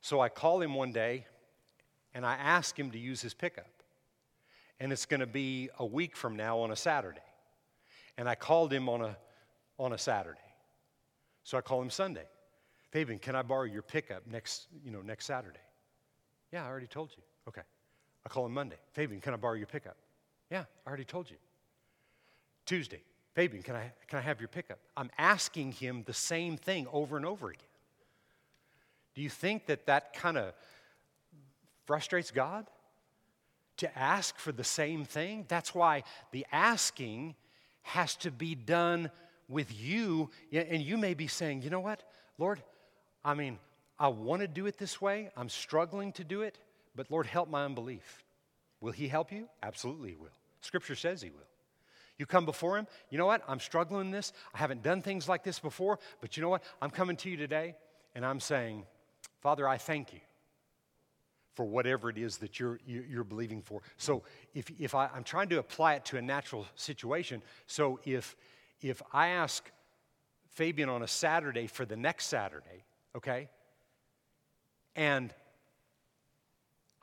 So 0.00 0.20
I 0.20 0.28
call 0.28 0.62
him 0.62 0.74
one 0.74 0.92
day 0.92 1.26
and 2.14 2.24
I 2.24 2.34
ask 2.34 2.78
him 2.78 2.92
to 2.92 2.98
use 2.98 3.20
his 3.20 3.34
pickup 3.34 3.73
and 4.84 4.92
it's 4.92 5.06
going 5.06 5.20
to 5.20 5.26
be 5.26 5.70
a 5.78 5.86
week 5.86 6.14
from 6.14 6.36
now 6.36 6.58
on 6.58 6.70
a 6.70 6.76
Saturday. 6.76 7.22
And 8.18 8.28
I 8.28 8.34
called 8.34 8.70
him 8.70 8.90
on 8.90 9.00
a, 9.00 9.16
on 9.78 9.94
a 9.94 9.98
Saturday. 9.98 10.38
So 11.42 11.56
I 11.56 11.62
call 11.62 11.80
him 11.80 11.88
Sunday. 11.88 12.26
Fabian, 12.90 13.18
can 13.18 13.34
I 13.34 13.40
borrow 13.40 13.62
your 13.62 13.80
pickup 13.80 14.26
next, 14.26 14.66
you 14.84 14.90
know, 14.90 15.00
next 15.00 15.24
Saturday? 15.24 15.64
Yeah, 16.52 16.66
I 16.66 16.68
already 16.68 16.86
told 16.86 17.12
you. 17.16 17.22
Okay. 17.48 17.62
I 18.26 18.28
call 18.28 18.44
him 18.44 18.52
Monday. 18.52 18.76
Fabian, 18.92 19.22
can 19.22 19.32
I 19.32 19.38
borrow 19.38 19.54
your 19.54 19.66
pickup? 19.66 19.96
Yeah, 20.50 20.64
I 20.84 20.88
already 20.88 21.06
told 21.06 21.30
you. 21.30 21.36
Tuesday. 22.66 23.00
Fabian, 23.32 23.62
can 23.62 23.76
I, 23.76 23.90
can 24.06 24.18
I 24.18 24.22
have 24.22 24.38
your 24.38 24.48
pickup? 24.48 24.80
I'm 24.98 25.10
asking 25.16 25.72
him 25.72 26.02
the 26.04 26.12
same 26.12 26.58
thing 26.58 26.86
over 26.92 27.16
and 27.16 27.24
over 27.24 27.48
again. 27.48 27.62
Do 29.14 29.22
you 29.22 29.30
think 29.30 29.64
that 29.64 29.86
that 29.86 30.12
kind 30.12 30.36
of 30.36 30.52
frustrates 31.86 32.30
God? 32.30 32.66
To 33.78 33.98
ask 33.98 34.38
for 34.38 34.52
the 34.52 34.64
same 34.64 35.04
thing. 35.04 35.44
That's 35.48 35.74
why 35.74 36.04
the 36.32 36.46
asking 36.52 37.34
has 37.82 38.16
to 38.16 38.30
be 38.30 38.54
done 38.54 39.10
with 39.48 39.74
you. 39.78 40.30
And 40.52 40.82
you 40.82 40.96
may 40.96 41.14
be 41.14 41.26
saying, 41.26 41.62
you 41.62 41.70
know 41.70 41.80
what, 41.80 42.02
Lord, 42.38 42.62
I 43.24 43.34
mean, 43.34 43.58
I 43.98 44.08
want 44.08 44.42
to 44.42 44.48
do 44.48 44.66
it 44.66 44.78
this 44.78 45.00
way. 45.00 45.30
I'm 45.36 45.48
struggling 45.48 46.12
to 46.12 46.24
do 46.24 46.42
it, 46.42 46.58
but 46.96 47.10
Lord, 47.10 47.26
help 47.26 47.48
my 47.48 47.64
unbelief. 47.64 48.24
Will 48.80 48.92
He 48.92 49.08
help 49.08 49.32
you? 49.32 49.48
Absolutely, 49.62 50.10
He 50.10 50.16
will. 50.16 50.28
Scripture 50.60 50.96
says 50.96 51.22
He 51.22 51.30
will. 51.30 51.38
You 52.18 52.26
come 52.26 52.44
before 52.44 52.78
Him, 52.78 52.86
you 53.10 53.18
know 53.18 53.26
what? 53.26 53.42
I'm 53.48 53.60
struggling 53.60 54.06
in 54.06 54.10
this. 54.10 54.32
I 54.54 54.58
haven't 54.58 54.82
done 54.82 55.02
things 55.02 55.28
like 55.28 55.42
this 55.42 55.58
before, 55.58 55.98
but 56.20 56.36
you 56.36 56.42
know 56.42 56.48
what? 56.48 56.62
I'm 56.80 56.90
coming 56.90 57.16
to 57.18 57.30
you 57.30 57.36
today 57.36 57.74
and 58.14 58.24
I'm 58.24 58.40
saying, 58.40 58.84
Father, 59.40 59.66
I 59.68 59.78
thank 59.78 60.12
you 60.12 60.20
for 61.54 61.64
whatever 61.64 62.10
it 62.10 62.18
is 62.18 62.38
that 62.38 62.58
you're, 62.58 62.78
you're 62.86 63.24
believing 63.24 63.62
for. 63.62 63.80
So 63.96 64.22
if, 64.54 64.70
if 64.78 64.94
I, 64.94 65.08
I'm 65.14 65.24
trying 65.24 65.48
to 65.50 65.58
apply 65.58 65.94
it 65.94 66.04
to 66.06 66.18
a 66.18 66.22
natural 66.22 66.66
situation, 66.74 67.42
so 67.66 68.00
if, 68.04 68.36
if 68.80 69.00
I 69.12 69.28
ask 69.28 69.70
Fabian 70.50 70.88
on 70.88 71.02
a 71.02 71.08
Saturday 71.08 71.66
for 71.66 71.84
the 71.84 71.96
next 71.96 72.26
Saturday, 72.26 72.84
okay, 73.16 73.48
and 74.96 75.32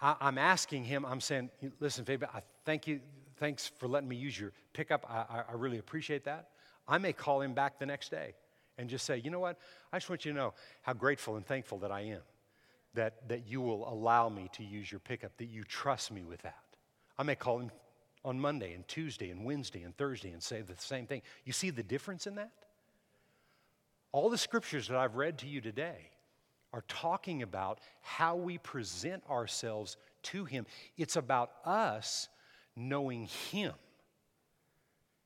I, 0.02 0.16
am 0.22 0.38
asking 0.38 0.84
him, 0.84 1.06
I'm 1.06 1.22
saying, 1.22 1.50
listen, 1.80 2.04
Fabian, 2.04 2.30
I 2.34 2.42
thank 2.66 2.88
you, 2.88 3.00
thanks 3.38 3.72
for 3.78 3.88
letting 3.88 4.10
me 4.10 4.18
use 4.18 4.40
your 4.40 4.52
pickup. 4.74 5.06
I, 5.10 5.44
I 5.50 5.54
really 5.56 5.78
appreciate 5.78 6.26
that. 6.26 6.50
I 6.88 6.98
may 6.98 7.14
call 7.14 7.42
him 7.42 7.54
back 7.54 7.80
the 7.80 7.86
next 7.86 8.10
day 8.10 8.34
and 8.78 8.90
just 8.90 9.06
say, 9.06 9.18
you 9.18 9.30
know 9.30 9.40
what? 9.40 9.58
I 9.94 9.98
just 9.98 10.10
want 10.10 10.26
you 10.26 10.34
to 10.34 10.38
know 10.38 10.54
how 10.82 10.94
grateful 10.94 11.38
and 11.38 11.46
thankful 11.46 11.78
that 11.80 11.92
I 11.92 12.02
am 12.02 12.22
that, 12.94 13.28
that 13.30 13.48
you 13.48 13.62
will 13.62 13.88
allow 13.92 14.30
me 14.30 14.50
to 14.54 14.64
use 14.64 14.92
your 14.92 15.00
pickup, 15.00 15.38
that 15.38 15.46
you 15.46 15.64
trust 15.64 16.12
me 16.12 16.24
with 16.24 16.42
that. 16.42 16.64
I 17.18 17.24
may 17.24 17.36
call 17.36 17.60
him 17.60 17.72
on 18.24 18.40
Monday 18.40 18.74
and 18.74 18.88
Tuesday 18.88 19.30
and 19.30 19.46
Wednesday 19.46 19.84
and 19.84 19.96
Thursday 19.96 20.32
and 20.32 20.42
say 20.42 20.62
the 20.62 20.76
same 20.78 21.08
thing. 21.08 21.22
You 21.46 21.54
see 21.54 21.70
the 21.70 21.84
difference 21.84 22.28
in 22.28 22.36
that? 22.36 22.52
All 24.12 24.30
the 24.30 24.38
scriptures 24.38 24.88
that 24.90 24.98
I've 24.98 25.16
read 25.16 25.38
to 25.40 25.48
you 25.48 25.62
today 25.62 26.10
are 26.74 26.84
talking 26.88 27.42
about 27.42 27.80
how 28.02 28.36
we 28.36 28.58
present 28.58 29.24
ourselves 29.30 29.98
to 30.24 30.46
Him. 30.46 30.66
It's 30.98 31.16
about 31.16 31.52
us 31.66 32.30
knowing 32.76 33.28
Him. 33.52 33.74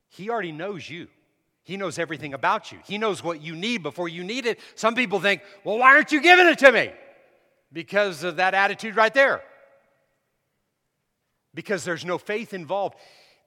He 0.10 0.30
already 0.30 0.52
knows 0.52 0.90
you. 0.90 1.08
He 1.64 1.78
knows 1.78 1.98
everything 1.98 2.34
about 2.36 2.72
you. 2.72 2.78
He 2.86 2.98
knows 2.98 3.24
what 3.24 3.42
you 3.42 3.56
need 3.56 3.82
before 3.82 4.08
you 4.08 4.24
need 4.24 4.46
it. 4.46 4.60
Some 4.76 4.94
people 4.94 5.20
think, 5.20 5.42
well, 5.64 5.80
why 5.80 5.96
aren't 5.96 6.12
you 6.12 6.22
giving 6.22 6.48
it 6.48 6.60
to 6.60 6.72
me? 6.72 6.92
Because 7.76 8.24
of 8.24 8.38
that 8.38 8.54
attitude 8.54 8.96
right 8.96 9.14
there. 9.14 9.44
because 11.54 11.86
there's 11.86 12.04
no 12.04 12.18
faith 12.18 12.54
involved. 12.54 12.98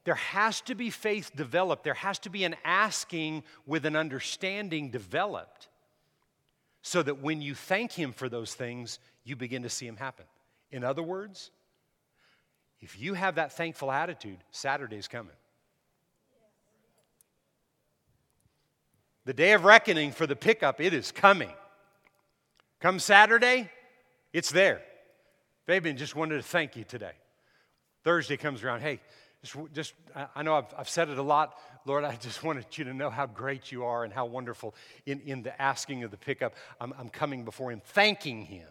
There 0.05 0.15
has 0.15 0.63
to 0.63 0.75
be 0.75 0.89
faith 0.89 1.31
developed, 1.37 1.85
there 1.85 1.93
has 1.93 2.19
to 2.21 2.31
be 2.31 2.45
an 2.45 2.57
asking 2.65 3.43
with 3.67 3.85
an 3.85 3.97
understanding 3.97 4.91
developed 4.91 5.69
so 6.81 7.03
that 7.03 7.21
when 7.21 7.43
you 7.43 7.55
thank 7.55 7.93
Him 7.93 8.13
for 8.13 8.31
those 8.31 8.55
things, 8.55 8.99
you 9.25 9.37
begin 9.37 9.63
to 9.65 9.69
see 9.69 9.87
Him 9.87 9.97
happen. 9.97 10.25
In 10.73 10.85
other 10.85 11.03
words, 11.03 11.51
if 12.81 12.99
you 12.99 13.13
have 13.13 13.35
that 13.35 13.53
thankful 13.53 13.93
attitude, 13.93 14.39
Saturday's 14.51 15.09
coming. 15.09 15.37
The 19.27 19.35
day 19.35 19.53
of 19.53 19.65
reckoning 19.65 20.13
for 20.13 20.27
the 20.27 20.37
pickup, 20.37 20.81
it 20.81 20.95
is 20.95 21.13
coming. 21.13 21.53
Come 22.81 22.99
Saturday, 22.99 23.71
it's 24.33 24.51
there. 24.51 24.83
Fabian 25.67 25.97
just 25.97 26.17
wanted 26.17 26.37
to 26.37 26.43
thank 26.43 26.77
you 26.77 26.85
today. 26.85 27.13
Thursday 28.05 28.37
comes 28.37 28.63
around, 28.63 28.81
hey, 28.81 29.01
just, 29.43 29.57
just 29.73 29.95
I 30.35 30.43
know 30.43 30.57
I've, 30.57 30.75
I've 30.77 30.89
said 30.89 31.09
it 31.11 31.19
a 31.19 31.23
lot. 31.23 31.59
Lord, 31.85 32.05
I 32.05 32.17
just 32.17 32.43
wanted 32.45 32.67
you 32.77 32.85
to 32.85 32.95
know 32.95 33.11
how 33.11 33.27
great 33.27 33.71
you 33.71 33.85
are 33.85 34.05
and 34.05 34.13
how 34.13 34.27
wonderful 34.27 34.75
in, 35.07 35.21
in 35.21 35.43
the 35.43 35.61
asking 35.61 36.05
of 36.05 36.11
the 36.11 36.17
pickup. 36.17 36.55
I'm, 36.81 36.95
I'm 36.99 37.09
coming 37.09 37.45
before 37.45 37.71
Him, 37.71 37.83
thanking 37.85 38.43
Him 38.43 38.69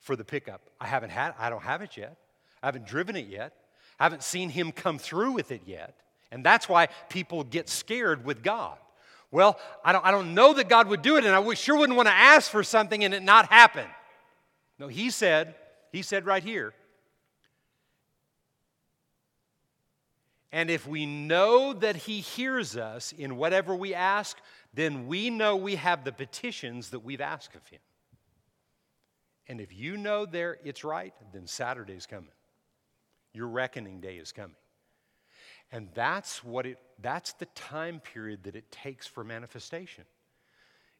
for 0.00 0.16
the 0.16 0.24
pickup. 0.24 0.60
I 0.80 0.86
haven't 0.86 1.10
had, 1.10 1.34
I 1.38 1.50
don't 1.50 1.62
have 1.62 1.82
it 1.82 1.96
yet. 1.96 2.16
I 2.62 2.66
haven't 2.66 2.86
driven 2.86 3.16
it 3.16 3.26
yet. 3.26 3.54
I 3.98 4.04
haven't 4.04 4.22
seen 4.22 4.50
Him 4.50 4.72
come 4.72 4.98
through 4.98 5.32
with 5.32 5.50
it 5.50 5.62
yet. 5.66 5.96
And 6.30 6.44
that's 6.44 6.68
why 6.68 6.88
people 7.08 7.42
get 7.44 7.68
scared 7.68 8.24
with 8.24 8.42
God. 8.42 8.76
Well, 9.30 9.58
I 9.84 9.92
don't, 9.92 10.04
I 10.04 10.10
don't 10.10 10.34
know 10.34 10.54
that 10.54 10.68
God 10.68 10.88
would 10.88 11.02
do 11.02 11.16
it, 11.16 11.24
and 11.24 11.34
I 11.34 11.54
sure 11.54 11.76
wouldn't 11.76 11.96
want 11.96 12.08
to 12.08 12.14
ask 12.14 12.50
for 12.50 12.62
something 12.62 13.04
and 13.04 13.12
it 13.12 13.22
not 13.22 13.46
happen. 13.46 13.86
No, 14.78 14.88
He 14.88 15.10
said, 15.10 15.54
He 15.92 16.02
said 16.02 16.26
right 16.26 16.42
here, 16.42 16.74
And 20.50 20.70
if 20.70 20.86
we 20.86 21.04
know 21.04 21.72
that 21.74 21.96
He 21.96 22.20
hears 22.20 22.76
us 22.76 23.12
in 23.12 23.36
whatever 23.36 23.74
we 23.74 23.94
ask, 23.94 24.38
then 24.72 25.06
we 25.06 25.30
know 25.30 25.56
we 25.56 25.76
have 25.76 26.04
the 26.04 26.12
petitions 26.12 26.90
that 26.90 27.00
we've 27.00 27.20
asked 27.20 27.54
of 27.54 27.66
Him. 27.68 27.80
And 29.46 29.60
if 29.60 29.72
you 29.72 29.96
know 29.96 30.26
there 30.26 30.58
it's 30.64 30.84
right, 30.84 31.14
then 31.32 31.46
Saturday's 31.46 32.06
coming. 32.06 32.30
Your 33.32 33.48
reckoning 33.48 34.00
day 34.00 34.16
is 34.16 34.32
coming. 34.32 34.56
And 35.70 35.88
that's 35.94 36.42
what 36.42 36.66
it 36.66 36.78
that's 37.00 37.34
the 37.34 37.46
time 37.46 38.00
period 38.00 38.44
that 38.44 38.56
it 38.56 38.70
takes 38.70 39.06
for 39.06 39.22
manifestation. 39.22 40.04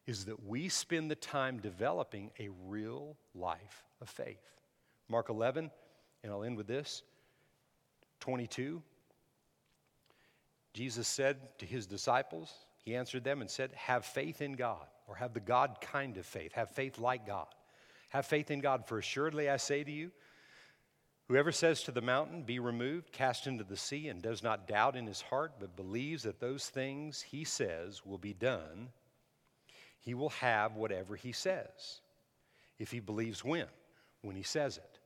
Is 0.09 0.25
that 0.25 0.47
we 0.47 0.69
spend 0.69 1.11
the 1.11 1.15
time 1.15 1.59
developing 1.59 2.31
a 2.39 2.49
real 2.65 3.15
life 3.35 3.83
of 4.01 4.09
faith. 4.09 4.41
Mark 5.07 5.29
11, 5.29 5.69
and 6.23 6.31
I'll 6.31 6.43
end 6.43 6.57
with 6.57 6.65
this 6.65 7.03
22. 8.19 8.81
Jesus 10.73 11.07
said 11.07 11.37
to 11.59 11.67
his 11.67 11.85
disciples, 11.85 12.51
He 12.83 12.95
answered 12.95 13.23
them 13.23 13.41
and 13.41 13.47
said, 13.51 13.71
Have 13.75 14.03
faith 14.03 14.41
in 14.41 14.53
God, 14.53 14.87
or 15.07 15.13
have 15.13 15.35
the 15.35 15.39
God 15.39 15.77
kind 15.79 16.17
of 16.17 16.25
faith. 16.25 16.53
Have 16.53 16.71
faith 16.71 16.97
like 16.97 17.27
God. 17.27 17.45
Have 18.09 18.25
faith 18.25 18.49
in 18.49 18.61
God, 18.61 18.87
for 18.87 18.97
assuredly 18.97 19.47
I 19.47 19.57
say 19.57 19.83
to 19.83 19.91
you, 19.91 20.09
Whoever 21.27 21.51
says 21.51 21.83
to 21.83 21.91
the 21.91 22.01
mountain, 22.01 22.41
Be 22.41 22.57
removed, 22.57 23.11
cast 23.11 23.45
into 23.45 23.63
the 23.63 23.77
sea, 23.77 24.07
and 24.07 24.23
does 24.23 24.41
not 24.41 24.67
doubt 24.67 24.95
in 24.95 25.05
his 25.05 25.21
heart, 25.21 25.51
but 25.59 25.75
believes 25.75 26.23
that 26.23 26.39
those 26.39 26.65
things 26.65 27.21
he 27.21 27.43
says 27.43 28.03
will 28.03 28.17
be 28.17 28.33
done, 28.33 28.89
he 29.99 30.13
will 30.13 30.29
have 30.29 30.75
whatever 30.75 31.15
he 31.15 31.31
says. 31.31 32.01
If 32.77 32.91
he 32.91 32.99
believes 32.99 33.43
when? 33.43 33.67
When 34.21 34.35
he 34.35 34.43
says 34.43 34.77
it. 34.77 34.99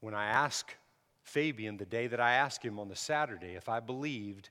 When 0.00 0.14
I 0.14 0.26
ask 0.26 0.74
Fabian 1.22 1.76
the 1.76 1.86
day 1.86 2.06
that 2.06 2.20
I 2.20 2.32
asked 2.32 2.64
him 2.64 2.78
on 2.78 2.88
the 2.88 2.96
Saturday 2.96 3.54
if 3.54 3.68
I 3.68 3.80
believed 3.80 4.50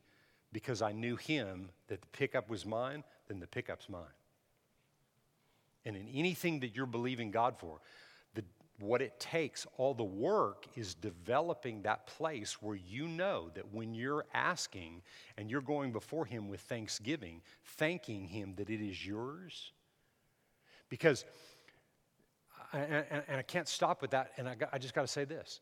because 0.51 0.82
I 0.82 0.91
knew 0.91 1.15
him 1.15 1.69
that 1.88 2.01
the 2.01 2.07
pickup 2.07 2.49
was 2.49 2.65
mine, 2.65 3.03
then 3.27 3.39
the 3.39 3.47
pickup's 3.47 3.89
mine. 3.89 4.03
And 5.86 5.95
in 5.95 6.07
anything 6.07 6.59
that 6.61 6.75
you're 6.75 6.86
believing 6.86 7.32
God 7.32 7.55
for, 7.57 7.80
what 8.80 9.01
it 9.01 9.19
takes, 9.19 9.67
all 9.77 9.93
the 9.93 10.03
work 10.03 10.65
is 10.75 10.95
developing 10.95 11.82
that 11.82 12.07
place 12.07 12.61
where 12.61 12.75
you 12.75 13.07
know 13.07 13.49
that 13.53 13.73
when 13.73 13.93
you're 13.93 14.25
asking 14.34 15.01
and 15.38 15.49
you're 15.49 15.61
going 15.61 15.91
before 15.91 16.25
Him 16.25 16.47
with 16.47 16.61
thanksgiving, 16.61 17.41
thanking 17.77 18.25
Him 18.25 18.53
that 18.57 18.69
it 18.69 18.82
is 18.82 19.05
yours. 19.05 19.71
Because, 20.89 21.25
and, 22.73 23.05
I 23.30 23.41
can't 23.41 23.67
stop 23.67 24.01
with 24.01 24.11
that, 24.11 24.32
and 24.38 24.47
I, 24.47 24.55
I 24.71 24.77
just 24.77 24.93
got 24.93 25.01
to 25.01 25.07
say 25.07 25.25
this 25.25 25.59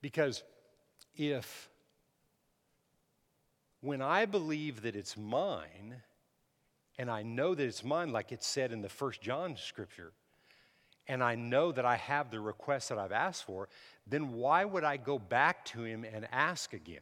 because 0.00 0.42
if, 1.16 1.68
when 3.80 4.02
I 4.02 4.24
believe 4.24 4.82
that 4.82 4.96
it's 4.96 5.16
mine, 5.16 5.96
and 6.98 7.10
I 7.10 7.22
know 7.22 7.54
that 7.54 7.64
it's 7.64 7.84
mine, 7.84 8.12
like 8.12 8.32
it 8.32 8.42
said 8.42 8.72
in 8.72 8.82
the 8.82 8.88
first 8.88 9.20
John 9.20 9.56
scripture, 9.56 10.12
and 11.06 11.22
I 11.22 11.34
know 11.34 11.72
that 11.72 11.84
I 11.84 11.96
have 11.96 12.30
the 12.30 12.40
request 12.40 12.88
that 12.88 12.98
I've 12.98 13.12
asked 13.12 13.44
for, 13.44 13.68
then 14.06 14.32
why 14.32 14.64
would 14.64 14.84
I 14.84 14.96
go 14.96 15.18
back 15.18 15.64
to 15.66 15.82
him 15.82 16.04
and 16.04 16.26
ask 16.32 16.72
again? 16.72 17.00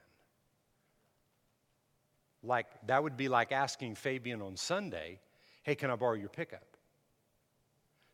Like, 2.43 2.67
that 2.87 3.03
would 3.03 3.17
be 3.17 3.29
like 3.29 3.53
asking 3.53 3.95
Fabian 3.95 4.43
on 4.43 4.57
Sunday, 4.57 5.21
hey, 5.63 5.77
can 5.77 5.91
I 5.91 5.97
borrow 5.97 6.15
your 6.15 6.29
pickup? 6.29 6.77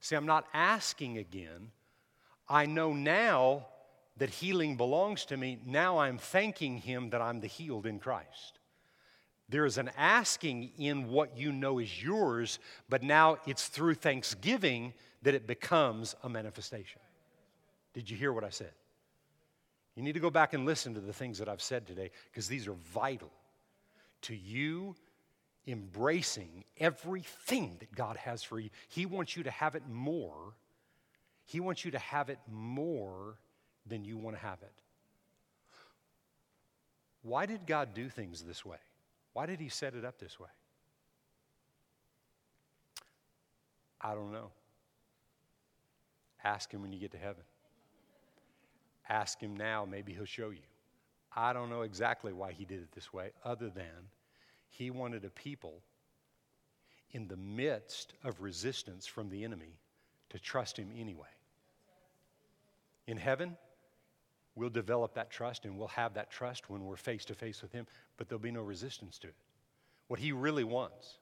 See, 0.01 0.15
I'm 0.15 0.27
not 0.27 0.47
asking 0.53 1.19
again. 1.19 1.71
I 2.49 2.67
know 2.67 2.93
now 2.93 3.67
that 4.19 4.31
healing 4.31 4.77
belongs 4.77 5.25
to 5.27 5.37
me, 5.37 5.59
now 5.65 5.99
I'm 5.99 6.19
thanking 6.19 6.79
Him 6.79 7.11
that 7.11 7.21
I'm 7.21 7.41
the 7.41 7.47
healed 7.47 7.87
in 7.87 7.99
Christ. 7.99 8.59
There 9.49 9.65
is 9.65 9.79
an 9.79 9.91
asking 9.97 10.73
in 10.79 11.09
what 11.09 11.39
you 11.39 11.53
know 11.53 11.79
is 11.79 12.03
yours, 12.03 12.59
but 12.89 13.03
now 13.03 13.39
it's 13.47 13.69
through 13.69 13.95
thanksgiving 13.95 14.93
that 15.23 15.35
it 15.35 15.47
becomes 15.47 16.15
a 16.23 16.29
manifestation. 16.29 17.01
Did 17.95 18.09
you 18.09 18.17
hear 18.17 18.33
what 18.33 18.45
I 18.45 18.51
said? 18.51 18.73
You 19.95 20.03
need 20.03 20.13
to 20.13 20.21
go 20.21 20.31
back 20.31 20.55
and 20.55 20.65
listen 20.65 20.95
to 20.95 21.01
the 21.01 21.13
things 21.13 21.39
that 21.39 21.49
I've 21.49 21.63
said 21.63 21.87
today 21.87 22.11
because 22.31 22.47
these 22.47 22.69
are 22.69 22.77
vital 22.93 23.33
to 24.23 24.37
you 24.37 24.95
embracing 25.67 26.65
everything 26.79 27.77
that 27.81 27.95
God 27.95 28.17
has 28.17 28.43
for 28.43 28.59
you. 28.59 28.71
He 28.89 29.07
wants 29.07 29.37
you 29.37 29.43
to 29.43 29.51
have 29.51 29.75
it 29.75 29.83
more. 29.89 30.55
He 31.45 31.61
wants 31.61 31.85
you 31.85 31.91
to 31.91 31.99
have 31.99 32.31
it 32.31 32.39
more 32.51 33.39
than 33.87 34.05
you 34.05 34.17
want 34.17 34.37
to 34.37 34.43
have 34.43 34.63
it. 34.63 34.73
Why 37.23 37.47
did 37.47 37.67
God 37.67 37.95
do 37.95 38.09
things 38.09 38.43
this 38.43 38.65
way? 38.65 38.79
Why 39.33 39.47
did 39.47 39.61
He 39.61 39.69
set 39.69 39.95
it 39.95 40.05
up 40.05 40.19
this 40.19 40.39
way? 40.41 40.49
I 44.01 44.15
don't 44.15 44.33
know. 44.33 44.51
Ask 46.45 46.73
Him 46.73 46.83
when 46.83 46.93
you 46.93 46.99
get 46.99 47.13
to 47.13 47.19
heaven. 47.19 47.43
Ask 49.09 49.41
Him 49.41 49.57
now, 49.57 49.85
maybe 49.85 50.13
He'll 50.13 50.25
show 50.25 50.51
you. 50.51 50.63
I 51.35 51.53
don't 51.53 51.71
know 51.71 51.83
exactly 51.83 52.33
why 52.33 52.53
He 52.53 52.65
did 52.65 52.81
it 52.81 52.93
this 52.93 53.13
way, 53.13 53.31
other 53.45 53.69
than 53.71 54.11
He 54.71 54.91
wanted 54.91 55.25
a 55.25 55.31
people 55.31 55.83
in 57.13 57.27
the 57.29 57.37
midst 57.37 58.13
of 58.25 58.41
resistance 58.41 59.07
from 59.07 59.31
the 59.31 59.45
enemy 59.45 59.79
to 60.31 60.39
trust 60.39 60.77
Him 60.77 60.91
anyway. 60.97 61.29
In 63.07 63.17
heaven, 63.17 63.57
we'll 64.55 64.69
develop 64.69 65.15
that 65.15 65.31
trust 65.31 65.65
and 65.65 65.79
we'll 65.79 65.89
have 65.89 66.15
that 66.15 66.31
trust 66.31 66.69
when 66.69 66.85
we're 66.85 66.97
face 66.97 67.25
to 67.27 67.35
face 67.35 67.63
with 67.63 67.73
Him, 67.73 67.87
but 68.17 68.29
there'll 68.29 68.41
be 68.41 68.51
no 68.51 68.63
resistance 68.63 69.19
to 69.19 69.29
it. 69.29 69.35
What 70.09 70.21
He 70.21 70.33
really 70.33 70.65
wants 70.65 71.19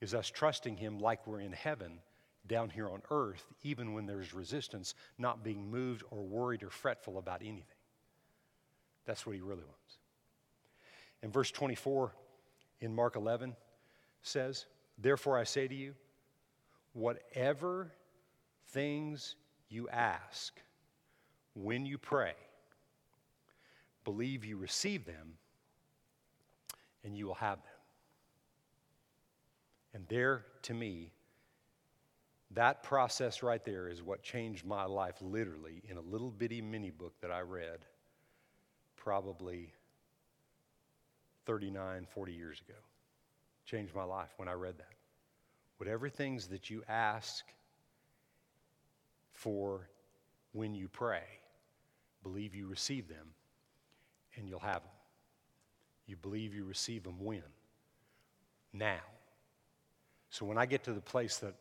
is 0.00 0.14
us 0.14 0.28
trusting 0.28 0.76
Him 0.76 0.98
like 0.98 1.26
we're 1.26 1.40
in 1.40 1.52
heaven 1.52 2.00
down 2.48 2.70
here 2.70 2.88
on 2.88 3.02
earth, 3.10 3.44
even 3.62 3.92
when 3.92 4.06
there's 4.06 4.34
resistance, 4.34 4.94
not 5.18 5.42
being 5.42 5.70
moved 5.70 6.02
or 6.10 6.22
worried 6.22 6.62
or 6.62 6.70
fretful 6.70 7.18
about 7.18 7.42
anything. 7.42 7.64
That's 9.04 9.26
what 9.26 9.34
He 9.34 9.40
really 9.40 9.64
wants. 9.64 9.98
And 11.22 11.32
verse 11.32 11.50
24 11.50 12.12
in 12.80 12.94
Mark 12.94 13.16
11 13.16 13.56
says, 14.22 14.66
Therefore 14.98 15.38
I 15.38 15.44
say 15.44 15.68
to 15.68 15.74
you, 15.74 15.94
whatever 16.92 17.92
things 18.68 19.36
you 19.68 19.88
ask 19.88 20.60
when 21.54 21.86
you 21.86 21.98
pray, 21.98 22.34
Believe 24.06 24.44
you 24.44 24.56
receive 24.56 25.04
them, 25.04 25.32
and 27.02 27.18
you 27.18 27.26
will 27.26 27.34
have 27.34 27.56
them. 27.56 27.72
And 29.92 30.06
there, 30.06 30.46
to 30.62 30.74
me, 30.74 31.10
that 32.56 32.82
process 32.82 33.42
right 33.42 33.62
there 33.64 33.86
is 33.86 34.02
what 34.02 34.22
changed 34.22 34.64
my 34.64 34.84
life 34.84 35.16
literally 35.20 35.82
in 35.88 35.98
a 35.98 36.00
little 36.00 36.30
bitty 36.30 36.62
mini 36.62 36.90
book 36.90 37.12
that 37.20 37.30
I 37.30 37.40
read 37.40 37.80
probably 38.96 39.74
39, 41.44 42.06
40 42.10 42.32
years 42.32 42.60
ago. 42.66 42.78
Changed 43.66 43.94
my 43.94 44.04
life 44.04 44.30
when 44.38 44.48
I 44.48 44.54
read 44.54 44.78
that. 44.78 44.94
Whatever 45.76 46.08
things 46.08 46.46
that 46.46 46.70
you 46.70 46.82
ask 46.88 47.44
for 49.34 49.90
when 50.52 50.74
you 50.74 50.88
pray, 50.88 51.24
believe 52.22 52.54
you 52.54 52.66
receive 52.66 53.06
them, 53.06 53.28
and 54.36 54.48
you'll 54.48 54.60
have 54.60 54.82
them. 54.82 54.92
You 56.06 56.16
believe 56.16 56.54
you 56.54 56.64
receive 56.64 57.02
them 57.02 57.22
when? 57.22 57.42
Now. 58.72 59.02
So 60.30 60.46
when 60.46 60.56
I 60.56 60.64
get 60.64 60.84
to 60.84 60.94
the 60.94 61.02
place 61.02 61.36
that, 61.38 61.54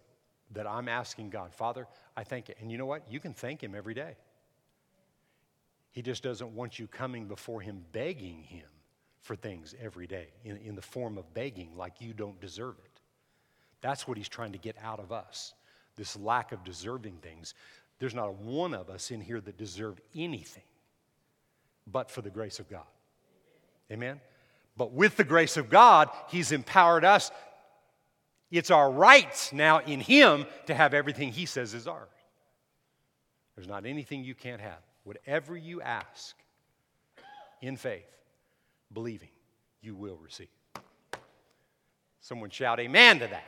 that 0.54 0.68
I'm 0.68 0.88
asking 0.88 1.30
God, 1.30 1.54
Father, 1.54 1.88
I 2.16 2.24
thank 2.24 2.50
you. 2.50 2.56
And 2.60 2.72
you 2.72 2.78
know 2.78 2.86
what? 2.86 3.04
You 3.10 3.20
can 3.20 3.34
thank 3.34 3.62
Him 3.62 3.76
every 3.76 3.94
day. 3.94 4.16
He 5.92 6.02
just 6.02 6.24
doesn't 6.24 6.54
want 6.56 6.78
you 6.78 6.88
coming 6.88 7.28
before 7.28 7.62
Him 7.62 7.84
begging 7.92 8.44
Him 8.44 8.68
for 9.22 9.36
things 9.36 9.74
every 9.82 10.08
day 10.08 10.28
in, 10.44 10.58
in 10.58 10.76
the 10.76 10.82
form 10.82 11.18
of 11.18 11.34
begging 11.34 11.76
like 11.76 12.00
you 12.00 12.14
don't 12.14 12.40
deserve 12.40 12.76
it. 12.84 13.02
That's 13.82 14.08
what 14.08 14.18
He's 14.18 14.30
trying 14.30 14.52
to 14.52 14.58
get 14.58 14.76
out 14.84 15.00
of 15.00 15.12
us 15.12 15.54
this 15.96 16.16
lack 16.18 16.52
of 16.52 16.64
deserving 16.64 17.18
things. 17.22 17.54
There's 18.00 18.14
not 18.14 18.28
a 18.28 18.32
one 18.32 18.74
of 18.74 18.90
us 18.90 19.12
in 19.12 19.22
here 19.22 19.40
that 19.42 19.58
deserve 19.58 20.00
anything 20.16 20.64
but 21.88 22.12
for 22.12 22.22
the 22.22 22.30
grace 22.30 22.60
of 22.60 22.70
God. 22.70 22.86
Amen? 23.92 24.20
But 24.78 24.92
with 24.92 25.16
the 25.16 25.24
grace 25.24 25.58
of 25.58 25.70
God, 25.70 26.10
He's 26.30 26.52
empowered 26.52 27.06
us. 27.06 27.32
It's 28.58 28.72
our 28.72 28.90
rights 28.90 29.52
now 29.52 29.80
in 29.80 30.00
Him 30.00 30.46
to 30.68 30.74
have 30.74 30.94
everything 30.94 31.32
He 31.32 31.46
says 31.46 31.74
is 31.74 31.88
ours. 31.88 32.08
There's 33.56 33.68
not 33.68 33.86
anything 33.86 34.24
you 34.24 34.36
can't 34.36 34.62
have. 34.62 34.80
Whatever 35.04 35.56
you 35.56 35.82
ask 35.82 36.36
in 37.62 37.78
faith, 37.78 38.10
believing, 38.94 39.30
you 39.82 39.96
will 39.96 40.18
receive. 40.18 40.48
Someone 42.22 42.50
shout 42.50 42.80
amen 42.80 43.20
to 43.20 43.28
that. 43.28 43.44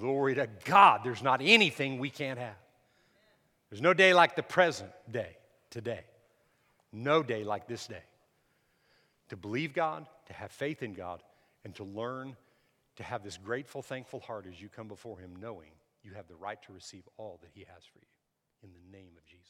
Glory 0.00 0.34
to 0.36 0.48
God. 0.64 1.00
There's 1.04 1.22
not 1.22 1.40
anything 1.42 1.98
we 1.98 2.10
can't 2.10 2.38
have. 2.38 2.56
There's 3.70 3.82
no 3.82 3.92
day 3.92 4.14
like 4.14 4.36
the 4.36 4.42
present 4.42 4.90
day, 5.10 5.36
today. 5.70 6.04
No 6.92 7.22
day 7.22 7.44
like 7.44 7.66
this 7.66 7.86
day. 7.86 8.02
To 9.30 9.36
believe 9.36 9.72
God, 9.72 10.06
to 10.26 10.32
have 10.32 10.52
faith 10.52 10.82
in 10.82 10.94
God, 10.94 11.22
and 11.64 11.74
to 11.74 11.84
learn 11.84 12.36
to 12.96 13.02
have 13.02 13.22
this 13.22 13.36
grateful, 13.36 13.82
thankful 13.82 14.20
heart 14.20 14.46
as 14.48 14.60
you 14.60 14.68
come 14.68 14.88
before 14.88 15.18
Him, 15.18 15.34
knowing 15.40 15.72
you 16.02 16.12
have 16.14 16.28
the 16.28 16.36
right 16.36 16.60
to 16.62 16.72
receive 16.72 17.04
all 17.16 17.38
that 17.42 17.50
He 17.52 17.60
has 17.60 17.84
for 17.84 17.98
you 17.98 18.06
in 18.62 18.70
the 18.72 18.96
name 18.96 19.12
of 19.16 19.24
Jesus. 19.26 19.43